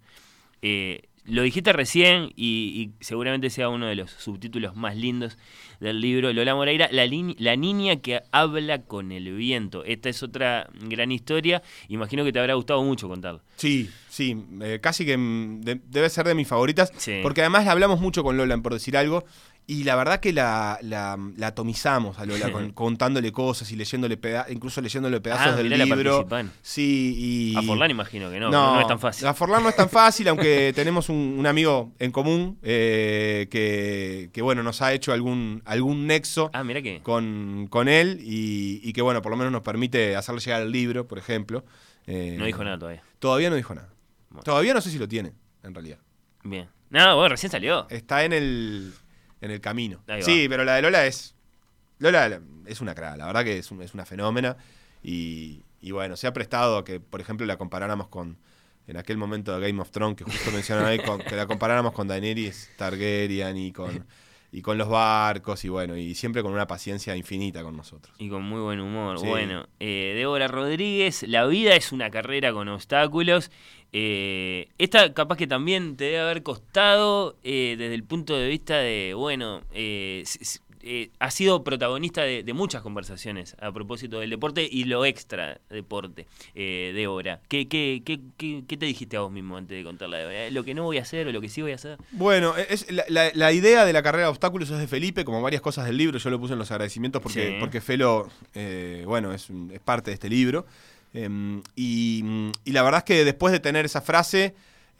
Eh, 0.63 1.09
lo 1.25 1.43
dijiste 1.43 1.73
recién 1.73 2.33
y, 2.37 2.91
y 3.01 3.05
seguramente 3.05 3.49
sea 3.51 3.69
uno 3.69 3.87
de 3.87 3.95
los 3.95 4.11
subtítulos 4.11 4.75
más 4.77 4.97
lindos 4.97 5.39
del 5.81 6.01
libro 6.01 6.33
Lola 6.33 6.55
Moreira, 6.55 6.89
la, 6.93 7.07
la 7.39 7.57
niña 7.57 7.97
que 7.97 8.21
habla 8.33 8.83
con 8.83 9.13
el 9.13 9.33
viento. 9.37 9.85
Esta 9.85 10.09
es 10.09 10.23
otra 10.23 10.69
gran 10.81 11.11
historia, 11.13 11.63
imagino 11.89 12.25
que 12.25 12.33
te 12.33 12.39
habrá 12.41 12.55
gustado 12.55 12.83
mucho 12.83 13.09
contarla. 13.09 13.41
Sí, 13.57 13.89
sí, 14.09 14.37
eh, 14.63 14.79
casi 14.83 15.05
que 15.07 15.17
de- 15.17 15.81
debe 15.89 16.09
ser 16.11 16.27
de 16.27 16.35
mis 16.35 16.47
favoritas, 16.49 16.93
Sí. 16.97 17.21
porque 17.23 17.41
además 17.41 17.67
hablamos 17.67 18.01
mucho 18.01 18.23
con 18.23 18.37
Lola, 18.37 18.57
por 18.59 18.73
decir 18.75 18.97
algo, 18.97 19.25
y 19.81 19.85
la 19.85 19.97
verdad 19.97 20.21
que 20.21 20.33
la, 20.33 20.79
la- 20.83 21.19
la 21.37 21.47
atomizamos 21.49 22.19
a 22.19 22.27
Lola, 22.27 22.51
con- 22.53 22.73
contándole 22.73 23.31
cosas 23.33 23.71
y 23.73 23.77
leyéndole 23.77 24.17
peda 24.17 24.47
incluso 24.51 24.81
leyéndole 24.81 25.21
pedazos 25.21 25.49
Ah, 25.55 25.57
del 25.57 25.71
la 25.71 25.85
libro. 25.85 26.27
participan. 26.29 26.53
Sí, 26.63 27.15
y... 27.55 27.57
A 27.57 27.63
Forlán 27.63 27.91
imagino 27.91 28.31
que 28.31 28.39
no, 28.41 28.51
no, 28.51 28.81
es 28.81 28.87
tan 28.87 28.99
fácil. 28.99 29.27
A 29.27 29.35
Forlán 29.35 29.63
no 29.63 29.69
es 29.69 29.77
tan 29.77 29.89
fácil, 29.89 30.29
aunque 30.29 30.73
tenemos 30.77 31.09
un, 31.09 31.37
un 31.39 31.47
amigo 31.47 31.93
en 31.99 32.11
común 32.13 32.59
eh, 32.63 33.49
que, 33.51 34.31
que, 34.33 34.43
bueno, 34.43 34.63
nos 34.63 34.83
ha 34.83 34.93
hecho 34.93 35.13
algún, 35.13 35.63
algún 35.65 36.07
nexo 36.07 36.51
Ah, 36.53 36.65
mira 36.65 36.83
que... 36.83 37.01
con, 37.03 37.67
con 37.71 37.89
él 37.89 38.19
y, 38.23 38.81
y 38.83 38.93
que, 38.93 39.03
bueno, 39.03 39.23
por 39.23 39.31
lo 39.31 39.37
menos 39.37 39.53
nos 39.53 39.63
permite 39.63 40.17
hacerle 40.17 40.41
llegar 40.41 40.63
el 40.63 40.73
libro, 40.73 41.07
por 41.07 41.19
ejemplo. 41.19 41.65
Eh, 42.07 42.37
No 42.39 42.45
dijo 42.47 42.65
nada 42.65 42.79
todavía. 42.79 43.03
Todavía 43.19 43.49
no 43.51 43.57
dijo 43.57 43.75
nada. 43.75 43.89
Bueno. 44.31 44.43
Todavía 44.43 44.75
no 44.75 44.81
sé 44.81 44.91
si 44.91 44.99
lo 44.99 45.07
tiene, 45.09 45.33
en 45.63 45.75
realidad. 45.75 45.99
Bien. 46.43 46.69
No, 46.91 47.17
bueno, 47.17 47.31
recién 47.31 47.51
salió. 47.51 47.87
Está 47.89 48.25
en 48.25 48.33
el, 48.35 48.93
en 49.43 49.51
el 49.51 49.61
camino. 49.61 50.03
Sí, 50.25 50.47
pero 50.49 50.65
la 50.65 50.77
de 50.77 50.83
Lola 50.83 51.07
es. 51.07 51.35
Lola 51.99 52.41
es 52.67 52.81
una 52.81 52.95
cra, 52.95 53.17
la 53.17 53.27
verdad 53.27 53.45
que 53.45 53.59
es, 53.59 53.71
un- 53.71 53.83
es 53.83 53.93
una 53.95 54.07
fenómena. 54.07 54.57
Y, 55.03 55.63
y 55.81 55.91
bueno, 55.91 56.17
se 56.17 56.27
ha 56.27 56.33
prestado 56.33 56.79
a 56.79 56.85
que, 56.85 56.99
por 57.01 57.21
ejemplo, 57.21 57.45
la 57.47 57.57
comparáramos 57.59 58.09
con. 58.09 58.39
En 58.89 58.97
aquel 58.97 59.17
momento 59.17 59.57
de 59.57 59.69
Game 59.69 59.81
of 59.81 59.91
Thrones, 59.93 60.17
que 60.17 60.25
justo 60.25 60.51
mencionaron 60.51 60.89
ahí, 60.91 60.99
con- 60.99 61.21
que 61.21 61.37
la 61.37 61.47
comparáramos 61.47 61.93
con 61.93 62.09
Daenerys 62.09 62.71
Targaryen 62.77 63.57
y 63.57 63.71
con, 63.73 64.05
y 64.55 64.61
con 64.61 64.77
los 64.77 64.89
barcos, 64.89 65.65
y 65.65 65.71
bueno, 65.71 65.97
y 65.97 66.15
siempre 66.15 66.43
con 66.43 66.53
una 66.53 66.67
paciencia 66.67 67.17
infinita 67.17 67.63
con 67.63 67.75
nosotros. 67.75 68.15
Y 68.19 68.29
con 68.29 68.43
muy 68.43 68.61
buen 68.61 68.81
humor. 68.81 69.19
Sí. 69.19 69.27
Bueno, 69.27 69.67
eh, 69.81 70.13
Débora 70.15 70.47
Rodríguez, 70.47 71.23
la 71.27 71.47
vida 71.47 71.75
es 71.75 71.91
una 71.91 72.11
carrera 72.11 72.53
con 72.53 72.69
obstáculos. 72.69 73.51
Eh, 73.95 74.69
esta 74.77 75.15
capaz 75.15 75.37
que 75.37 75.47
también 75.47 75.97
te 75.97 76.05
debe 76.05 76.21
haber 76.21 76.43
costado 76.43 77.37
eh, 77.43 77.77
desde 77.79 77.95
el 77.95 78.05
punto 78.05 78.37
de 78.37 78.49
vista 78.49 78.77
de, 78.77 79.15
bueno, 79.15 79.63
eh, 80.83 81.11
ha 81.19 81.31
sido 81.31 81.63
protagonista 81.65 82.23
de, 82.23 82.43
de 82.43 82.53
muchas 82.53 82.83
conversaciones 82.83 83.57
a 83.61 83.71
propósito 83.73 84.19
del 84.21 84.31
deporte 84.31 84.69
y 84.71 84.85
lo 84.85 85.05
extra 85.05 85.61
deporte, 85.71 86.27
eh, 86.55 86.93
Débora. 86.95 87.41
¿Qué, 87.49 87.69
qué, 87.69 88.03
qué, 88.05 88.21
qué, 88.37 88.65
qué 88.67 88.77
te 88.77 88.87
dijiste 88.87 89.17
a 89.17 89.21
vos 89.21 89.31
mismo 89.33 89.57
antes 89.57 89.77
de 89.77 89.85
contarla? 89.85 90.19
Eh, 90.33 90.51
¿Lo 90.51 90.65
que 90.65 90.75
no 90.75 90.83
voy 90.85 90.99
a 90.99 91.03
hacer 91.03 91.27
o 91.29 91.33
lo 91.33 91.41
que 91.41 91.49
sí 91.49 91.63
voy 91.63 91.73
a 91.73 91.77
hacer? 91.77 91.99
Bueno, 92.13 92.55
es, 92.57 92.91
la, 92.91 93.05
la- 93.09 93.31
la 93.35 93.53
idea 93.53 93.85
de 93.85 93.93
la 93.93 94.03
carrera 94.03 94.25
de 94.25 94.31
obstáculos 94.31 94.71
es 94.71 94.79
de 94.79 94.87
Felipe, 94.89 95.25
como 95.25 95.41
varias 95.41 95.63
cosas 95.63 95.87
del 95.87 95.97
libro, 95.97 96.19
yo 96.19 96.31
lo 96.31 96.39
puse 96.41 96.53
en 96.55 96.59
los 96.59 96.71
agradecimientos 96.71 97.23
porque, 97.23 97.49
Sí. 97.49 97.57
porque 97.61 97.81
Felo, 97.81 98.29
eh, 98.55 99.05
bueno, 99.07 99.33
es, 99.33 99.49
es 99.73 99.81
parte 99.81 100.11
de 100.11 100.15
este 100.15 100.29
libro. 100.29 100.67
Em, 101.15 101.63
y, 101.77 102.25
y 102.65 102.73
la 102.73 102.83
verdad 102.83 102.99
es 102.99 103.05
que 103.05 103.25
después 103.25 103.53
de 103.53 103.61
tener 103.61 103.85
esa 103.85 104.01
frase, 104.01 104.55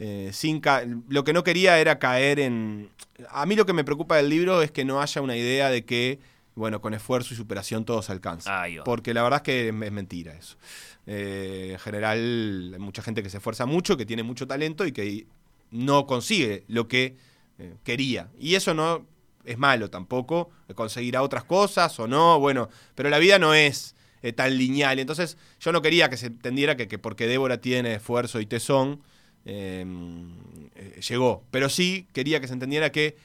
eh, 0.05 0.31
sin 0.33 0.59
ca- 0.61 0.85
lo 1.09 1.23
que 1.23 1.33
no 1.33 1.45
quería 1.45 1.79
era 1.79 1.99
caer 2.01 2.41
en... 2.41 2.91
A 3.31 3.47
mí 3.47 3.55
lo 3.55 3.65
que 3.67 3.73
me 3.73 3.85
preocupa 3.85 4.17
del 4.17 4.29
libro 4.29 4.61
es 4.63 4.73
que 4.73 4.85
no 4.85 5.01
haya 5.01 5.21
una 5.23 5.37
idea 5.37 5.71
de 5.71 5.85
que, 5.85 6.19
bueno, 6.57 6.81
con 6.81 6.93
esfuerzo 6.93 7.35
y 7.35 7.37
superación 7.37 7.85
todo 7.85 8.03
se 8.03 8.11
alcanza. 8.11 8.63
Porque 8.85 9.15
la 9.15 9.23
verdad 9.23 9.39
es 9.39 9.43
que 9.45 9.69
es, 9.69 9.75
es 9.75 9.93
mentira 9.93 10.35
eso. 10.35 10.57
Eh, 11.07 11.71
en 11.75 11.79
general 11.79 12.71
hay 12.75 12.81
mucha 12.81 13.03
gente 13.03 13.23
que 13.23 13.31
se 13.31 13.37
esfuerza 13.37 13.65
mucho, 13.67 13.97
que 13.97 14.05
tiene 14.07 14.23
mucho 14.25 14.47
talento 14.49 14.85
y 14.87 14.93
que 14.93 15.27
no 15.71 16.07
consigue 16.07 16.65
lo 16.69 16.89
que 16.89 17.17
eh, 17.59 17.75
quería. 17.85 18.29
Y 18.41 18.57
eso 18.57 18.75
no 18.75 19.07
es 19.45 19.57
malo 19.59 19.89
tampoco, 19.89 20.51
conseguirá 20.75 21.23
otras 21.23 21.45
cosas 21.45 21.99
o 22.01 22.07
no, 22.09 22.39
bueno, 22.41 22.69
pero 22.95 23.09
la 23.09 23.19
vida 23.19 23.39
no 23.39 23.55
es 23.55 23.95
eh, 24.23 24.33
tan 24.33 24.57
lineal. 24.59 24.99
Entonces 24.99 25.37
yo 25.61 25.71
no 25.73 25.81
quería 25.83 26.09
que 26.11 26.17
se 26.17 26.27
entendiera 26.27 26.77
que, 26.77 26.89
que 26.89 26.99
porque 26.99 27.27
Débora 27.27 27.61
tiene 27.61 27.95
esfuerzo 27.95 28.41
y 28.41 28.47
tesón, 28.47 29.01
eh, 29.45 29.85
eh, 30.75 31.01
llegó. 31.09 31.45
Pero 31.51 31.69
sí 31.69 32.07
quería 32.13 32.41
que 32.41 32.47
se 32.49 32.53
entendiera 32.55 32.91
que 32.93 33.17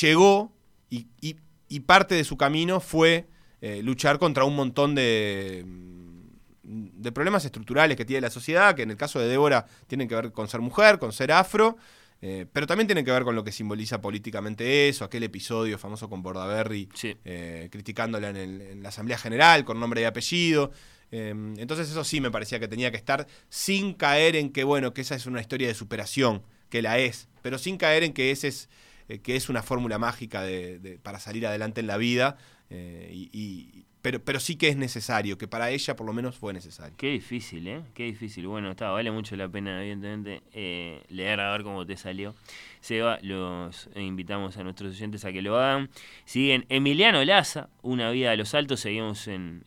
llegó 0.00 0.52
y, 0.90 1.06
y- 1.20 1.36
y 1.68 1.80
parte 1.80 2.14
de 2.14 2.24
su 2.24 2.36
camino 2.36 2.80
fue 2.80 3.26
eh, 3.60 3.82
luchar 3.82 4.18
contra 4.18 4.44
un 4.44 4.56
montón 4.56 4.94
de, 4.94 5.64
mm, 5.66 7.02
de 7.02 7.12
problemas 7.12 7.44
estructurales 7.44 7.96
que 7.96 8.04
tiene 8.04 8.20
la 8.20 8.30
sociedad, 8.30 8.74
que 8.74 8.82
en 8.82 8.90
el 8.90 8.96
caso 8.96 9.18
de 9.20 9.28
Débora 9.28 9.66
tienen 9.86 10.08
que 10.08 10.14
ver 10.14 10.32
con 10.32 10.48
ser 10.48 10.60
mujer, 10.60 10.98
con 10.98 11.12
ser 11.12 11.32
afro, 11.32 11.76
eh, 12.20 12.46
pero 12.52 12.66
también 12.66 12.86
tienen 12.86 13.04
que 13.04 13.10
ver 13.10 13.24
con 13.24 13.34
lo 13.34 13.42
que 13.44 13.50
simboliza 13.52 14.00
políticamente 14.00 14.88
eso, 14.88 15.04
aquel 15.04 15.22
episodio 15.24 15.78
famoso 15.78 16.08
con 16.08 16.22
Bordaberry 16.22 16.88
Sí. 16.94 17.16
eh, 17.24 17.68
criticándola 17.72 18.30
en, 18.30 18.36
el- 18.36 18.60
en 18.60 18.82
la 18.82 18.90
Asamblea 18.90 19.18
General 19.18 19.64
con 19.64 19.80
nombre 19.80 20.02
y 20.02 20.04
apellido. 20.04 20.70
Eh, 21.12 21.30
entonces 21.58 21.90
eso 21.90 22.02
sí 22.04 22.20
me 22.20 22.30
parecía 22.30 22.58
que 22.58 22.68
tenía 22.68 22.90
que 22.90 22.96
estar 22.96 23.26
sin 23.48 23.92
caer 23.94 24.34
en 24.34 24.50
que, 24.50 24.64
bueno, 24.64 24.92
que 24.94 25.02
esa 25.02 25.14
es 25.14 25.26
una 25.26 25.40
historia 25.40 25.68
de 25.68 25.74
superación, 25.74 26.42
que 26.70 26.82
la 26.82 26.98
es, 26.98 27.28
pero 27.42 27.58
sin 27.58 27.76
caer 27.76 28.02
en 28.02 28.14
que 28.14 28.30
ese 28.30 28.48
es, 28.48 28.68
eh, 29.08 29.18
que 29.20 29.36
es 29.36 29.48
una 29.48 29.62
fórmula 29.62 29.98
mágica 29.98 30.42
de- 30.42 30.78
de- 30.78 30.98
para 30.98 31.18
salir 31.20 31.46
adelante 31.46 31.80
en 31.80 31.86
la 31.86 31.96
vida, 31.96 32.36
eh, 32.70 33.08
y, 33.12 33.84
pero, 34.00 34.18
pero 34.24 34.40
sí 34.40 34.56
que 34.56 34.66
es 34.68 34.76
necesario, 34.76 35.38
que 35.38 35.46
para 35.46 35.70
ella 35.70 35.94
por 35.94 36.04
lo 36.06 36.12
menos 36.12 36.36
fue 36.36 36.52
necesario. 36.52 36.92
Qué 36.96 37.10
difícil, 37.10 37.68
¿eh? 37.68 37.82
Qué 37.94 38.02
difícil. 38.04 38.48
Bueno, 38.48 38.70
está, 38.72 38.90
vale 38.90 39.12
mucho 39.12 39.36
la 39.36 39.48
pena, 39.48 39.80
evidentemente, 39.80 40.42
eh, 40.52 41.04
leer 41.08 41.38
a 41.38 41.52
ver 41.52 41.62
cómo 41.62 41.86
te 41.86 41.96
salió. 41.96 42.34
Seba, 42.80 43.20
los 43.22 43.88
invitamos 43.94 44.56
a 44.56 44.64
nuestros 44.64 44.96
oyentes 44.96 45.24
a 45.24 45.32
que 45.32 45.40
lo 45.40 45.56
hagan. 45.56 45.88
Siguen 46.24 46.64
Emiliano 46.68 47.24
Laza, 47.24 47.68
Una 47.82 48.10
vida 48.10 48.32
a 48.32 48.36
los 48.36 48.54
altos, 48.54 48.80
seguimos 48.80 49.28
en, 49.28 49.62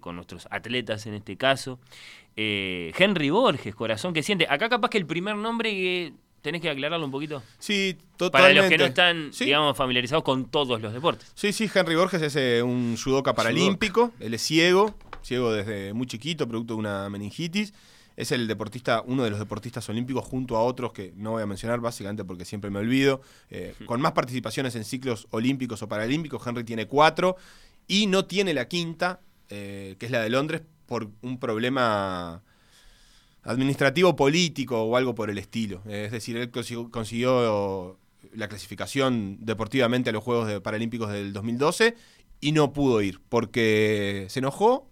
con 0.00 0.16
nuestros 0.16 0.48
atletas 0.50 1.06
en 1.06 1.14
este 1.14 1.36
caso. 1.36 1.78
Henry 2.36 3.30
Borges, 3.30 3.74
Corazón 3.74 4.12
que 4.14 4.22
siente. 4.22 4.46
Acá 4.48 4.68
capaz 4.68 4.88
que 4.90 4.98
el 4.98 5.06
primer 5.06 5.36
nombre 5.36 5.70
que 5.70 6.12
tenés 6.42 6.60
que 6.60 6.70
aclararlo 6.70 7.04
un 7.04 7.12
poquito. 7.12 7.42
Sí, 7.58 7.96
Para 7.96 8.16
totalmente. 8.16 8.60
los 8.62 8.68
que 8.70 8.78
no 8.78 8.84
están, 8.86 9.32
Sí. 9.32 9.44
digamos, 9.46 9.76
familiarizados 9.76 10.24
con 10.24 10.46
todos 10.46 10.80
los 10.80 10.92
deportes. 10.92 11.30
Sí, 11.34 11.52
sí, 11.52 11.70
Henry 11.72 11.94
Borges 11.96 12.22
es 12.22 12.36
eh, 12.36 12.62
un 12.62 12.96
judoka 12.96 13.34
paralímpico, 13.34 14.12
él 14.20 14.34
es 14.34 14.42
ciego, 14.42 14.94
ciego 15.22 15.52
desde 15.52 15.92
muy 15.92 16.06
chiquito, 16.06 16.48
producto 16.48 16.74
de 16.74 16.80
una 16.80 17.08
meningitis. 17.10 17.72
Es 18.16 18.32
el 18.32 18.46
deportista, 18.46 19.02
uno 19.06 19.24
de 19.24 19.30
los 19.30 19.38
deportistas 19.38 19.88
olímpicos 19.88 20.24
junto 20.26 20.56
a 20.56 20.62
otros 20.62 20.92
que 20.92 21.12
no 21.16 21.30
voy 21.32 21.42
a 21.42 21.46
mencionar 21.46 21.80
básicamente 21.80 22.22
porque 22.24 22.44
siempre 22.44 22.70
me 22.70 22.78
olvido. 22.80 23.22
eh, 23.50 23.74
con 23.86 24.00
más 24.00 24.12
participaciones 24.12 24.74
en 24.76 24.84
ciclos 24.84 25.26
olímpicos 25.30 25.80
o 25.82 25.88
paralímpicos, 25.88 26.46
Henry 26.46 26.64
tiene 26.64 26.86
cuatro 26.86 27.36
y 27.88 28.06
no 28.08 28.26
tiene 28.26 28.52
la 28.52 28.68
quinta, 28.68 29.20
eh, 29.48 29.96
que 29.98 30.06
es 30.06 30.12
la 30.12 30.20
de 30.20 30.28
Londres, 30.30 30.62
por 30.86 31.08
un 31.22 31.38
problema 31.38 32.42
administrativo 33.42 34.16
político 34.16 34.82
o 34.82 34.96
algo 34.96 35.14
por 35.14 35.30
el 35.30 35.38
estilo. 35.38 35.82
Es 35.86 36.12
decir, 36.12 36.36
él 36.36 36.50
consiguió, 36.50 37.98
la 38.34 38.48
clasificación 38.48 39.38
deportivamente 39.40 40.10
a 40.10 40.12
los 40.12 40.22
Juegos 40.22 40.60
Paralímpicos 40.60 41.10
del 41.10 41.32
2012 41.32 41.96
y 42.40 42.52
no 42.52 42.72
pudo 42.72 43.02
ir 43.02 43.20
porque 43.28 44.26
se 44.28 44.40
enojó, 44.40 44.86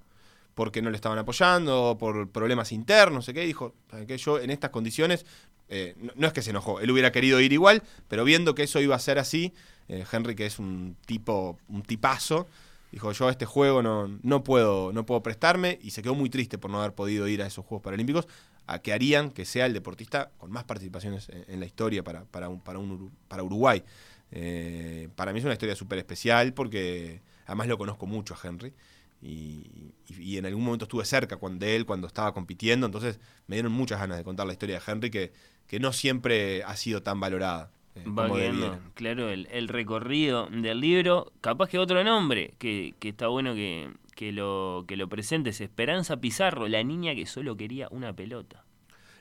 porque 0.54 0.82
no 0.82 0.90
le 0.90 0.96
estaban 0.96 1.18
apoyando, 1.18 1.96
por 2.00 2.30
problemas 2.30 2.72
internos, 2.72 3.14
no 3.14 3.22
sé 3.22 3.34
qué, 3.34 3.42
dijo, 3.44 3.74
"¿Saben 3.90 4.06
qué? 4.06 4.18
yo 4.18 4.40
en 4.40 4.50
estas 4.50 4.70
condiciones, 4.70 5.24
eh, 5.68 5.94
no, 5.98 6.12
no 6.16 6.26
es 6.26 6.32
que 6.32 6.42
se 6.42 6.50
enojó, 6.50 6.80
él 6.80 6.90
hubiera 6.90 7.12
querido 7.12 7.40
ir 7.40 7.52
igual, 7.52 7.82
pero 8.08 8.24
viendo 8.24 8.54
que 8.54 8.64
eso 8.64 8.80
iba 8.80 8.96
a 8.96 8.98
ser 8.98 9.18
así, 9.18 9.52
eh, 9.88 10.04
Henry, 10.10 10.34
que 10.34 10.46
es 10.46 10.58
un 10.58 10.96
tipo, 11.06 11.58
un 11.68 11.82
tipazo, 11.82 12.48
dijo, 12.92 13.12
yo 13.12 13.28
a 13.28 13.30
este 13.30 13.46
juego 13.46 13.82
no, 13.82 14.18
no, 14.22 14.44
puedo, 14.44 14.92
no 14.92 15.06
puedo 15.06 15.22
prestarme, 15.22 15.78
y 15.82 15.90
se 15.90 16.02
quedó 16.02 16.14
muy 16.14 16.30
triste 16.30 16.58
por 16.58 16.70
no 16.70 16.80
haber 16.80 16.94
podido 16.94 17.28
ir 17.28 17.42
a 17.42 17.46
esos 17.46 17.64
Juegos 17.64 17.82
Paralímpicos, 17.82 18.26
a 18.68 18.80
que 18.80 18.92
harían 18.92 19.30
que 19.30 19.44
sea 19.44 19.66
el 19.66 19.72
deportista 19.72 20.30
con 20.36 20.50
más 20.50 20.64
participaciones 20.64 21.30
en, 21.30 21.58
la 21.58 21.66
historia 21.66 22.04
para, 22.04 22.24
para, 22.26 22.50
un, 22.50 22.60
para, 22.60 22.78
un 22.78 23.10
para 23.26 23.42
Uruguay. 23.42 23.82
Eh, 24.30 25.08
para 25.16 25.32
mí 25.32 25.38
es 25.38 25.44
una 25.44 25.54
historia 25.54 25.74
súper 25.74 25.98
especial 25.98 26.52
porque 26.52 27.22
además 27.46 27.66
lo 27.66 27.78
conozco 27.78 28.06
mucho 28.06 28.34
a 28.34 28.46
Henry. 28.46 28.74
Y 29.22 30.36
en 30.36 30.46
algún 30.46 30.62
momento 30.62 30.84
estuve 30.84 31.04
cerca 31.06 31.38
cuando, 31.38 31.64
de 31.64 31.76
él 31.76 31.86
cuando 31.86 32.06
estaba 32.06 32.32
compitiendo, 32.32 32.86
entonces 32.86 33.18
me 33.46 33.56
dieron 33.56 33.72
muchas 33.72 33.98
ganas 33.98 34.18
de 34.18 34.22
contar 34.22 34.46
la 34.46 34.52
historia 34.52 34.78
de 34.78 34.92
Henry 34.92 35.10
que, 35.10 35.32
que 35.66 35.80
no 35.80 35.92
siempre 35.92 36.62
ha 36.62 36.76
sido 36.76 37.02
tan 37.02 37.18
valorada. 37.18 37.72
Eh, 38.04 38.10
Va 38.10 38.28
debiera. 38.28 38.80
claro, 38.94 39.28
el, 39.30 39.48
el 39.50 39.68
recorrido 39.68 40.46
del 40.50 40.80
libro. 40.80 41.32
Capaz 41.40 41.68
que 41.68 41.78
otro 41.78 42.02
nombre 42.04 42.54
que, 42.58 42.94
que 42.98 43.08
está 43.10 43.28
bueno 43.28 43.54
que, 43.54 43.90
que 44.14 44.32
lo, 44.32 44.84
que 44.88 44.96
lo 44.96 45.08
presentes. 45.08 45.60
Esperanza 45.60 46.16
Pizarro, 46.18 46.68
la 46.68 46.82
niña 46.82 47.14
que 47.14 47.26
solo 47.26 47.56
quería 47.56 47.88
una 47.90 48.12
pelota. 48.12 48.64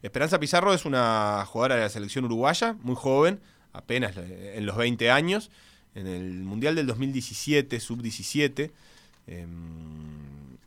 Esperanza 0.01 0.39
Pizarro 0.39 0.73
es 0.73 0.85
una 0.85 1.43
jugadora 1.47 1.75
de 1.75 1.81
la 1.81 1.89
selección 1.89 2.25
uruguaya, 2.25 2.75
muy 2.81 2.95
joven, 2.95 3.39
apenas 3.73 4.15
en 4.17 4.65
los 4.65 4.77
20 4.77 5.09
años. 5.11 5.49
En 5.95 6.05
el 6.05 6.33
Mundial 6.43 6.75
del 6.75 6.85
2017, 6.85 7.79
sub-17, 7.79 8.69
eh, 9.25 9.47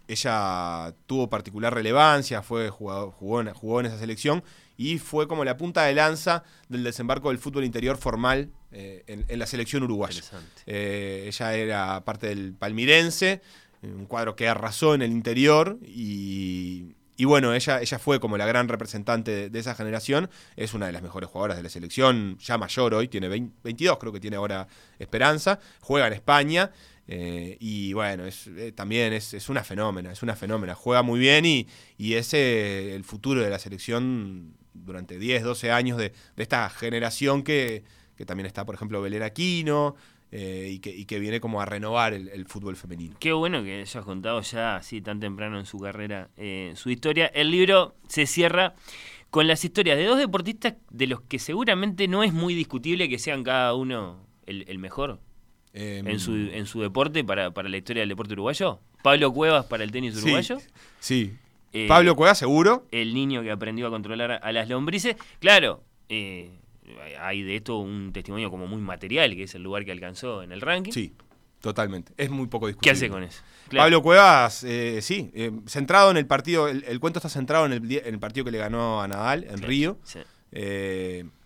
ella 0.09 0.93
tuvo 1.07 1.29
particular 1.31 1.73
relevancia, 1.73 2.43
fue 2.43 2.69
jugador- 2.71 3.13
jugó, 3.13 3.41
en, 3.41 3.53
jugó 3.55 3.81
en 3.81 3.87
esa 3.87 3.99
selección 3.99 4.43
y 4.81 4.99
fue 4.99 5.29
como 5.29 5.45
la 5.45 5.59
punta 5.59 5.85
de 5.85 5.93
lanza 5.93 6.43
del 6.71 6.83
desembarco 6.83 7.29
del 7.29 7.37
fútbol 7.37 7.65
interior 7.65 7.99
formal 7.99 8.51
eh, 8.73 9.05
en, 9.09 9.27
en 9.29 9.39
la 9.39 9.45
selección 9.45 9.83
uruguaya. 9.83 10.23
Eh, 10.65 11.25
ella 11.27 11.55
era 11.55 12.03
parte 12.07 12.29
del 12.29 12.55
Palmirense, 12.55 13.43
un 13.83 14.07
cuadro 14.07 14.35
que 14.37 14.49
arrasó 14.49 14.95
en 14.95 15.03
el 15.03 15.11
interior 15.11 15.79
y, 15.85 16.95
y 17.19 17.27
bueno, 17.27 17.53
ella, 17.53 17.83
ella 17.83 17.99
fue 17.99 18.21
como 18.21 18.39
la 18.39 18.47
gran 18.47 18.69
representante 18.69 19.31
de, 19.31 19.51
de 19.51 19.59
esa 19.59 19.75
generación, 19.75 20.31
es 20.57 20.73
una 20.73 20.87
de 20.87 20.93
las 20.93 21.03
mejores 21.03 21.29
jugadoras 21.29 21.59
de 21.59 21.63
la 21.63 21.69
selección, 21.69 22.39
ya 22.39 22.57
mayor 22.57 22.95
hoy, 22.95 23.09
tiene 23.09 23.29
20 23.29 23.57
22 23.63 23.99
creo 23.99 24.15
que 24.15 24.21
tiene 24.21 24.39
ahora 24.39 24.67
Esperanza, 24.99 25.59
juega 25.81 26.07
en 26.07 26.15
España. 26.15 26.71
Eh, 27.13 27.57
y 27.59 27.93
bueno, 27.93 28.25
es, 28.25 28.47
eh, 28.47 28.71
también 28.71 29.13
es, 29.13 29.35
es 29.35 29.49
una 29.49 29.65
fenómena, 29.65 30.13
es 30.13 30.23
una 30.23 30.37
fenómena. 30.37 30.77
Juega 30.77 31.03
muy 31.03 31.19
bien 31.19 31.45
y, 31.45 31.67
y 31.99 32.15
es 32.15 32.33
eh, 32.35 32.95
el 32.95 33.03
futuro 33.03 33.43
de 33.43 33.51
la 33.51 33.59
selección 33.59 34.55
durante 34.75 35.19
10, 35.19 35.43
12 35.43 35.73
años 35.73 35.99
de, 35.99 36.11
de 36.37 36.43
esta 36.43 36.71
generación 36.71 37.43
que, 37.43 37.83
que 38.15 38.25
también 38.25 38.47
está, 38.47 38.65
por 38.65 38.77
ejemplo, 38.77 39.03
Belén 39.03 39.25
Aquino, 39.25 39.97
y, 40.33 40.79
que, 40.79 40.95
y 40.95 41.07
que 41.07 41.19
viene 41.19 41.41
como 41.41 41.61
a 41.61 41.65
renovar 41.65 42.13
el, 42.13 42.47
fútbol 42.47 42.77
femenino. 42.77 43.17
Qué 43.19 43.33
bueno 43.33 43.65
que 43.65 43.81
hayas 43.81 44.05
contado 44.05 44.41
ya 44.43 44.77
así 44.77 45.03
tan 45.03 45.19
temprano 45.19 45.59
en 45.59 45.67
su 45.67 45.81
carrera 45.81 46.31
su 46.77 46.91
historia. 46.91 47.27
El 47.27 47.51
libro 47.51 47.97
se 48.07 48.27
cierra 48.27 48.77
con 49.31 49.49
las 49.49 49.65
historias 49.65 49.99
de 49.99 50.05
dos 50.05 50.19
deportistas 50.19 50.75
de 50.89 51.09
los 51.09 51.23
que 51.23 51.41
seguramente 51.41 52.07
no 52.07 52.23
es 52.23 52.33
muy 52.33 52.55
discutible 52.55 53.09
que 53.09 53.19
sean 53.19 53.43
cada 53.43 53.75
uno 53.75 54.25
el 54.47 54.79
mejor 54.79 55.19
Em, 55.73 56.07
en, 56.09 56.19
su, 56.19 56.35
en 56.35 56.67
su 56.67 56.81
deporte 56.81 57.23
para, 57.23 57.53
para 57.53 57.69
la 57.69 57.77
historia 57.77 58.01
del 58.01 58.09
deporte 58.09 58.33
uruguayo. 58.33 58.81
Pablo 59.03 59.33
Cuevas 59.33 59.67
para 59.67 59.85
el 59.85 59.93
tenis 59.93 60.15
sí, 60.15 60.23
uruguayo. 60.23 60.59
Sí. 60.99 61.33
Eh, 61.73 61.87
Pablo 61.87 62.17
Cueva, 62.17 62.35
seguro. 62.35 62.87
el 62.91 63.15
niño 63.15 63.43
que 63.43 63.51
aprendió 63.53 63.87
a 63.87 63.91
controlar 63.91 64.41
a, 64.43 64.53
las 64.53 64.69
lombrices. 64.69 65.15
Claro, 65.39 65.83
eh, 66.09 66.51
hay 67.21 67.43
de 67.43 67.55
esto 67.57 67.79
un 67.79 68.13
testimonio 68.13 68.51
como 68.51 68.67
muy 68.67 68.81
material, 68.81 69.37
que 69.37 69.45
es 69.45 69.55
el 69.55 69.63
lugar 69.63 69.85
que 69.85 69.93
alcanzó 69.93 70.43
en 70.43 70.51
el 70.51 70.61
ranking. 70.61 70.91
Sí, 70.91 71.13
totalmente. 71.61 72.13
Es 72.17 72.29
muy 72.31 72.49
poco 72.49 72.67
¿Qué 72.67 72.71
discutible. 72.73 72.93
hace 72.93 73.09
con 73.09 73.23
eso? 73.23 73.41
Claro. 73.69 73.85
Pablo 73.85 74.03
Cuevas, 74.03 74.65
eh, 74.65 74.99
sí, 75.01 75.31
centrado 75.67 76.11
en 76.11 76.17
el 76.17 76.27
partido, 76.27 76.67
el, 76.67 76.83
el 76.89 76.99
cuento 76.99 77.21
está 77.21 77.29
centrado 77.29 77.67
en 77.67 77.73
el, 77.75 77.87
di- 77.87 77.99
en 77.99 78.15
el 78.15 78.19
partido 78.19 78.45
que 78.45 78.51
le 78.51 78.59
ganó 78.59 79.01
a 79.01 79.07
Nadal 79.07 79.45
en 79.45 79.51
Claro, 79.51 79.69
Río. 79.69 79.99
sí. 80.03 80.19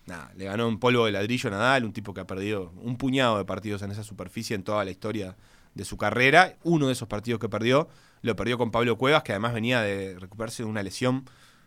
Nada, 0.06 0.30
le 0.36 0.44
ganó 0.44 0.68
en 0.68 0.78
polvo 0.78 1.06
de 1.06 1.12
ladrillo 1.12 1.48
a 1.48 1.52
Nadal, 1.52 1.84
un 1.84 1.92
tipo 1.92 2.12
que 2.12 2.20
ha 2.20 2.26
perdido 2.26 2.72
un 2.82 2.96
puñado 2.96 3.38
de 3.38 3.44
partidos 3.44 3.80
en 3.82 3.90
esa 3.90 4.04
superficie 4.04 4.54
en 4.54 4.62
toda 4.62 4.84
la 4.84 4.90
historia 4.90 5.36
de 5.74 5.84
su 5.84 5.96
carrera. 5.96 6.56
Uno 6.62 6.88
de 6.88 6.92
esos 6.92 7.08
partidos 7.08 7.40
que 7.40 7.48
perdió, 7.48 7.88
lo 8.20 8.36
perdió 8.36 8.58
con 8.58 8.70
Pablo 8.70 8.98
Cuevas, 8.98 9.22
que 9.22 9.32
además 9.32 9.54
venía 9.54 9.80
de 9.80 10.18
recuperarse 10.18 10.62
de 10.62 10.68
una 10.68 10.82
lesión 10.82 11.24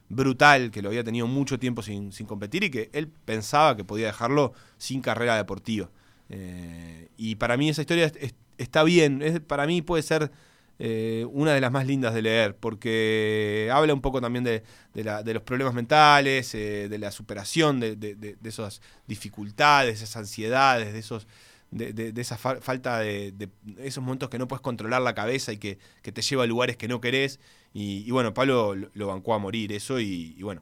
brutal, 0.09 0.69
que 0.71 0.81
lo 0.81 0.89
había 0.89 1.03
tenido 1.03 1.25
mucho 1.27 1.57
tiempo 1.57 1.81
sin, 1.81 2.11
competir 2.27 2.63
y 2.63 2.69
que 2.69 2.89
él 2.93 3.07
pensaba 3.25 3.75
que 3.75 3.83
podía 3.83 4.05
dejarlo 4.05 4.53
sin 4.77 5.01
carrera 5.01 5.35
deportiva. 5.35 5.89
Eh, 6.29 7.09
y 7.17 7.35
para 7.35 7.57
mí 7.57 7.69
esa 7.69 7.81
historia 7.81 8.05
es- 8.05 8.15
es- 8.17 8.35
está 8.57 8.83
bien, 8.83 9.43
para 9.47 9.65
mí 9.65 9.81
puede 9.81 10.03
ser 10.03 10.31
eh, 10.79 11.25
una 11.31 11.53
de 11.53 11.61
las 11.61 11.71
más 11.71 11.85
lindas 11.87 12.13
de 12.13 12.21
leer, 12.21 12.55
porque 12.55 13.69
habla 13.73 13.93
un 13.93 14.01
poco 14.01 14.21
también 14.21 14.43
de, 14.43 14.63
de 14.93 15.33
los 15.33 15.43
problemas 15.43 15.73
mentales, 15.73 16.53
eh, 16.55 16.87
de 16.89 16.97
la 16.99 17.11
superación 17.11 17.79
de, 17.79 17.95
de- 17.95 18.15
esas 18.43 18.81
dificultades, 19.07 19.99
de 19.99 20.05
esas 20.05 20.17
ansiedades, 20.17 20.93
de 20.93 20.99
esos 20.99 21.27
de, 21.71 22.13
esa 22.21 22.37
fa- 22.37 22.61
falta 22.61 22.99
de, 22.99 23.33
esos 23.79 24.01
momentos 24.03 24.29
que 24.29 24.39
no 24.39 24.47
puedes 24.47 24.61
controlar 24.61 25.01
la 25.01 25.13
cabeza 25.13 25.51
y 25.51 25.57
que, 25.57 25.77
te 26.01 26.21
lleva 26.21 26.43
a 26.43 26.47
lugares 26.47 26.77
que 26.77 26.87
no 26.87 27.01
querés. 27.01 27.39
Y, 27.73 28.09
bueno, 28.11 28.33
Pablo 28.33 28.73
lo, 28.75 29.07
bancó 29.07 29.33
a 29.33 29.37
morir 29.39 29.71
eso 29.73 29.99
y, 29.99 30.33
y 30.37 30.43
bueno, 30.43 30.61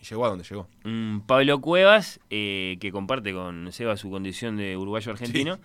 y 0.00 0.04
llegó 0.04 0.24
a 0.26 0.28
donde 0.28 0.44
llegó. 0.44 0.68
Un 0.84 1.22
Pablo 1.26 1.60
Cuevas, 1.60 2.20
eh, 2.30 2.76
que 2.80 2.92
comparte 2.92 3.32
con 3.32 3.72
Seba 3.72 3.96
su 3.96 4.10
condición 4.10 4.56
de 4.56 4.76
uruguayo 4.76 5.12
argentino, 5.12 5.58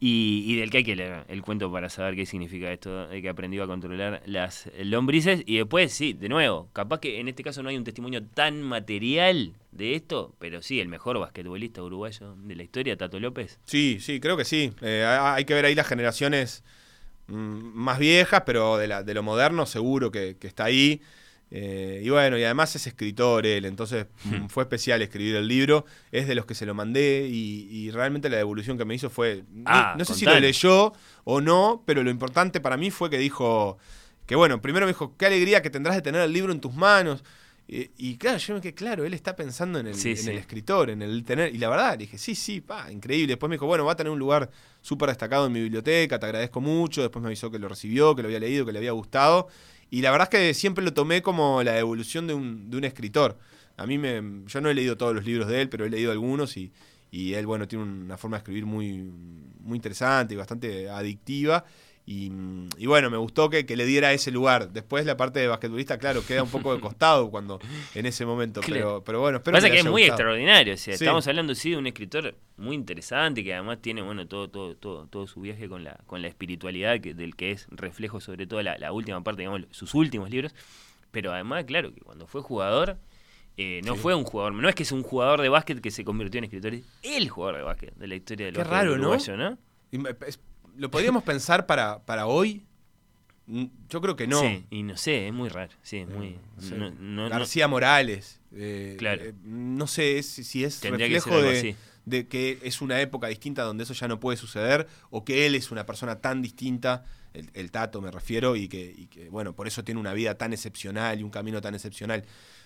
y, 0.00 0.44
y 0.46 0.54
del 0.56 0.70
que 0.70 0.78
hay 0.78 0.84
que 0.84 0.94
leer 0.94 1.24
el 1.26 1.42
cuento 1.42 1.72
para 1.72 1.88
saber 1.88 2.14
qué 2.14 2.24
significa 2.24 2.70
esto 2.72 3.08
de 3.08 3.20
que 3.20 3.28
aprendió 3.28 3.64
a 3.64 3.66
controlar 3.66 4.22
las 4.26 4.70
lombrices. 4.80 5.42
Y 5.44 5.56
después, 5.56 5.92
sí, 5.92 6.12
de 6.12 6.28
nuevo, 6.28 6.68
capaz 6.72 7.00
que 7.00 7.18
en 7.18 7.26
este 7.28 7.42
caso 7.42 7.64
no 7.64 7.68
hay 7.68 7.76
un 7.76 7.82
testimonio 7.82 8.22
tan 8.24 8.62
material 8.62 9.54
de 9.72 9.94
esto, 9.96 10.34
pero 10.38 10.62
sí, 10.62 10.78
el 10.78 10.86
mejor 10.88 11.18
basquetbolista 11.18 11.82
uruguayo 11.82 12.36
de 12.44 12.54
la 12.54 12.62
historia, 12.62 12.96
Tato 12.96 13.18
López. 13.18 13.58
Sí, 13.64 13.98
sí, 14.00 14.20
creo 14.20 14.36
que 14.36 14.44
sí. 14.44 14.72
Eh, 14.82 15.02
ha- 15.04 15.34
hay 15.34 15.44
que 15.44 15.54
ver 15.54 15.64
ahí 15.64 15.74
las 15.74 15.88
generaciones 15.88 16.62
mm, 17.26 17.34
más 17.34 17.98
viejas, 17.98 18.44
pero 18.46 18.76
de, 18.76 18.86
la, 18.86 19.02
de 19.02 19.14
lo 19.14 19.24
moderno 19.24 19.66
seguro 19.66 20.12
que, 20.12 20.36
que 20.38 20.46
está 20.46 20.64
ahí. 20.64 21.00
Eh, 21.50 22.02
y 22.04 22.10
bueno, 22.10 22.36
y 22.36 22.44
además 22.44 22.76
es 22.76 22.86
escritor 22.86 23.46
él, 23.46 23.64
entonces 23.64 24.06
mm, 24.24 24.46
fue 24.48 24.64
especial 24.64 25.00
escribir 25.00 25.36
el 25.36 25.48
libro. 25.48 25.86
Es 26.12 26.28
de 26.28 26.34
los 26.34 26.44
que 26.44 26.54
se 26.54 26.66
lo 26.66 26.74
mandé 26.74 27.26
y, 27.30 27.68
y 27.70 27.90
realmente 27.90 28.28
la 28.28 28.36
devolución 28.36 28.76
que 28.76 28.84
me 28.84 28.94
hizo 28.94 29.08
fue. 29.10 29.44
no- 29.50 29.62
Ah, 29.66 29.94
no 29.96 30.04
sé 30.04 30.14
si 30.14 30.24
lo 30.26 30.38
leyó 30.40 30.92
o 31.24 31.40
no, 31.40 31.82
pero 31.86 32.02
lo 32.02 32.10
importante 32.10 32.60
para 32.60 32.76
mí 32.76 32.90
fue 32.90 33.08
que 33.10 33.18
dijo. 33.18 33.78
Que 34.26 34.36
bueno, 34.36 34.60
primero 34.60 34.84
me 34.84 34.92
dijo, 34.92 35.16
qué 35.16 35.24
alegría 35.24 35.62
que 35.62 35.70
tendrás 35.70 35.96
de 35.96 36.02
tener 36.02 36.20
el 36.20 36.32
libro 36.34 36.52
en 36.52 36.60
tus 36.60 36.74
manos. 36.74 37.24
Y, 37.66 37.90
y 37.96 38.16
claro, 38.18 38.36
yo 38.38 38.54
me 38.54 38.60
quedé 38.60 38.74
claro, 38.74 39.04
él 39.06 39.14
está 39.14 39.34
pensando 39.36 39.78
en 39.78 39.86
el, 39.86 39.94
Sí, 39.94 40.10
en 40.10 40.16
sí. 40.18 40.30
el 40.30 40.36
escritor, 40.36 40.90
en 40.90 41.00
el 41.00 41.24
tener. 41.24 41.54
Y 41.54 41.56
la 41.58 41.70
verdad, 41.70 41.92
le 41.92 41.98
dije, 41.98 42.18
sí, 42.18 42.34
sí, 42.34 42.60
pa, 42.60 42.92
increíble. 42.92 43.28
Después 43.32 43.48
me 43.48 43.54
dijo, 43.56 43.64
bueno, 43.66 43.86
va 43.86 43.92
a 43.92 43.96
tener 43.96 44.10
un 44.12 44.18
lugar 44.18 44.50
súper 44.82 45.08
destacado 45.08 45.46
en 45.46 45.52
mi 45.52 45.60
biblioteca, 45.62 46.18
te 46.18 46.26
agradezco 46.26 46.60
mucho. 46.60 47.00
Después 47.00 47.22
me 47.22 47.28
avisó 47.28 47.50
que 47.50 47.58
lo 47.58 47.68
recibió, 47.68 48.14
que 48.14 48.20
lo 48.20 48.28
había 48.28 48.40
leído, 48.40 48.66
que 48.66 48.72
le 48.72 48.78
había 48.78 48.92
gustado. 48.92 49.48
Y 49.90 50.02
la 50.02 50.10
verdad 50.10 50.28
es 50.32 50.38
que 50.38 50.54
siempre 50.54 50.84
lo 50.84 50.92
tomé 50.92 51.22
como 51.22 51.62
la 51.62 51.78
evolución 51.78 52.26
de 52.26 52.34
un, 52.34 52.70
de 52.70 52.76
un 52.76 52.84
escritor. 52.84 53.38
A 53.76 53.86
mí 53.86 53.98
me. 53.98 54.44
Yo 54.46 54.60
no 54.60 54.68
he 54.68 54.74
leído 54.74 54.96
todos 54.96 55.14
los 55.14 55.24
libros 55.24 55.48
de 55.48 55.62
él, 55.62 55.68
pero 55.68 55.84
he 55.84 55.90
leído 55.90 56.12
algunos 56.12 56.56
y, 56.56 56.72
y 57.10 57.34
él, 57.34 57.46
bueno, 57.46 57.68
tiene 57.68 57.84
una 57.84 58.16
forma 58.18 58.36
de 58.36 58.40
escribir 58.40 58.66
muy, 58.66 59.10
muy 59.60 59.76
interesante 59.76 60.34
y 60.34 60.36
bastante 60.36 60.90
adictiva. 60.90 61.64
Y, 62.10 62.32
y 62.78 62.86
bueno, 62.86 63.10
me 63.10 63.18
gustó 63.18 63.50
que, 63.50 63.66
que 63.66 63.76
le 63.76 63.84
diera 63.84 64.14
ese 64.14 64.30
lugar. 64.30 64.70
Después 64.72 65.04
la 65.04 65.18
parte 65.18 65.40
de 65.40 65.46
basquetbolista, 65.46 65.98
claro, 65.98 66.24
queda 66.24 66.42
un 66.42 66.48
poco 66.48 66.74
de 66.74 66.80
costado 66.80 67.30
cuando 67.30 67.58
en 67.94 68.06
ese 68.06 68.24
momento. 68.24 68.62
Claro. 68.62 68.80
Pero, 68.80 69.04
pero 69.04 69.20
bueno, 69.20 69.36
espero 69.38 69.56
Pasa 69.58 69.66
le 69.66 69.74
que 69.74 69.78
es 69.80 69.84
muy 69.84 70.02
gustado. 70.04 70.14
extraordinario, 70.16 70.72
o 70.72 70.76
sea, 70.78 70.96
Sí. 70.96 71.04
estamos 71.04 71.26
hablando 71.28 71.54
sí 71.54 71.72
de 71.72 71.76
un 71.76 71.86
escritor 71.86 72.34
muy 72.56 72.76
interesante 72.76 73.44
que 73.44 73.52
además 73.52 73.82
tiene 73.82 74.00
bueno 74.00 74.26
todo 74.26 74.48
todo 74.48 74.74
todo, 74.74 75.06
todo 75.06 75.26
su 75.26 75.42
viaje 75.42 75.68
con 75.68 75.84
la 75.84 75.98
con 76.06 76.22
la 76.22 76.28
espiritualidad 76.28 76.98
que, 77.00 77.12
del 77.12 77.36
que 77.36 77.50
es 77.50 77.66
reflejo 77.70 78.20
sobre 78.20 78.46
todo 78.46 78.62
la, 78.62 78.78
la 78.78 78.90
última 78.92 79.22
parte, 79.22 79.42
digamos, 79.42 79.66
sus 79.70 79.92
últimos 79.94 80.30
libros, 80.30 80.54
pero 81.10 81.30
además 81.34 81.64
claro 81.66 81.92
que 81.92 82.00
cuando 82.00 82.26
fue 82.26 82.40
jugador 82.40 82.96
eh, 83.58 83.82
no 83.84 83.96
Sí. 83.96 84.00
fue 84.00 84.14
un 84.14 84.24
jugador, 84.24 84.54
no 84.54 84.66
es 84.68 84.74
que 84.74 84.84
es 84.84 84.92
un 84.92 85.02
jugador 85.02 85.42
de 85.42 85.50
básquet 85.50 85.78
que 85.82 85.90
se 85.90 86.04
convirtió 86.06 86.38
en 86.38 86.44
escritor, 86.44 86.72
es 86.72 86.84
el 87.02 87.28
jugador 87.28 87.56
de 87.58 87.62
básquet 87.64 87.94
de 87.96 88.06
la 88.06 88.14
historia 88.14 88.46
del 88.46 88.54
Qué 88.54 88.64
raro, 88.64 88.92
¿no? 88.96 89.08
uruguayo, 89.10 89.36
¿no? 89.36 89.58
Es- 90.26 90.40
¿Lo 90.78 90.90
podríamos 90.90 91.22
pensar 91.24 91.66
para, 91.66 91.98
para 92.04 92.26
hoy? 92.26 92.64
Mm, 93.46 93.64
Yo 93.88 94.00
creo 94.00 94.14
que 94.16 94.26
no. 94.26 94.40
Sí, 94.40 94.64
y 94.70 94.82
no 94.82 94.96
sé, 94.96 95.26
es 95.28 95.34
muy 95.34 95.48
raro, 95.48 95.72
sí, 95.82 95.98
es 95.98 96.08
muy 96.08 96.38
No 96.56 96.62
sé. 96.62 96.76
no- 96.76 97.28
García 97.28 97.66
Morales. 97.68 98.40
eh, 98.54 98.96
Claro. 98.98 99.22
eh, 99.24 99.34
no 99.42 99.86
sé 99.86 100.18
es- 100.18 100.26
si 100.28 100.64
es 100.64 100.80
Tendría 100.80 101.06
reflejo 101.06 101.42
de, 101.42 101.76
de 102.06 102.26
que 102.28 102.58
es 102.62 102.80
una 102.80 103.00
época 103.00 103.26
distinta 103.28 103.62
donde 103.62 103.84
eso 103.84 103.92
ya 103.92 104.08
no 104.08 104.20
puede 104.20 104.36
suceder 104.38 104.86
o 105.10 105.24
que 105.24 105.46
él 105.46 105.54
es 105.54 105.70
una 105.70 105.84
persona 105.84 106.20
tan 106.20 106.40
distinta, 106.42 107.04
el, 107.34 107.50
el 107.54 107.70
Tato 107.70 108.00
me 108.00 108.10
refiero, 108.10 108.56
y 108.56 108.68
que, 108.68 108.94
y 108.96 109.06
que, 109.06 109.28
bueno, 109.28 109.54
por 109.54 109.66
eso 109.66 109.84
tiene 109.84 110.00
una 110.00 110.12
vida 110.12 110.36
tan 110.36 110.52
excepcional 110.52 111.20
y 111.20 111.22
un 111.22 111.30
camino 111.30 111.60
tan 111.60 111.74
excepcional. 111.74 112.24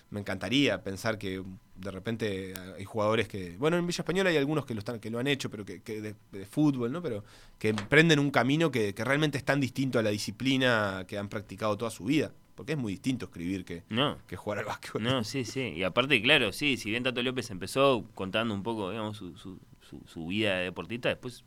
Me 0.09 0.19
encantaría 0.19 0.83
pensar 0.83 1.17
que 1.17 1.41
de 1.75 1.91
repente 1.91 2.53
hay 2.77 2.85
jugadores 2.85 3.27
que, 3.27 3.57
bueno, 3.57 3.77
en 3.77 3.87
Villa 3.87 4.01
Española 4.01 4.29
hay 4.29 4.37
algunos 4.37 4.65
que 4.65 4.75
lo, 4.75 4.79
están, 4.79 4.99
que 4.99 5.09
lo 5.09 5.17
han 5.17 5.27
hecho, 5.27 5.49
pero 5.49 5.65
que, 5.65 5.81
que 5.81 6.01
de, 6.01 6.15
de 6.31 6.45
fútbol, 6.45 6.91
¿no? 6.91 7.01
Pero 7.01 7.23
que 7.57 7.69
emprenden 7.69 8.19
un 8.19 8.29
camino 8.29 8.69
que, 8.69 8.93
que 8.93 9.03
realmente 9.03 9.37
es 9.37 9.43
tan 9.43 9.59
distinto 9.59 9.97
a 9.97 10.03
la 10.03 10.11
disciplina 10.11 11.05
que 11.07 11.17
han 11.17 11.29
practicado 11.29 11.77
toda 11.77 11.89
su 11.89 12.05
vida. 12.05 12.31
Porque 12.53 12.73
es 12.73 12.77
muy 12.77 12.91
distinto 12.91 13.25
escribir 13.25 13.65
que, 13.65 13.81
no. 13.89 14.19
que 14.27 14.35
jugar 14.35 14.59
al 14.59 14.65
básquetbol. 14.65 15.01
No, 15.01 15.23
sí, 15.23 15.43
sí. 15.43 15.73
Y 15.75 15.81
aparte, 15.81 16.21
claro, 16.21 16.51
sí, 16.51 16.77
si 16.77 16.91
bien 16.91 17.01
Tato 17.01 17.23
López 17.23 17.49
empezó 17.49 18.05
contando 18.13 18.53
un 18.53 18.61
poco, 18.61 18.91
digamos, 18.91 19.17
su, 19.17 19.35
su, 19.35 19.59
su, 19.81 20.01
su 20.05 20.27
vida 20.27 20.57
de 20.57 20.65
deportista, 20.65 21.09
después 21.09 21.43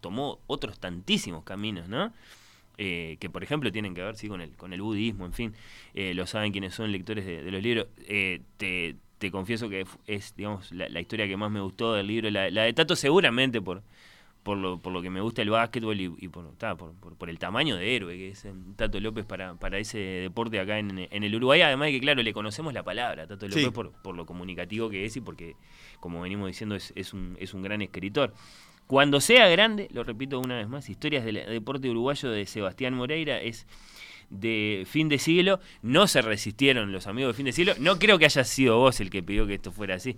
tomó 0.00 0.40
otros 0.46 0.78
tantísimos 0.78 1.44
caminos, 1.44 1.88
¿no? 1.88 2.12
Eh, 2.78 3.16
que 3.20 3.30
por 3.30 3.42
ejemplo 3.42 3.72
tienen 3.72 3.94
que 3.94 4.02
ver 4.02 4.16
sí 4.16 4.28
con 4.28 4.42
el 4.42 4.50
con 4.50 4.74
el 4.74 4.82
budismo 4.82 5.24
en 5.24 5.32
fin 5.32 5.54
eh, 5.94 6.12
lo 6.12 6.26
saben 6.26 6.52
quienes 6.52 6.74
son 6.74 6.92
lectores 6.92 7.24
de, 7.24 7.42
de 7.42 7.50
los 7.50 7.62
libros 7.62 7.86
Eh, 8.06 8.42
te, 8.58 8.96
te 9.16 9.30
confieso 9.30 9.70
que 9.70 9.86
es 10.06 10.34
digamos 10.36 10.70
la, 10.72 10.86
la 10.90 11.00
historia 11.00 11.26
que 11.26 11.38
más 11.38 11.50
me 11.50 11.60
gustó 11.62 11.94
del 11.94 12.06
libro 12.06 12.28
la, 12.30 12.50
la 12.50 12.64
de 12.64 12.74
Tato 12.74 12.94
seguramente 12.94 13.62
por 13.62 13.82
por 14.42 14.58
lo, 14.58 14.78
por 14.78 14.92
lo 14.92 15.02
que 15.02 15.10
me 15.10 15.20
gusta 15.22 15.42
el 15.42 15.50
básquetbol 15.50 16.00
y, 16.00 16.14
y 16.18 16.28
por, 16.28 16.54
ta, 16.56 16.76
por, 16.76 16.92
por, 16.94 17.16
por 17.16 17.30
el 17.30 17.38
tamaño 17.38 17.76
de 17.76 17.96
héroe 17.96 18.16
que 18.16 18.28
es 18.28 18.44
eh, 18.44 18.52
Tato 18.76 19.00
López 19.00 19.24
para, 19.24 19.54
para 19.54 19.78
ese 19.78 19.98
deporte 19.98 20.60
acá 20.60 20.78
en, 20.78 21.08
en 21.10 21.24
el 21.24 21.34
Uruguay. 21.34 21.62
Además 21.62 21.86
de 21.86 21.92
que, 21.94 22.00
claro, 22.00 22.22
le 22.22 22.32
conocemos 22.32 22.72
la 22.72 22.84
palabra 22.84 23.24
a 23.24 23.26
Tato 23.26 23.48
López 23.48 23.64
Sí. 23.64 23.70
por, 23.70 23.90
por 24.02 24.14
lo 24.14 24.24
comunicativo 24.24 24.88
que 24.88 25.04
es 25.04 25.16
y 25.16 25.20
porque, 25.20 25.56
como 25.98 26.20
venimos 26.20 26.46
diciendo, 26.46 26.76
es, 26.76 26.92
es, 26.94 27.12
un, 27.12 27.36
es 27.40 27.54
un 27.54 27.62
gran 27.62 27.82
escritor. 27.82 28.34
Cuando 28.86 29.20
sea 29.20 29.48
grande, 29.48 29.88
lo 29.92 30.04
repito 30.04 30.38
una 30.38 30.56
vez 30.56 30.68
más, 30.68 30.88
Historias 30.88 31.24
del 31.24 31.44
Deporte 31.46 31.90
Uruguayo 31.90 32.30
de 32.30 32.46
Sebastián 32.46 32.94
Moreira 32.94 33.40
es 33.40 33.66
de 34.30 34.86
fin 34.90 35.08
de 35.08 35.18
siglo. 35.18 35.60
No 35.82 36.06
se 36.06 36.22
resistieron 36.22 36.92
los 36.92 37.06
amigos 37.06 37.34
de 37.34 37.36
fin 37.36 37.46
de 37.46 37.52
siglo. 37.52 37.74
No 37.78 37.98
creo 37.98 38.18
que 38.18 38.24
haya 38.24 38.44
sido 38.44 38.78
vos 38.78 39.00
el 39.00 39.10
que 39.10 39.22
pidió 39.22 39.46
que 39.46 39.54
esto 39.54 39.72
fuera 39.72 39.94
así. 39.96 40.16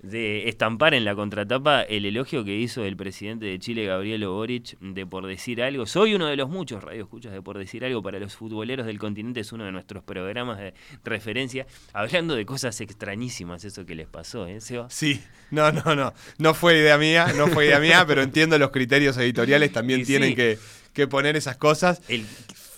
De 0.00 0.48
estampar 0.48 0.94
en 0.94 1.04
la 1.04 1.16
contratapa 1.16 1.82
el 1.82 2.04
elogio 2.04 2.44
que 2.44 2.54
hizo 2.56 2.84
el 2.84 2.96
presidente 2.96 3.46
de 3.46 3.58
Chile, 3.58 3.84
Gabriel 3.84 4.24
Boric, 4.28 4.78
de 4.78 5.04
por 5.06 5.26
decir 5.26 5.60
algo. 5.60 5.86
Soy 5.86 6.14
uno 6.14 6.28
de 6.28 6.36
los 6.36 6.48
muchos 6.48 6.84
radioescuchas 6.84 7.32
de 7.32 7.42
por 7.42 7.58
decir 7.58 7.84
algo 7.84 8.00
para 8.00 8.20
los 8.20 8.36
futboleros 8.36 8.86
del 8.86 8.96
continente. 9.00 9.40
Es 9.40 9.50
uno 9.50 9.64
de 9.64 9.72
nuestros 9.72 10.04
programas 10.04 10.58
de 10.60 10.72
referencia. 11.02 11.66
Hablando 11.92 12.36
de 12.36 12.46
cosas 12.46 12.80
extrañísimas, 12.80 13.64
eso 13.64 13.84
que 13.86 13.96
les 13.96 14.06
pasó, 14.06 14.46
¿eh, 14.46 14.60
Seba? 14.60 14.88
Sí, 14.88 15.20
no, 15.50 15.72
no, 15.72 15.96
no. 15.96 16.14
No 16.38 16.54
fue 16.54 16.78
idea 16.78 16.96
mía, 16.96 17.32
no 17.36 17.48
fue 17.48 17.66
idea 17.66 17.80
mía, 17.80 18.04
pero 18.06 18.22
entiendo 18.22 18.56
los 18.56 18.70
criterios 18.70 19.16
editoriales 19.16 19.72
también 19.72 20.02
Y 20.02 20.04
tienen 20.04 20.28
sí. 20.30 20.36
que, 20.36 20.58
que 20.92 21.08
poner 21.08 21.34
esas 21.36 21.56
cosas. 21.56 22.02
El- 22.08 22.24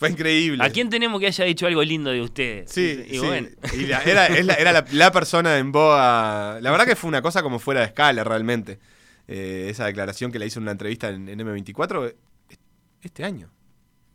Fue 0.00 0.10
increíble. 0.10 0.64
¿A 0.64 0.70
quién 0.70 0.88
tenemos 0.90 1.20
que 1.20 1.26
haya 1.28 1.44
dicho 1.44 1.66
algo 1.66 1.82
lindo 1.84 2.10
de 2.10 2.22
ustedes? 2.22 2.72
Sí, 2.72 3.04
y 3.06 3.10
sí. 3.12 3.18
bueno. 3.18 3.48
Y 3.74 3.86
la- 3.86 4.02
era 4.02 4.28
la, 4.42 4.54
era 4.54 4.72
la, 4.72 4.84
la 4.90 5.12
persona 5.12 5.58
en 5.58 5.70
boa. 5.70 6.58
La 6.60 6.70
verdad 6.72 6.86
que 6.86 6.96
fue 6.96 7.06
una 7.08 7.20
cosa 7.22 7.42
como 7.42 7.58
fuera 7.58 7.80
de 7.80 7.86
escala, 7.86 8.24
realmente. 8.24 8.78
Eh, 9.28 9.68
esa 9.70 9.84
declaración 9.86 10.32
que 10.32 10.38
le 10.40 10.46
hizo 10.46 10.58
en 10.58 10.62
una 10.64 10.72
entrevista 10.72 11.10
en, 11.10 11.28
en 11.28 11.38
M24 11.38 12.08
eh, 12.08 12.16
este 13.02 13.24
año. 13.24 13.50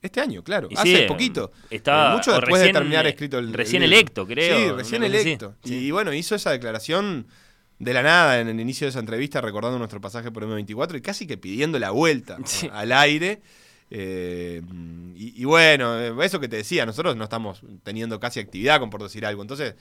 Este 0.02 0.20
año, 0.22 0.44
claro. 0.44 0.68
Hace 0.76 1.04
poquito. 1.04 1.52
estaba- 1.70 2.12
Eh, 2.14 2.16
mucho 2.18 2.32
después 2.34 2.62
recién- 2.62 2.74
de 2.74 2.80
terminar 2.80 3.08
escrito 3.08 3.38
el. 3.40 3.54
recién 3.54 3.82
el 3.84 3.94
electo, 3.94 4.26
creo, 4.28 4.58
Sí, 4.58 4.72
recién 4.76 5.04
electo. 5.04 5.56
Sí. 5.64 5.76
Y 5.86 5.92
bueno, 5.92 6.12
hizo 6.14 6.36
esa 6.36 6.52
declaración 6.52 7.28
de 7.80 7.94
la 7.94 8.02
nada 8.04 8.40
en 8.40 8.48
el 8.48 8.60
inicio 8.60 8.86
de 8.86 8.90
esa 8.90 9.00
entrevista, 9.00 9.40
recordando 9.42 9.78
nuestro 9.78 10.02
pasaje 10.02 10.32
por 10.32 10.44
M24 10.44 10.98
y 10.98 11.02
casi 11.02 11.28
que 11.28 11.38
pidiendo 11.38 11.78
la 11.80 11.92
vuelta 11.92 12.38
Sí. 12.46 12.70
al 12.74 12.92
aire. 12.92 13.42
Eh, 13.98 14.62
y, 15.16 15.41
y 15.41 15.46
bueno, 15.46 15.98
eh, 16.02 16.14
eso 16.26 16.41
que 16.41 16.50
te 16.50 16.58
decía, 16.58 16.86
nosotros 16.86 17.16
no 17.16 17.24
estamos 17.24 17.62
teniendo 17.84 18.20
casi 18.20 18.41
actividad 18.41 18.80
con 18.82 18.89
por 18.89 19.02
decir 19.02 19.26
algo. 19.26 19.41
Entonces, 19.41 19.76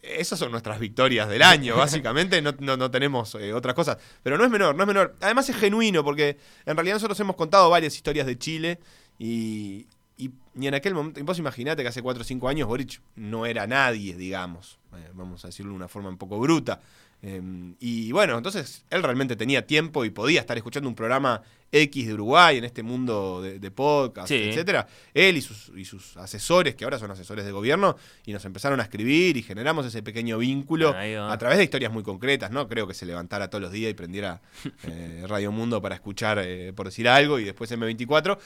esas 0.00 0.38
son 0.38 0.50
nuestras 0.52 0.78
victorias 0.80 1.28
del 1.28 1.42
año, 1.42 1.76
básicamente, 1.76 2.40
no, 2.40 2.54
no- 2.60 2.78
no 2.78 2.90
tenemos 2.90 3.34
eh, 3.34 3.52
otras 3.52 3.74
cosas. 3.74 3.98
Pero 4.22 4.38
no 4.38 4.44
es 4.44 4.50
menor, 4.50 4.74
no 4.74 4.82
es 4.84 4.86
menor. 4.86 5.16
Además 5.20 5.48
es 5.50 5.56
genuino, 5.56 6.02
porque 6.02 6.38
en 6.64 6.76
realidad 6.76 6.94
nosotros 6.96 7.20
hemos 7.20 7.36
contado 7.36 7.68
varias 7.68 7.94
historias 7.94 8.26
de 8.26 8.38
Chile 8.38 8.78
y, 9.18 9.86
y, 10.16 10.30
y 10.58 10.66
en 10.66 10.74
aquel 10.74 10.94
momento, 10.94 11.20
y 11.20 11.22
vos 11.22 11.38
imaginate 11.38 11.82
que 11.82 11.88
hace 11.88 12.00
4 12.00 12.22
o 12.22 12.24
5 12.24 12.48
años 12.48 12.68
Boric 12.68 13.02
no 13.16 13.44
era 13.44 13.66
nadie, 13.66 14.16
digamos, 14.16 14.78
eh, 14.94 15.10
vamos 15.12 15.44
a 15.44 15.48
decirlo 15.48 15.72
de 15.72 15.76
una 15.76 15.88
forma 15.88 16.08
un 16.08 16.16
poco 16.16 16.38
bruta. 16.38 16.80
Eh, 17.28 17.42
y 17.80 18.12
bueno, 18.12 18.36
entonces 18.36 18.84
él 18.88 19.02
realmente 19.02 19.34
tenía 19.34 19.66
tiempo 19.66 20.04
y 20.04 20.10
podía 20.10 20.38
estar 20.38 20.56
escuchando 20.56 20.88
un 20.88 20.94
programa 20.94 21.42
X 21.72 22.06
de 22.06 22.14
Uruguay 22.14 22.58
en 22.58 22.64
este 22.64 22.84
mundo 22.84 23.42
de, 23.42 23.58
de 23.58 23.70
podcast, 23.72 24.28
Sí. 24.28 24.36
etcétera. 24.36 24.86
Él 25.12 25.36
y 25.36 25.40
sus, 25.40 25.72
y 25.76 25.84
sus 25.84 26.16
asesores, 26.18 26.76
que 26.76 26.84
ahora 26.84 27.00
son 27.00 27.10
asesores 27.10 27.44
de 27.44 27.50
gobierno, 27.50 27.96
y 28.24 28.32
nos 28.32 28.44
empezaron 28.44 28.78
a 28.78 28.84
escribir 28.84 29.36
y 29.36 29.42
generamos 29.42 29.84
ese 29.86 30.04
pequeño 30.04 30.38
vínculo 30.38 30.94
a 31.30 31.36
través 31.38 31.58
de 31.58 31.64
historias 31.64 31.92
muy 31.92 32.04
concretas, 32.04 32.52
¿no? 32.52 32.68
Creo 32.68 32.86
que 32.86 32.94
se 32.94 33.06
levantara 33.06 33.50
todos 33.50 33.60
los 33.62 33.72
días 33.72 33.90
y 33.90 33.94
prendiera 33.94 34.40
eh, 34.84 35.24
Radio 35.26 35.50
Mundo 35.50 35.82
para 35.82 35.96
escuchar, 35.96 36.38
eh, 36.40 36.72
por 36.74 36.86
decir 36.86 37.08
algo, 37.08 37.40
y 37.40 37.44
después 37.44 37.72
M24. 37.72 38.38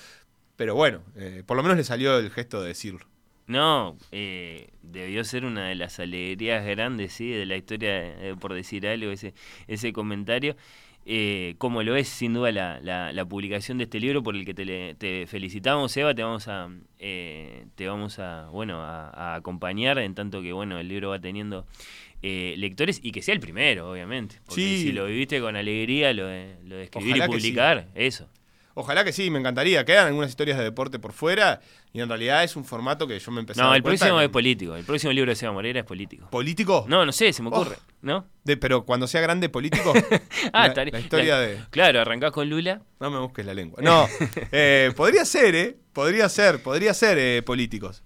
Pero 0.56 0.74
bueno, 0.74 1.02
eh, 1.16 1.42
por 1.44 1.56
lo 1.58 1.62
menos 1.62 1.76
le 1.76 1.84
salió 1.84 2.18
el 2.18 2.30
gesto 2.30 2.62
de 2.62 2.68
decirlo. 2.68 3.06
No, 3.50 3.96
eh, 4.12 4.68
debió 4.82 5.24
ser 5.24 5.44
una 5.44 5.66
de 5.68 5.74
las 5.74 5.98
alegrías 5.98 6.64
grandes, 6.64 7.12
sí, 7.12 7.28
de 7.30 7.46
la 7.46 7.56
historia, 7.56 7.90
eh, 7.98 8.36
por 8.38 8.54
decir 8.54 8.86
algo, 8.86 9.10
ese, 9.10 9.34
ese 9.66 9.92
comentario. 9.92 10.56
Eh, 11.06 11.54
como 11.58 11.82
lo 11.82 11.96
es 11.96 12.08
sin 12.08 12.34
duda 12.34 12.52
la, 12.52 12.78
la- 12.80 13.12
la 13.12 13.24
publicación 13.24 13.78
de 13.78 13.84
este 13.84 13.98
libro 13.98 14.22
por 14.22 14.36
el 14.36 14.44
que 14.44 14.52
te, 14.52 14.94
te 14.96 15.26
felicitamos 15.26 15.96
Eva 15.96 16.14
te 16.14 16.22
vamos 16.22 16.46
a 16.46 16.68
eh, 16.98 17.64
te 17.74 17.88
vamos 17.88 18.18
a 18.18 18.50
bueno 18.50 18.82
a, 18.82 19.08
a 19.08 19.34
acompañar 19.34 19.98
en 19.98 20.14
tanto 20.14 20.42
que 20.42 20.52
bueno 20.52 20.78
el 20.78 20.88
libro 20.88 21.08
va 21.08 21.18
teniendo 21.18 21.66
eh, 22.22 22.54
lectores 22.58 23.00
y 23.02 23.12
que 23.12 23.22
sea 23.22 23.32
el 23.34 23.40
primero 23.40 23.90
obviamente 23.90 24.36
porque 24.44 24.60
Sí. 24.60 24.82
si 24.82 24.92
lo 24.92 25.06
viviste 25.06 25.40
con 25.40 25.56
alegría 25.56 26.12
lo 26.12 26.26
de, 26.26 26.56
lo 26.64 26.76
de 26.76 26.82
escribir 26.84 27.14
Ojalá 27.14 27.24
y 27.24 27.28
sí. 27.28 27.46
publicar 27.48 27.88
eso 27.94 28.28
Ojalá 28.74 29.04
que 29.04 29.12
sí, 29.12 29.30
me 29.30 29.38
encantaría. 29.38 29.84
Quedan 29.84 30.06
algunas 30.06 30.30
historias 30.30 30.56
de 30.58 30.64
deporte 30.64 30.98
por 30.98 31.12
fuera 31.12 31.60
y 31.92 32.00
en 32.00 32.08
realidad 32.08 32.44
es 32.44 32.54
un 32.56 32.64
formato 32.64 33.06
que 33.06 33.18
yo 33.18 33.30
me 33.32 33.40
empecé 33.40 33.60
a 33.60 33.64
no 33.64 33.74
el 33.74 33.82
próximo 33.82 34.20
es 34.20 34.28
político 34.28 34.76
el 34.76 34.84
próximo 34.84 35.12
libro 35.12 35.30
de 35.32 35.34
Seba 35.36 35.52
Moreira 35.52 35.80
es 35.80 35.86
político 35.86 36.28
¿Político? 36.30 36.84
no 36.88 37.04
no 37.04 37.10
sé 37.10 37.32
se 37.32 37.42
me 37.42 37.48
ocurre 37.48 37.76
Oh. 37.80 37.92
¿no? 38.02 38.26
De- 38.44 38.56
pero 38.56 38.84
cuando 38.84 39.06
sea 39.08 39.20
grande 39.20 39.48
político. 39.48 39.92
Ah, 40.52 40.68
la, 40.74 40.98
historia 40.98 41.34
la- 41.34 41.40
de. 41.40 41.58
Claro, 41.70 42.00
arrancás 42.00 42.32
con 42.32 42.48
Lula. 42.48 42.80
No 43.00 43.10
me 43.10 43.18
busques 43.18 43.44
la 43.44 43.52
lengua. 43.54 43.80
No, 43.82 44.06
eh, 44.52 44.90
podría 44.96 45.24
ser, 45.24 45.54
¿eh? 45.54 45.76
Podría 45.92 46.28
ser, 46.28 46.62
podría 46.62 46.94
ser 46.94 47.18
eh, 47.18 47.42
políticos. 47.42 48.02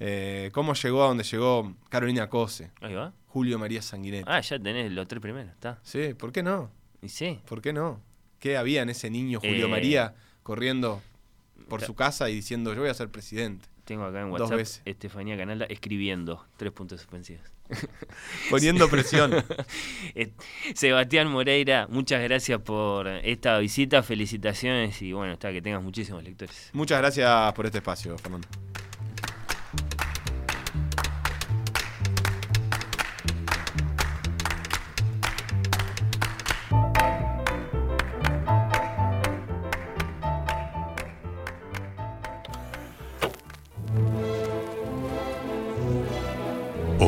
Eh, 0.00 0.50
¿Cómo 0.52 0.74
llegó 0.74 1.04
a 1.04 1.06
donde 1.08 1.24
llegó 1.24 1.74
Carolina 1.88 2.28
Cose, 2.28 2.70
Ahí 2.80 2.92
va. 2.94 3.12
Julio 3.28 3.58
María 3.58 3.80
Sanguinetti? 3.82 4.24
Ah, 4.26 4.40
ya 4.40 4.58
tenés 4.58 4.90
los 4.92 5.06
tres 5.08 5.22
primeros, 5.22 5.52
está. 5.52 5.78
Sí, 5.82 6.12
¿por 6.14 6.32
qué 6.32 6.42
no? 6.42 6.70
Y 7.00 7.08
sí. 7.08 7.40
¿Por 7.46 7.62
qué 7.62 7.72
no? 7.72 8.00
¿Qué 8.42 8.56
había 8.56 8.82
en 8.82 8.90
ese 8.90 9.08
niño 9.08 9.38
Julio 9.38 9.66
Eh, 9.66 9.68
María 9.68 10.16
corriendo 10.42 11.00
por 11.68 11.80
su 11.80 11.94
casa 11.94 12.28
y 12.28 12.34
diciendo 12.34 12.74
yo 12.74 12.80
voy 12.80 12.90
a 12.90 12.94
ser 12.94 13.08
presidente? 13.08 13.68
Tengo 13.84 14.02
acá 14.02 14.20
en 14.20 14.30
Dos 14.30 14.40
WhatsApp 14.40 14.56
veces. 14.56 14.82
Estefanía 14.84 15.36
Canalda 15.36 15.64
escribiendo 15.66 16.44
tres 16.56 16.72
puntos 16.72 17.00
suspensivos. 17.00 17.44
Poniendo 18.50 18.88
presión. 18.88 19.32
Eh, 20.16 20.32
Sebastián 20.74 21.28
Moreira, 21.28 21.86
muchas 21.88 22.20
gracias 22.20 22.60
por 22.62 23.06
esta 23.06 23.58
visita, 23.58 24.02
felicitaciones 24.02 25.00
y 25.02 25.12
bueno, 25.12 25.34
está 25.34 25.52
que 25.52 25.62
tengas 25.62 25.82
muchísimos 25.82 26.24
lectores. 26.24 26.70
Muchas 26.72 26.98
gracias 26.98 27.52
por 27.52 27.66
este 27.66 27.78
espacio, 27.78 28.18
Fernando. 28.18 28.48